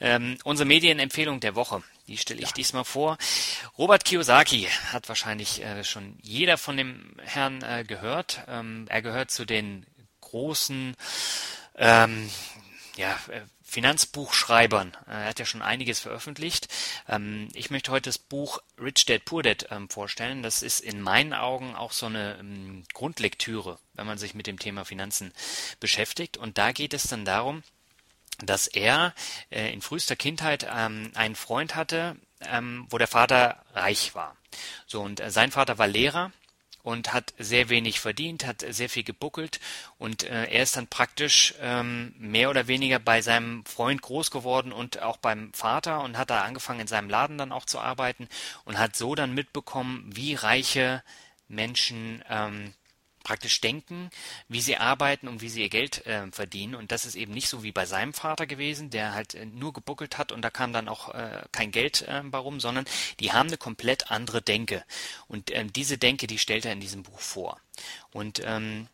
ähm, 0.00 0.38
unsere 0.44 0.66
Medienempfehlung 0.66 1.40
der 1.40 1.54
Woche, 1.54 1.82
die 2.06 2.16
stelle 2.16 2.40
ich 2.40 2.48
ja. 2.48 2.54
diesmal 2.54 2.84
vor. 2.84 3.18
Robert 3.76 4.04
Kiyosaki 4.04 4.68
hat 4.92 5.08
wahrscheinlich 5.08 5.62
äh, 5.62 5.84
schon 5.84 6.18
jeder 6.22 6.58
von 6.58 6.76
dem 6.76 7.16
Herrn 7.22 7.62
äh, 7.62 7.84
gehört. 7.84 8.44
Ähm, 8.48 8.86
er 8.88 9.02
gehört 9.02 9.30
zu 9.30 9.44
den 9.44 9.86
großen 10.20 10.96
ähm, 11.76 12.30
ja, 12.96 13.18
äh, 13.28 13.40
Finanzbuchschreibern. 13.74 14.96
Er 15.08 15.26
hat 15.26 15.40
ja 15.40 15.44
schon 15.44 15.60
einiges 15.60 15.98
veröffentlicht. 15.98 16.68
Ähm, 17.08 17.48
ich 17.54 17.70
möchte 17.70 17.90
heute 17.90 18.08
das 18.08 18.18
Buch 18.18 18.62
Rich 18.80 19.04
Dad 19.06 19.24
Poor 19.24 19.42
Dad 19.42 19.66
ähm, 19.70 19.90
vorstellen. 19.90 20.44
Das 20.44 20.62
ist 20.62 20.78
in 20.78 21.00
meinen 21.00 21.32
Augen 21.32 21.74
auch 21.74 21.90
so 21.90 22.06
eine 22.06 22.36
ähm, 22.38 22.84
Grundlektüre, 22.92 23.80
wenn 23.94 24.06
man 24.06 24.16
sich 24.16 24.34
mit 24.34 24.46
dem 24.46 24.60
Thema 24.60 24.84
Finanzen 24.84 25.32
beschäftigt. 25.80 26.36
Und 26.36 26.56
da 26.56 26.70
geht 26.70 26.94
es 26.94 27.08
dann 27.08 27.24
darum, 27.24 27.64
dass 28.38 28.68
er 28.68 29.12
äh, 29.50 29.72
in 29.72 29.82
frühester 29.82 30.14
Kindheit 30.14 30.64
einen 30.64 31.34
Freund 31.34 31.74
hatte, 31.74 32.16
wo 32.90 32.98
der 32.98 33.08
Vater 33.08 33.64
reich 33.72 34.14
war. 34.14 34.36
So 34.86 35.00
und 35.00 35.18
äh, 35.18 35.30
sein 35.30 35.50
Vater 35.50 35.78
war 35.78 35.88
Lehrer 35.88 36.30
und 36.84 37.14
hat 37.14 37.32
sehr 37.38 37.70
wenig 37.70 37.98
verdient, 37.98 38.46
hat 38.46 38.64
sehr 38.68 38.90
viel 38.90 39.02
gebuckelt 39.02 39.58
und 39.98 40.22
äh, 40.22 40.44
er 40.44 40.62
ist 40.62 40.76
dann 40.76 40.86
praktisch 40.86 41.54
ähm, 41.60 42.14
mehr 42.18 42.50
oder 42.50 42.68
weniger 42.68 42.98
bei 42.98 43.22
seinem 43.22 43.64
Freund 43.64 44.02
groß 44.02 44.30
geworden 44.30 44.70
und 44.70 45.00
auch 45.00 45.16
beim 45.16 45.52
Vater 45.54 46.02
und 46.02 46.18
hat 46.18 46.28
da 46.28 46.42
angefangen 46.42 46.80
in 46.80 46.86
seinem 46.86 47.08
Laden 47.08 47.38
dann 47.38 47.52
auch 47.52 47.64
zu 47.64 47.80
arbeiten 47.80 48.28
und 48.66 48.78
hat 48.78 48.96
so 48.96 49.14
dann 49.14 49.32
mitbekommen, 49.34 50.10
wie 50.14 50.34
reiche 50.34 51.02
Menschen 51.48 52.22
ähm, 52.28 52.74
praktisch 53.24 53.60
denken, 53.60 54.10
wie 54.48 54.60
sie 54.60 54.76
arbeiten 54.76 55.26
und 55.26 55.40
wie 55.40 55.48
sie 55.48 55.62
ihr 55.62 55.68
Geld 55.68 56.06
äh, 56.06 56.30
verdienen. 56.30 56.76
Und 56.76 56.92
das 56.92 57.04
ist 57.04 57.16
eben 57.16 57.32
nicht 57.32 57.48
so 57.48 57.64
wie 57.64 57.72
bei 57.72 57.86
seinem 57.86 58.12
Vater 58.12 58.46
gewesen, 58.46 58.90
der 58.90 59.14
halt 59.14 59.34
äh, 59.34 59.46
nur 59.46 59.72
gebuckelt 59.72 60.16
hat 60.16 60.30
und 60.30 60.42
da 60.42 60.50
kam 60.50 60.72
dann 60.72 60.88
auch 60.88 61.12
äh, 61.12 61.42
kein 61.50 61.72
Geld 61.72 62.02
äh, 62.02 62.20
warum, 62.24 62.60
sondern 62.60 62.84
die 63.18 63.32
haben 63.32 63.48
eine 63.48 63.56
komplett 63.56 64.12
andere 64.12 64.42
Denke. 64.42 64.84
Und 65.26 65.50
ähm, 65.50 65.72
diese 65.72 65.98
Denke, 65.98 66.28
die 66.28 66.38
stellt 66.38 66.64
er 66.64 66.72
in 66.72 66.80
diesem 66.80 67.02
Buch 67.02 67.20
vor. 67.20 67.58
Und 68.12 68.40
ähm, 68.44 68.86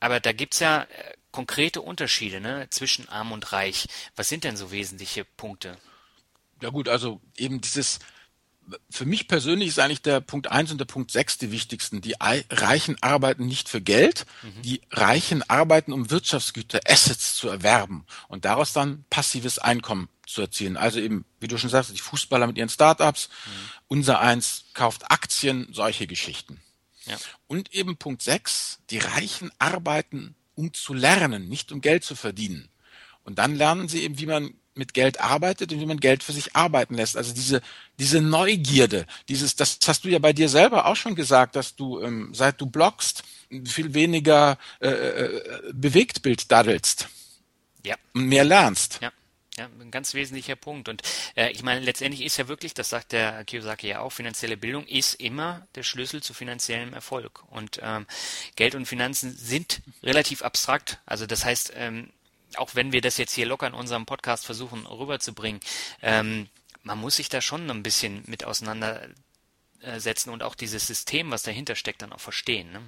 aber 0.00 0.20
da 0.20 0.32
gibt's 0.32 0.60
ja 0.60 0.82
äh, 0.82 1.14
konkrete 1.30 1.82
Unterschiede 1.82 2.40
ne, 2.40 2.68
zwischen 2.70 3.08
arm 3.08 3.32
und 3.32 3.52
reich. 3.52 3.88
Was 4.14 4.28
sind 4.28 4.44
denn 4.44 4.56
so 4.56 4.70
wesentliche 4.70 5.24
Punkte? 5.24 5.76
Ja 6.62 6.70
gut, 6.70 6.88
also 6.88 7.20
eben 7.36 7.60
dieses 7.60 7.98
für 8.90 9.04
mich 9.04 9.28
persönlich 9.28 9.68
ist 9.68 9.78
eigentlich 9.78 10.02
der 10.02 10.20
Punkt 10.20 10.48
eins 10.48 10.70
und 10.70 10.78
der 10.78 10.86
Punkt 10.86 11.10
sechs 11.10 11.38
die 11.38 11.52
wichtigsten. 11.52 12.00
Die 12.00 12.14
Reichen 12.18 13.00
arbeiten 13.02 13.46
nicht 13.46 13.68
für 13.68 13.80
Geld, 13.80 14.26
mhm. 14.42 14.62
die 14.62 14.80
Reichen 14.90 15.48
arbeiten, 15.48 15.92
um 15.92 16.10
Wirtschaftsgüter, 16.10 16.80
Assets 16.86 17.36
zu 17.36 17.48
erwerben 17.48 18.04
und 18.28 18.44
daraus 18.44 18.72
dann 18.72 19.04
passives 19.10 19.58
Einkommen 19.58 20.08
zu 20.26 20.40
erzielen. 20.40 20.76
Also 20.76 21.00
eben, 21.00 21.24
wie 21.40 21.48
du 21.48 21.58
schon 21.58 21.70
sagst, 21.70 21.92
die 21.92 22.00
Fußballer 22.00 22.46
mit 22.46 22.58
ihren 22.58 22.68
Startups, 22.68 23.28
mhm. 23.28 23.50
unser 23.88 24.20
eins 24.20 24.64
kauft 24.74 25.10
Aktien, 25.10 25.68
solche 25.72 26.06
Geschichten. 26.06 26.60
Ja. 27.04 27.16
Und 27.46 27.72
eben 27.72 27.96
Punkt 27.96 28.22
sechs: 28.22 28.80
die 28.90 28.98
Reichen 28.98 29.52
arbeiten, 29.58 30.34
um 30.54 30.72
zu 30.74 30.92
lernen, 30.94 31.48
nicht 31.48 31.70
um 31.70 31.80
Geld 31.80 32.04
zu 32.04 32.16
verdienen. 32.16 32.68
Und 33.22 33.38
dann 33.38 33.54
lernen 33.54 33.88
sie 33.88 34.02
eben, 34.02 34.18
wie 34.18 34.26
man 34.26 34.54
mit 34.76 34.94
Geld 34.94 35.20
arbeitet 35.20 35.72
und 35.72 35.80
wie 35.80 35.86
man 35.86 36.00
Geld 36.00 36.22
für 36.22 36.32
sich 36.32 36.54
arbeiten 36.54 36.94
lässt. 36.94 37.16
Also 37.16 37.32
diese, 37.32 37.62
diese 37.98 38.20
Neugierde, 38.20 39.06
dieses, 39.28 39.56
das 39.56 39.78
hast 39.86 40.04
du 40.04 40.08
ja 40.08 40.18
bei 40.18 40.32
dir 40.32 40.48
selber 40.48 40.86
auch 40.86 40.96
schon 40.96 41.14
gesagt, 41.14 41.56
dass 41.56 41.76
du, 41.76 42.00
ähm, 42.00 42.30
seit 42.32 42.60
du 42.60 42.66
bloggst, 42.66 43.22
viel 43.64 43.94
weniger 43.94 44.58
äh, 44.80 44.88
äh, 44.88 45.42
Bewegtbild 45.72 46.50
daddelst. 46.50 47.08
Ja. 47.84 47.96
Und 48.12 48.26
mehr 48.26 48.44
lernst. 48.44 48.98
Ja. 49.00 49.12
Ja, 49.58 49.70
ein 49.80 49.90
ganz 49.90 50.12
wesentlicher 50.12 50.54
Punkt. 50.54 50.86
Und 50.90 51.00
äh, 51.34 51.50
ich 51.50 51.62
meine, 51.62 51.80
letztendlich 51.80 52.22
ist 52.22 52.36
ja 52.36 52.46
wirklich, 52.46 52.74
das 52.74 52.90
sagt 52.90 53.12
der 53.12 53.42
Kiyosaki 53.44 53.88
ja 53.88 54.00
auch, 54.00 54.10
finanzielle 54.10 54.58
Bildung 54.58 54.86
ist 54.86 55.14
immer 55.14 55.66
der 55.74 55.82
Schlüssel 55.82 56.22
zu 56.22 56.34
finanziellem 56.34 56.92
Erfolg. 56.92 57.42
Und 57.48 57.80
ähm, 57.82 58.06
Geld 58.56 58.74
und 58.74 58.84
Finanzen 58.84 59.34
sind 59.34 59.80
relativ 60.02 60.42
abstrakt. 60.42 60.98
Also 61.06 61.24
das 61.24 61.46
heißt, 61.46 61.72
ähm, 61.74 62.10
auch 62.58 62.74
wenn 62.74 62.92
wir 62.92 63.00
das 63.00 63.16
jetzt 63.16 63.34
hier 63.34 63.46
locker 63.46 63.66
in 63.66 63.74
unserem 63.74 64.06
Podcast 64.06 64.46
versuchen 64.46 64.86
rüberzubringen, 64.86 65.60
ähm, 66.02 66.48
man 66.82 66.98
muss 66.98 67.16
sich 67.16 67.28
da 67.28 67.40
schon 67.40 67.68
ein 67.70 67.82
bisschen 67.82 68.22
mit 68.26 68.44
auseinandersetzen 68.44 70.30
und 70.30 70.42
auch 70.42 70.54
dieses 70.54 70.86
System, 70.86 71.30
was 71.30 71.42
dahinter 71.42 71.74
steckt, 71.74 72.02
dann 72.02 72.12
auch 72.12 72.20
verstehen. 72.20 72.70
Ne? 72.72 72.80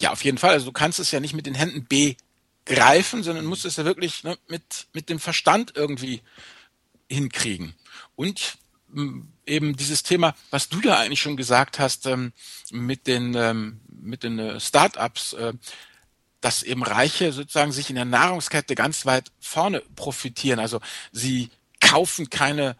Ja, 0.00 0.12
auf 0.12 0.24
jeden 0.24 0.38
Fall. 0.38 0.50
Also 0.50 0.66
du 0.66 0.72
kannst 0.72 0.98
es 0.98 1.10
ja 1.10 1.20
nicht 1.20 1.34
mit 1.34 1.46
den 1.46 1.54
Händen 1.54 1.86
begreifen, 1.86 3.22
sondern 3.22 3.46
musst 3.46 3.64
es 3.64 3.76
ja 3.76 3.84
wirklich 3.84 4.22
ne, 4.24 4.36
mit, 4.48 4.86
mit 4.92 5.08
dem 5.08 5.18
Verstand 5.18 5.72
irgendwie 5.76 6.22
hinkriegen. 7.08 7.74
Und 8.16 8.58
eben 9.46 9.76
dieses 9.76 10.02
Thema, 10.02 10.34
was 10.50 10.68
du 10.68 10.80
ja 10.80 10.98
eigentlich 10.98 11.20
schon 11.20 11.36
gesagt 11.36 11.78
hast, 11.78 12.06
ähm, 12.06 12.32
mit 12.70 13.06
den, 13.06 13.34
ähm, 13.34 13.80
mit 13.88 14.22
den 14.22 14.38
äh, 14.38 14.60
Startups, 14.60 15.32
äh, 15.32 15.54
dass 16.42 16.62
eben 16.62 16.82
Reiche 16.82 17.32
sozusagen 17.32 17.72
sich 17.72 17.88
in 17.88 17.96
der 17.96 18.04
Nahrungskette 18.04 18.74
ganz 18.74 19.06
weit 19.06 19.30
vorne 19.40 19.80
profitieren. 19.96 20.58
Also 20.58 20.80
sie 21.12 21.50
kaufen 21.80 22.28
keine 22.28 22.76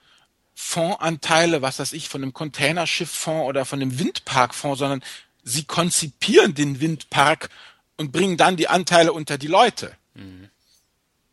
Fondsanteile, 0.55 1.63
was 1.63 1.79
weiß 1.79 1.93
ich, 1.95 2.09
von 2.09 2.23
einem 2.23 2.35
Containerschifffonds 2.35 3.49
oder 3.49 3.65
von 3.65 3.81
einem 3.81 3.99
Windparkfonds, 3.99 4.79
sondern 4.79 5.03
sie 5.43 5.65
konzipieren 5.65 6.55
den 6.55 6.81
Windpark 6.81 7.49
und 7.97 8.13
bringen 8.13 8.37
dann 8.37 8.57
die 8.57 8.69
Anteile 8.69 9.13
unter 9.13 9.39
die 9.39 9.47
Leute. 9.47 9.97
Mhm. 10.15 10.51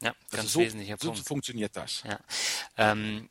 Ja, 0.02 0.14
ganz 0.32 0.44
also 0.44 0.48
so, 0.48 0.60
wesentlicher 0.62 0.98
Punkt. 0.98 1.18
So 1.18 1.24
funktioniert 1.24 1.76
das. 1.76 2.04
Ja. 2.06 2.20
Ähm, 2.78 3.28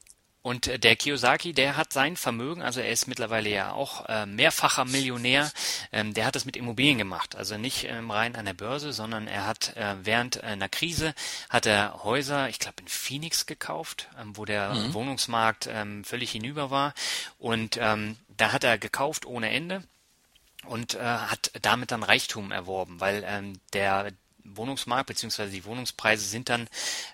und 0.49 0.67
äh, 0.67 0.79
der 0.79 0.97
Kiyosaki, 0.97 1.53
der 1.53 1.77
hat 1.77 1.93
sein 1.93 2.17
Vermögen, 2.17 2.63
also 2.63 2.81
er 2.81 2.91
ist 2.91 3.07
mittlerweile 3.07 3.51
ja 3.51 3.73
auch 3.73 4.07
äh, 4.09 4.25
mehrfacher 4.25 4.87
Millionär, 4.87 5.51
ähm, 5.93 6.15
der 6.15 6.25
hat 6.25 6.37
das 6.37 6.47
mit 6.47 6.57
Immobilien 6.57 6.97
gemacht. 6.97 7.37
Also 7.37 7.59
nicht 7.59 7.85
ähm, 7.85 8.11
rein 8.11 8.35
an 8.35 8.47
der 8.47 8.55
Börse, 8.55 8.95
sondern 8.95 9.29
er 9.29 9.47
hat 9.47 9.77
äh, 9.77 9.97
während 10.03 10.43
einer 10.43 10.71
Krise 10.71 11.15
hat 11.51 11.67
er 11.67 12.03
Häuser, 12.03 12.49
ich 12.49 12.59
glaube 12.59 12.81
in 12.81 12.89
Phoenix 12.89 13.45
gekauft, 13.45 14.09
ähm, 14.19 14.39
wo 14.39 14.47
der 14.47 14.73
mhm. 14.73 14.95
Wohnungsmarkt 14.95 15.69
völlig 16.05 16.31
hinüber 16.31 16.71
war. 16.71 16.95
Und 17.39 17.77
da 17.77 18.53
hat 18.53 18.65
er 18.65 18.79
gekauft 18.79 19.27
ohne 19.27 19.51
Ende 19.51 19.83
und 20.65 20.95
äh, 20.95 21.01
hat 21.01 21.51
damit 21.63 21.91
dann 21.91 22.03
Reichtum 22.03 22.53
erworben, 22.53 23.01
weil 23.01 23.25
ähm, 23.27 23.61
der 23.73 24.13
Wohnungsmarkt 24.57 25.07
beziehungsweise 25.07 25.53
die 25.53 25.65
Wohnungspreise 25.65 26.25
sind 26.25 26.49
dann 26.49 26.69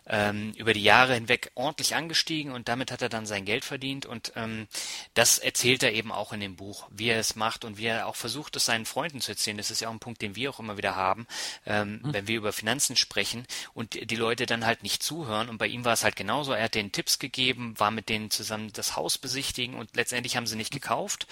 ähm, 0.06 0.52
über 0.56 0.72
die 0.74 0.82
Jahre 0.82 1.14
hinweg 1.14 1.50
ordentlich 1.54 1.94
angestiegen 1.94 2.52
und 2.52 2.68
damit 2.68 2.90
hat 2.90 3.02
er 3.02 3.08
dann 3.08 3.26
sein 3.26 3.44
Geld 3.44 3.64
verdient 3.64 4.06
und 4.06 4.32
ähm, 4.36 4.66
das 5.14 5.38
erzählt 5.38 5.82
er 5.82 5.92
eben 5.92 6.12
auch 6.12 6.32
in 6.32 6.40
dem 6.40 6.56
Buch, 6.56 6.86
wie 6.90 7.08
er 7.08 7.18
es 7.18 7.36
macht 7.36 7.64
und 7.64 7.78
wie 7.78 7.86
er 7.86 8.06
auch 8.06 8.16
versucht, 8.16 8.56
es 8.56 8.64
seinen 8.64 8.86
Freunden 8.86 9.20
zu 9.20 9.32
erzählen. 9.32 9.56
Das 9.56 9.70
ist 9.70 9.80
ja 9.80 9.88
auch 9.88 9.92
ein 9.92 10.00
Punkt, 10.00 10.22
den 10.22 10.36
wir 10.36 10.50
auch 10.50 10.60
immer 10.60 10.76
wieder 10.76 10.96
haben, 10.96 11.26
ähm, 11.66 12.00
mhm. 12.02 12.12
wenn 12.12 12.28
wir 12.28 12.36
über 12.36 12.52
Finanzen 12.52 12.96
sprechen 12.96 13.46
und 13.72 13.94
die 14.10 14.16
Leute 14.16 14.46
dann 14.46 14.66
halt 14.66 14.82
nicht 14.82 15.02
zuhören 15.02 15.48
und 15.48 15.58
bei 15.58 15.66
ihm 15.66 15.84
war 15.84 15.92
es 15.92 16.04
halt 16.04 16.16
genauso. 16.16 16.52
Er 16.52 16.64
hat 16.64 16.74
denen 16.74 16.92
Tipps 16.92 17.18
gegeben, 17.18 17.74
war 17.78 17.90
mit 17.90 18.08
denen 18.08 18.30
zusammen 18.30 18.72
das 18.72 18.96
Haus 18.96 19.18
besichtigen 19.18 19.74
und 19.76 19.94
letztendlich 19.96 20.36
haben 20.36 20.46
sie 20.46 20.56
nicht 20.56 20.72
gekauft 20.72 21.26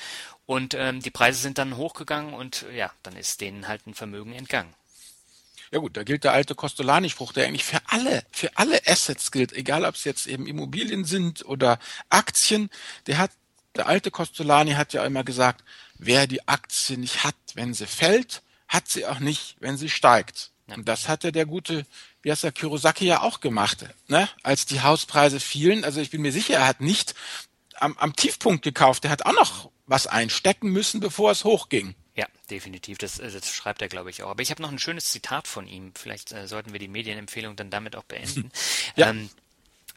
und 0.46 0.74
ähm, 0.74 1.00
die 1.00 1.10
Preise 1.10 1.40
sind 1.40 1.58
dann 1.58 1.76
hochgegangen 1.76 2.34
und 2.34 2.66
ja, 2.74 2.90
dann 3.02 3.16
ist 3.16 3.40
denen 3.40 3.68
halt 3.68 3.86
ein 3.86 3.94
Vermögen 3.94 4.32
entgangen. 4.32 4.74
Ja 5.72 5.78
gut, 5.78 5.96
da 5.96 6.02
gilt 6.02 6.24
der 6.24 6.32
alte 6.32 6.54
Costolani-Spruch, 6.54 7.32
der 7.32 7.46
eigentlich 7.46 7.64
für 7.64 7.80
alle, 7.86 8.24
für 8.30 8.50
alle 8.56 8.86
Assets 8.86 9.30
gilt, 9.30 9.54
egal 9.54 9.86
ob 9.86 9.94
es 9.94 10.04
jetzt 10.04 10.26
eben 10.26 10.46
Immobilien 10.46 11.06
sind 11.06 11.46
oder 11.46 11.78
Aktien. 12.10 12.68
Der 13.06 13.16
hat, 13.16 13.30
der 13.74 13.86
alte 13.86 14.10
Costolani 14.10 14.72
hat 14.72 14.92
ja 14.92 15.02
immer 15.06 15.24
gesagt, 15.24 15.64
wer 15.96 16.26
die 16.26 16.46
Aktie 16.46 16.98
nicht 16.98 17.24
hat, 17.24 17.34
wenn 17.54 17.72
sie 17.72 17.86
fällt, 17.86 18.42
hat 18.68 18.88
sie 18.88 19.06
auch 19.06 19.18
nicht, 19.18 19.56
wenn 19.60 19.78
sie 19.78 19.88
steigt. 19.88 20.50
Ja. 20.66 20.74
Und 20.74 20.88
das 20.88 21.08
hatte 21.08 21.32
der 21.32 21.46
gute, 21.46 21.86
wie 22.20 22.30
heißt 22.30 22.44
der, 22.44 22.52
Kurosaki 22.52 23.06
ja 23.06 23.22
auch 23.22 23.40
gemacht, 23.40 23.86
ne? 24.08 24.28
als 24.42 24.66
die 24.66 24.82
Hauspreise 24.82 25.40
fielen. 25.40 25.84
Also 25.84 26.02
ich 26.02 26.10
bin 26.10 26.20
mir 26.20 26.32
sicher, 26.32 26.56
er 26.56 26.66
hat 26.66 26.82
nicht 26.82 27.14
am, 27.76 27.96
am 27.96 28.14
Tiefpunkt 28.14 28.62
gekauft, 28.62 29.06
er 29.06 29.10
hat 29.10 29.24
auch 29.24 29.32
noch 29.32 29.70
was 29.86 30.06
einstecken 30.06 30.68
müssen, 30.68 31.00
bevor 31.00 31.30
es 31.30 31.44
hochging. 31.44 31.94
Ja, 32.14 32.26
definitiv. 32.50 32.98
Das, 32.98 33.18
äh, 33.18 33.30
das 33.30 33.48
schreibt 33.54 33.80
er, 33.82 33.88
glaube 33.88 34.10
ich, 34.10 34.22
auch. 34.22 34.30
Aber 34.30 34.42
ich 34.42 34.50
habe 34.50 34.60
noch 34.60 34.70
ein 34.70 34.78
schönes 34.78 35.10
Zitat 35.10 35.48
von 35.48 35.66
ihm. 35.66 35.92
Vielleicht 35.94 36.32
äh, 36.32 36.46
sollten 36.46 36.72
wir 36.72 36.78
die 36.78 36.88
Medienempfehlung 36.88 37.56
dann 37.56 37.70
damit 37.70 37.96
auch 37.96 38.04
beenden. 38.04 38.50
ja. 38.96 39.10
Ähm, 39.10 39.30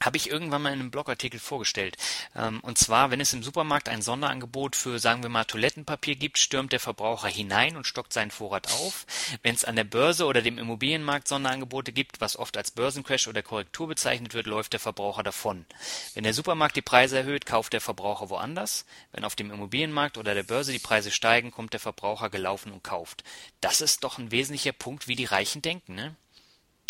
habe 0.01 0.17
ich 0.17 0.29
irgendwann 0.29 0.61
mal 0.61 0.73
in 0.73 0.79
einem 0.79 0.91
Blogartikel 0.91 1.39
vorgestellt. 1.39 1.97
Ähm, 2.35 2.59
und 2.61 2.77
zwar, 2.77 3.11
wenn 3.11 3.21
es 3.21 3.33
im 3.33 3.43
Supermarkt 3.43 3.89
ein 3.89 4.01
Sonderangebot 4.01 4.75
für, 4.75 4.99
sagen 4.99 5.23
wir 5.23 5.29
mal, 5.29 5.45
Toilettenpapier 5.45 6.15
gibt, 6.15 6.37
stürmt 6.37 6.71
der 6.71 6.79
Verbraucher 6.79 7.27
hinein 7.27 7.77
und 7.77 7.87
stockt 7.87 8.13
seinen 8.13 8.31
Vorrat 8.31 8.71
auf. 8.73 9.05
Wenn 9.41 9.55
es 9.55 9.65
an 9.65 9.75
der 9.75 9.83
Börse 9.83 10.25
oder 10.25 10.41
dem 10.41 10.57
Immobilienmarkt 10.57 11.27
Sonderangebote 11.27 11.91
gibt, 11.91 12.21
was 12.21 12.37
oft 12.37 12.57
als 12.57 12.71
Börsencrash 12.71 13.27
oder 13.27 13.41
Korrektur 13.41 13.87
bezeichnet 13.87 14.33
wird, 14.33 14.47
läuft 14.47 14.73
der 14.73 14.79
Verbraucher 14.79 15.23
davon. 15.23 15.65
Wenn 16.13 16.23
der 16.23 16.33
Supermarkt 16.33 16.75
die 16.75 16.81
Preise 16.81 17.17
erhöht, 17.17 17.45
kauft 17.45 17.73
der 17.73 17.81
Verbraucher 17.81 18.29
woanders. 18.29 18.85
Wenn 19.11 19.25
auf 19.25 19.35
dem 19.35 19.51
Immobilienmarkt 19.51 20.17
oder 20.17 20.33
der 20.33 20.43
Börse 20.43 20.71
die 20.71 20.79
Preise 20.79 21.11
steigen, 21.11 21.51
kommt 21.51 21.73
der 21.73 21.79
Verbraucher 21.79 22.29
gelaufen 22.29 22.71
und 22.71 22.83
kauft. 22.83 23.23
Das 23.61 23.81
ist 23.81 24.03
doch 24.03 24.17
ein 24.17 24.31
wesentlicher 24.31 24.73
Punkt, 24.73 25.07
wie 25.07 25.15
die 25.15 25.25
Reichen 25.25 25.61
denken, 25.61 25.95
ne? 25.95 26.15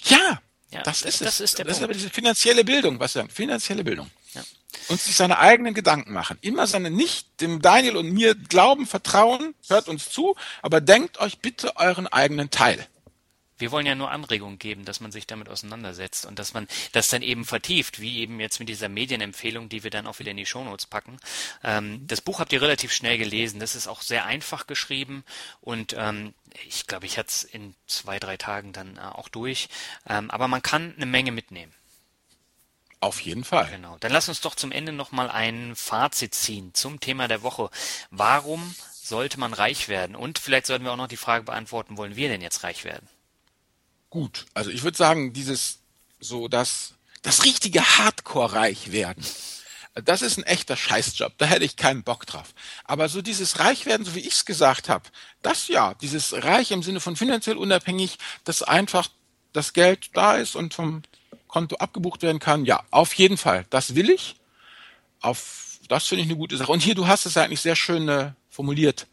Ja, 0.04 0.42
ja, 0.72 0.82
das 0.84 1.02
ist 1.04 1.22
das 1.22 1.36
es. 1.36 1.42
Ist 1.42 1.58
der 1.58 1.66
das 1.66 1.78
Punkt. 1.78 1.82
ist 1.82 1.84
aber 1.84 1.94
diese 1.94 2.10
finanzielle 2.10 2.64
Bildung, 2.64 3.00
was 3.00 3.14
sagen, 3.14 3.30
finanzielle 3.30 3.84
Bildung. 3.84 4.10
Ja. 4.34 4.42
Und 4.90 5.00
sich 5.00 5.16
seine 5.16 5.40
eigenen 5.40 5.74
Gedanken 5.74 6.12
machen. 6.14 6.38
Immer 6.42 6.68
seine 6.68 6.92
nicht 6.92 7.42
dem 7.42 7.62
Daniel 7.62 7.98
und 7.98 8.12
mir 8.12 8.36
glauben, 8.36 8.86
vertrauen, 8.86 9.56
hört 9.68 9.88
uns 9.88 10.10
zu, 10.10 10.36
aber 10.62 10.82
denkt 10.82 11.20
euch 11.20 11.40
bitte 11.40 11.78
euren 11.78 12.08
eigenen 12.08 12.50
Teil. 12.50 12.86
Wir 13.58 13.72
wollen 13.72 13.86
ja 13.86 13.96
nur 13.96 14.12
Anregungen 14.12 14.60
geben, 14.60 14.86
dass 14.86 15.00
man 15.00 15.12
sich 15.12 15.28
damit 15.28 15.50
auseinandersetzt 15.50 16.26
und 16.26 16.40
dass 16.40 16.54
man 16.54 16.68
das 16.92 17.10
dann 17.10 17.22
eben 17.22 17.46
vertieft, 17.46 18.00
wie 18.00 18.20
eben 18.20 18.40
jetzt 18.40 18.60
mit 18.60 18.70
dieser 18.70 18.90
Medienempfehlung, 18.90 19.70
die 19.70 19.84
wir 19.84 19.92
dann 19.92 20.08
auch 20.08 20.20
wieder 20.20 20.32
in 20.32 20.38
die 20.38 20.46
Shownotes 20.46 20.88
packen. 20.88 21.18
Ähm, 21.64 22.06
das 22.08 22.22
Buch 22.22 22.40
habt 22.40 22.54
ihr 22.54 22.62
relativ 22.62 22.94
schnell 22.94 23.18
gelesen. 23.18 23.60
Das 23.60 23.76
ist 23.76 23.88
auch 23.88 24.02
sehr 24.02 24.26
einfach 24.26 24.68
geschrieben 24.68 25.24
und 25.62 25.96
ähm, 25.98 26.34
ich 26.68 26.88
glaube, 26.88 27.06
ich 27.06 27.18
hatte 27.18 27.30
es 27.30 27.44
in 27.44 27.76
zwei, 27.88 28.20
drei 28.20 28.38
Tagen 28.38 28.74
dann 28.74 28.98
äh, 28.98 29.02
auch 29.02 29.30
durch. 29.30 29.70
Ähm, 30.08 30.30
aber 30.32 30.48
man 30.48 30.62
kann 30.62 30.94
eine 30.96 31.06
Menge 31.06 31.32
mitnehmen. 31.32 31.74
Auf 33.00 33.20
jeden 33.22 33.44
Fall. 33.44 33.68
Genau. 33.70 33.98
Dann 34.00 34.12
lass 34.12 34.30
uns 34.30 34.42
doch 34.42 34.56
zum 34.56 34.72
Ende 34.72 34.92
nochmal 34.92 35.30
ein 35.30 35.76
Fazit 35.76 36.34
ziehen 36.34 36.74
zum 36.74 37.00
Thema 37.00 37.28
der 37.28 37.44
Woche. 37.44 37.70
Warum 38.10 38.74
sollte 38.94 39.40
man 39.40 39.54
reich 39.54 39.90
werden? 39.90 40.16
Und 40.16 40.40
vielleicht 40.40 40.66
sollten 40.66 40.86
wir 40.86 40.92
auch 40.92 40.98
noch 40.98 41.08
die 41.08 41.18
Frage 41.18 41.44
beantworten, 41.44 41.98
wollen 41.98 42.16
wir 42.16 42.30
denn 42.30 42.42
jetzt 42.42 42.64
reich 42.64 42.84
werden? 42.84 43.08
Gut, 44.16 44.46
also 44.54 44.70
ich 44.70 44.84
würde 44.84 44.96
sagen, 44.96 45.34
dieses 45.34 45.80
so 46.22 46.48
das 46.48 46.94
das 47.22 47.44
richtige 47.44 47.82
Hardcore-Reich 47.82 48.94
werden. 48.94 49.22
Das 49.94 50.22
ist 50.22 50.38
ein 50.38 50.46
echter 50.46 50.78
Scheißjob, 50.78 51.34
da 51.38 51.46
hätte 51.46 51.66
ich 51.66 51.76
keinen 51.76 52.04
Bock 52.04 52.26
drauf. 52.26 52.54
Aber 52.86 53.10
so 53.10 53.22
dieses 53.22 53.60
Reichwerden, 53.60 54.06
so 54.06 54.16
wie 54.16 54.22
ich 54.22 54.32
es 54.32 54.46
gesagt 54.46 54.88
habe, 54.88 55.04
das 55.42 55.68
ja, 55.68 55.96
dieses 55.96 56.32
Reich 56.32 56.72
im 56.72 56.82
Sinne 56.82 57.02
von 57.02 57.18
finanziell 57.18 57.58
unabhängig, 57.58 58.18
dass 58.46 58.64
einfach 58.64 59.10
das 59.52 59.74
Geld 59.74 60.12
da 60.14 60.38
ist 60.38 60.56
und 60.56 60.74
vom 60.74 61.02
Konto 61.50 61.76
abgebucht 61.76 62.22
werden 62.22 62.40
kann, 62.40 62.64
ja, 62.64 62.86
auf 62.92 63.12
jeden 63.16 63.36
Fall. 63.36 63.66
Das 63.70 63.96
will 63.96 64.10
ich. 64.10 64.38
Auf 65.20 65.78
das 65.90 66.08
finde 66.08 66.24
ich 66.24 66.30
eine 66.30 66.38
gute 66.38 66.56
Sache. 66.56 66.72
Und 66.72 66.80
hier, 66.80 66.96
du 66.96 67.08
hast 67.08 67.26
es 67.26 67.36
eigentlich 67.36 67.60
sehr 67.60 67.76
schön 67.76 68.08
äh, 68.08 68.32
formuliert. 68.50 69.08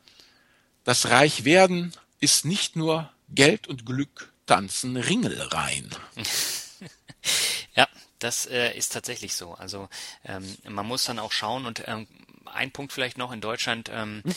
Das 0.85 1.11
Reichwerden 1.11 1.93
ist 2.21 2.45
nicht 2.45 2.77
nur 2.77 3.11
Geld 3.29 3.67
und 3.67 3.85
Glück 3.85 4.32
tanzen 4.47 4.97
Ringelrein. 4.97 5.91
ja, 7.75 7.89
das 8.19 8.47
äh, 8.47 8.77
ist 8.77 8.93
tatsächlich 8.93 9.35
so. 9.35 9.55
Also 9.55 9.89
ähm, 10.25 10.57
man 10.69 10.87
muss 10.87 11.05
dann 11.05 11.19
auch 11.19 11.33
schauen 11.33 11.67
und 11.67 11.83
ähm, 11.87 12.07
ein 12.47 12.71
Punkt 12.71 12.93
vielleicht 12.93 13.19
noch 13.19 13.33
in 13.33 13.41
Deutschland. 13.41 13.91
Ähm, 13.93 14.23
hm? 14.25 14.35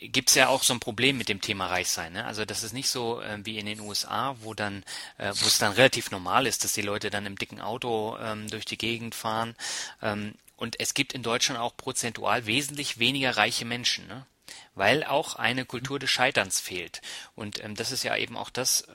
gibt 0.00 0.30
es 0.30 0.34
ja 0.34 0.48
auch 0.48 0.62
so 0.62 0.72
ein 0.72 0.80
Problem 0.80 1.18
mit 1.18 1.28
dem 1.28 1.40
Thema 1.40 1.66
Reichsein. 1.66 2.14
Ne? 2.14 2.24
Also 2.24 2.44
das 2.44 2.62
ist 2.62 2.72
nicht 2.72 2.88
so 2.88 3.20
äh, 3.20 3.38
wie 3.44 3.58
in 3.58 3.66
den 3.66 3.80
USA, 3.80 4.34
wo 4.40 4.54
dann, 4.54 4.82
äh, 5.18 5.28
wo 5.28 5.46
es 5.46 5.58
dann 5.58 5.72
relativ 5.72 6.10
normal 6.10 6.46
ist, 6.46 6.64
dass 6.64 6.72
die 6.72 6.82
Leute 6.82 7.10
dann 7.10 7.26
im 7.26 7.36
dicken 7.36 7.60
Auto 7.60 8.16
ähm, 8.18 8.48
durch 8.48 8.64
die 8.64 8.78
Gegend 8.78 9.14
fahren. 9.14 9.54
Ähm, 10.00 10.34
und 10.56 10.80
es 10.80 10.94
gibt 10.94 11.12
in 11.12 11.22
Deutschland 11.22 11.60
auch 11.60 11.76
prozentual 11.76 12.46
wesentlich 12.46 12.98
weniger 12.98 13.36
reiche 13.36 13.64
Menschen. 13.64 14.06
Ne? 14.06 14.26
weil 14.74 15.04
auch 15.04 15.36
eine 15.36 15.64
Kultur 15.64 15.98
des 15.98 16.10
Scheiterns 16.10 16.58
fehlt. 16.58 17.02
Und 17.34 17.62
ähm, 17.62 17.74
das 17.74 17.92
ist 17.92 18.02
ja 18.02 18.16
eben 18.16 18.36
auch 18.36 18.50
das 18.50 18.86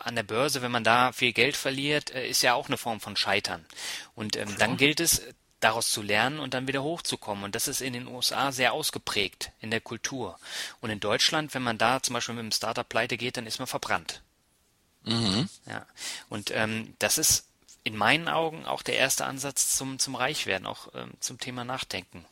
an 0.00 0.16
der 0.16 0.22
Börse, 0.22 0.62
wenn 0.62 0.70
man 0.70 0.84
da 0.84 1.12
viel 1.12 1.32
Geld 1.32 1.56
verliert, 1.56 2.10
äh, 2.10 2.28
ist 2.28 2.42
ja 2.42 2.54
auch 2.54 2.68
eine 2.68 2.76
Form 2.76 3.00
von 3.00 3.16
Scheitern. 3.16 3.64
Und 4.14 4.36
ähm, 4.36 4.54
dann 4.58 4.76
gilt 4.76 5.00
es, 5.00 5.22
daraus 5.60 5.90
zu 5.90 6.02
lernen 6.02 6.38
und 6.38 6.54
dann 6.54 6.68
wieder 6.68 6.82
hochzukommen. 6.82 7.44
Und 7.44 7.54
das 7.54 7.68
ist 7.68 7.80
in 7.80 7.92
den 7.92 8.06
USA 8.06 8.52
sehr 8.52 8.72
ausgeprägt 8.72 9.50
in 9.60 9.70
der 9.70 9.80
Kultur. 9.80 10.38
Und 10.80 10.90
in 10.90 11.00
Deutschland, 11.00 11.54
wenn 11.54 11.62
man 11.62 11.78
da 11.78 12.02
zum 12.02 12.14
Beispiel 12.14 12.34
mit 12.34 12.42
einem 12.42 12.52
Startup 12.52 12.88
pleite 12.88 13.16
geht, 13.16 13.36
dann 13.36 13.46
ist 13.46 13.58
man 13.58 13.66
verbrannt. 13.66 14.22
Mhm. 15.04 15.48
Ja. 15.66 15.86
Und 16.28 16.50
ähm, 16.52 16.94
das 16.98 17.18
ist 17.18 17.46
in 17.84 17.96
meinen 17.96 18.28
Augen 18.28 18.66
auch 18.66 18.82
der 18.82 18.96
erste 18.96 19.24
Ansatz 19.24 19.76
zum, 19.76 19.98
zum 19.98 20.14
Reichwerden, 20.14 20.66
auch 20.66 20.88
ähm, 20.94 21.12
zum 21.20 21.38
Thema 21.38 21.64
Nachdenken. 21.64 22.24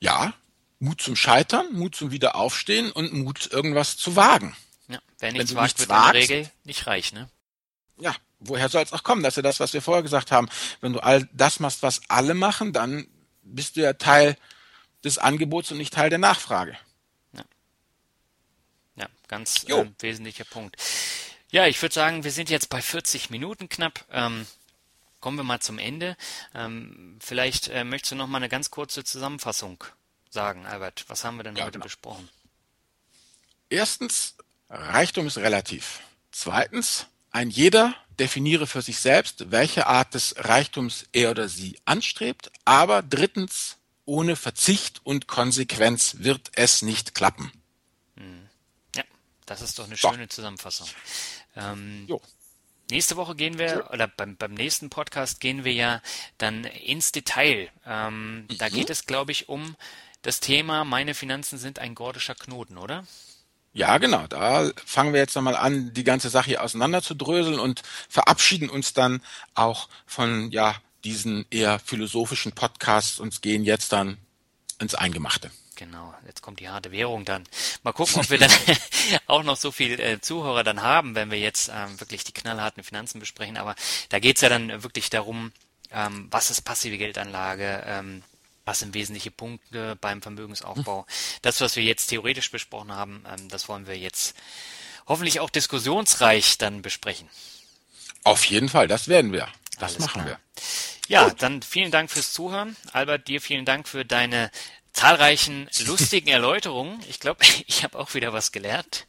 Ja, 0.00 0.34
Mut 0.78 1.00
zum 1.00 1.16
Scheitern, 1.16 1.72
Mut 1.72 1.94
zum 1.94 2.10
Wiederaufstehen 2.10 2.92
und 2.92 3.12
Mut, 3.12 3.50
irgendwas 3.50 3.96
zu 3.96 4.16
wagen. 4.16 4.54
Ja, 4.88 4.98
wer 5.18 5.32
nichts 5.32 5.50
Wenn 5.50 5.56
wagt, 5.56 5.78
wird 5.78 5.88
wagst, 5.88 6.14
in 6.14 6.28
der 6.28 6.38
Regel 6.38 6.50
nicht 6.64 6.86
reich, 6.86 7.12
ne? 7.12 7.28
Ja, 7.98 8.14
woher 8.40 8.68
soll 8.68 8.82
es 8.82 8.92
auch 8.92 9.02
kommen? 9.02 9.22
Das 9.22 9.32
ist 9.32 9.36
ja 9.36 9.42
das, 9.42 9.60
was 9.60 9.72
wir 9.72 9.82
vorher 9.82 10.02
gesagt 10.02 10.30
haben. 10.32 10.48
Wenn 10.80 10.92
du 10.92 11.00
all 11.00 11.28
das 11.32 11.60
machst, 11.60 11.82
was 11.82 12.02
alle 12.08 12.34
machen, 12.34 12.72
dann 12.72 13.06
bist 13.42 13.76
du 13.76 13.80
ja 13.80 13.92
Teil 13.94 14.36
des 15.04 15.18
Angebots 15.18 15.70
und 15.70 15.78
nicht 15.78 15.94
Teil 15.94 16.10
der 16.10 16.18
Nachfrage. 16.18 16.76
Ja, 17.32 17.44
ja 18.96 19.08
ganz 19.28 19.64
äh, 19.68 19.86
wesentlicher 20.00 20.44
Punkt. 20.44 20.76
Ja, 21.50 21.66
ich 21.66 21.80
würde 21.80 21.94
sagen, 21.94 22.24
wir 22.24 22.32
sind 22.32 22.50
jetzt 22.50 22.68
bei 22.68 22.82
40 22.82 23.30
Minuten 23.30 23.68
knapp. 23.68 24.04
Ähm, 24.10 24.46
kommen 25.20 25.38
wir 25.38 25.44
mal 25.44 25.60
zum 25.60 25.78
Ende. 25.78 26.16
Ähm, 26.54 27.18
vielleicht 27.20 27.68
äh, 27.68 27.84
möchtest 27.84 28.12
du 28.12 28.16
noch 28.16 28.26
mal 28.26 28.38
eine 28.38 28.48
ganz 28.48 28.70
kurze 28.70 29.04
Zusammenfassung 29.04 29.84
sagen, 30.30 30.66
Albert? 30.66 31.04
Was 31.08 31.24
haben 31.24 31.36
wir 31.36 31.44
denn 31.44 31.56
ja, 31.56 31.64
heute 31.64 31.74
genau. 31.74 31.84
besprochen? 31.84 32.28
Erstens, 33.70 34.36
Reichtum 34.74 35.26
ist 35.26 35.38
relativ. 35.38 36.00
Zweitens, 36.32 37.06
ein 37.30 37.50
jeder 37.50 37.94
definiere 38.18 38.66
für 38.66 38.82
sich 38.82 38.98
selbst, 38.98 39.50
welche 39.50 39.86
Art 39.86 40.14
des 40.14 40.34
Reichtums 40.38 41.06
er 41.12 41.30
oder 41.30 41.48
sie 41.48 41.78
anstrebt. 41.84 42.50
Aber 42.64 43.02
drittens, 43.02 43.76
ohne 44.04 44.36
Verzicht 44.36 45.00
und 45.04 45.26
Konsequenz 45.26 46.16
wird 46.18 46.50
es 46.54 46.82
nicht 46.82 47.14
klappen. 47.14 47.52
Hm. 48.16 48.48
Ja, 48.96 49.04
das 49.46 49.62
ist 49.62 49.78
doch 49.78 49.86
eine 49.86 49.96
so. 49.96 50.10
schöne 50.10 50.28
Zusammenfassung. 50.28 50.88
Ähm, 51.56 52.06
Nächste 52.90 53.16
Woche 53.16 53.34
gehen 53.34 53.58
wir, 53.58 53.88
oder 53.92 54.06
beim, 54.06 54.36
beim 54.36 54.52
nächsten 54.52 54.90
Podcast 54.90 55.40
gehen 55.40 55.64
wir 55.64 55.72
ja 55.72 56.02
dann 56.36 56.64
ins 56.64 57.12
Detail. 57.12 57.70
Ähm, 57.86 58.42
mhm. 58.42 58.58
Da 58.58 58.68
geht 58.68 58.90
es, 58.90 59.06
glaube 59.06 59.32
ich, 59.32 59.48
um 59.48 59.74
das 60.20 60.40
Thema 60.40 60.84
Meine 60.84 61.14
Finanzen 61.14 61.58
sind 61.58 61.78
ein 61.78 61.94
gordischer 61.94 62.34
Knoten, 62.34 62.76
oder? 62.76 63.06
Ja, 63.74 63.98
genau. 63.98 64.26
Da 64.28 64.70
fangen 64.86 65.12
wir 65.12 65.20
jetzt 65.20 65.34
nochmal 65.34 65.56
an, 65.56 65.92
die 65.92 66.04
ganze 66.04 66.30
Sache 66.30 66.46
hier 66.46 66.62
auseinander 66.62 67.02
zu 67.02 67.14
dröseln 67.14 67.58
und 67.58 67.82
verabschieden 68.08 68.70
uns 68.70 68.94
dann 68.94 69.20
auch 69.54 69.88
von 70.06 70.50
ja 70.52 70.76
diesen 71.02 71.44
eher 71.50 71.80
philosophischen 71.80 72.52
Podcasts 72.52 73.18
und 73.18 73.42
gehen 73.42 73.64
jetzt 73.64 73.92
dann 73.92 74.16
ins 74.78 74.94
Eingemachte. 74.94 75.50
Genau, 75.74 76.14
jetzt 76.24 76.40
kommt 76.40 76.60
die 76.60 76.68
harte 76.68 76.92
Währung 76.92 77.24
dann. 77.24 77.44
Mal 77.82 77.92
gucken, 77.92 78.20
ob 78.20 78.30
wir 78.30 78.38
dann 78.38 78.52
auch 79.26 79.42
noch 79.42 79.56
so 79.56 79.72
viel 79.72 79.98
äh, 79.98 80.20
Zuhörer 80.20 80.62
dann 80.62 80.82
haben, 80.82 81.16
wenn 81.16 81.32
wir 81.32 81.38
jetzt 81.38 81.68
ähm, 81.74 81.98
wirklich 82.00 82.22
die 82.22 82.32
knallharten 82.32 82.84
Finanzen 82.84 83.18
besprechen. 83.18 83.56
Aber 83.56 83.74
da 84.08 84.20
geht's 84.20 84.40
ja 84.40 84.48
dann 84.48 84.84
wirklich 84.84 85.10
darum, 85.10 85.50
ähm, 85.90 86.28
was 86.30 86.50
ist 86.50 86.62
passive 86.62 86.96
Geldanlage, 86.96 87.82
ähm, 87.86 88.22
was 88.64 88.78
sind 88.78 88.94
wesentliche 88.94 89.30
Punkte 89.30 89.96
beim 90.00 90.22
Vermögensaufbau. 90.22 91.06
Das, 91.42 91.60
was 91.60 91.76
wir 91.76 91.82
jetzt 91.82 92.06
theoretisch 92.06 92.50
besprochen 92.50 92.92
haben, 92.92 93.24
ähm, 93.28 93.48
das 93.48 93.68
wollen 93.68 93.86
wir 93.86 93.96
jetzt 93.96 94.34
hoffentlich 95.06 95.40
auch 95.40 95.50
diskussionsreich 95.50 96.58
dann 96.58 96.82
besprechen. 96.82 97.28
Auf 98.24 98.44
jeden 98.46 98.68
Fall, 98.68 98.88
das 98.88 99.08
werden 99.08 99.32
wir. 99.32 99.48
Das 99.78 99.94
Alles 99.94 99.98
machen 100.00 100.22
klar. 100.22 100.26
wir. 100.26 100.38
Ja, 101.08 101.28
Gut. 101.28 101.42
dann 101.42 101.62
vielen 101.62 101.90
Dank 101.90 102.10
fürs 102.10 102.32
Zuhören. 102.32 102.76
Albert, 102.92 103.28
dir 103.28 103.40
vielen 103.40 103.64
Dank 103.64 103.86
für 103.86 104.04
deine 104.04 104.50
zahlreichen 104.92 105.68
lustigen 105.86 106.28
Erläuterungen. 106.28 107.02
Ich 107.08 107.20
glaube, 107.20 107.44
ich 107.66 107.84
habe 107.84 107.98
auch 107.98 108.14
wieder 108.14 108.32
was 108.32 108.52
gelernt. 108.52 109.06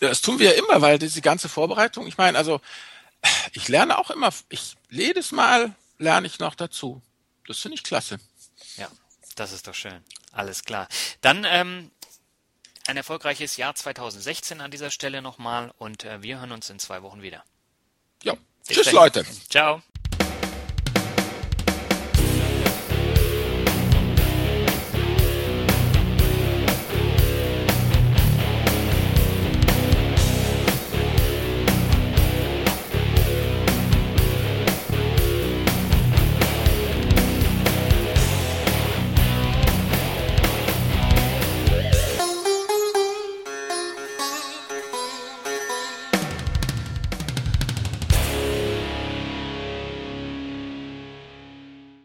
Das 0.00 0.20
tun 0.20 0.38
wir 0.38 0.52
ja 0.52 0.58
immer, 0.58 0.80
weil 0.80 0.98
diese 0.98 1.20
ganze 1.20 1.48
Vorbereitung, 1.48 2.06
ich 2.06 2.18
meine, 2.18 2.36
also 2.36 2.60
ich 3.52 3.68
lerne 3.68 3.98
auch 3.98 4.10
immer, 4.10 4.32
ich 4.48 4.76
jedes 4.90 5.30
Mal 5.30 5.74
lerne 5.98 6.26
ich 6.26 6.40
noch 6.40 6.56
dazu. 6.56 7.00
Das 7.46 7.58
finde 7.60 7.76
ich 7.76 7.84
klasse. 7.84 8.18
Ja, 8.76 8.88
das 9.36 9.52
ist 9.52 9.66
doch 9.66 9.74
schön. 9.74 10.02
Alles 10.32 10.64
klar. 10.64 10.88
Dann 11.20 11.44
ähm, 11.48 11.90
ein 12.86 12.96
erfolgreiches 12.96 13.56
Jahr 13.56 13.74
2016 13.74 14.60
an 14.60 14.70
dieser 14.70 14.90
Stelle 14.90 15.22
nochmal 15.22 15.72
und 15.78 16.04
äh, 16.04 16.22
wir 16.22 16.38
hören 16.38 16.52
uns 16.52 16.70
in 16.70 16.78
zwei 16.78 17.02
Wochen 17.02 17.22
wieder. 17.22 17.44
Ja. 18.22 18.34
Bis 18.66 18.76
Tschüss, 18.76 18.84
dahin. 18.86 18.98
Leute. 18.98 19.26
Ciao. 19.48 19.82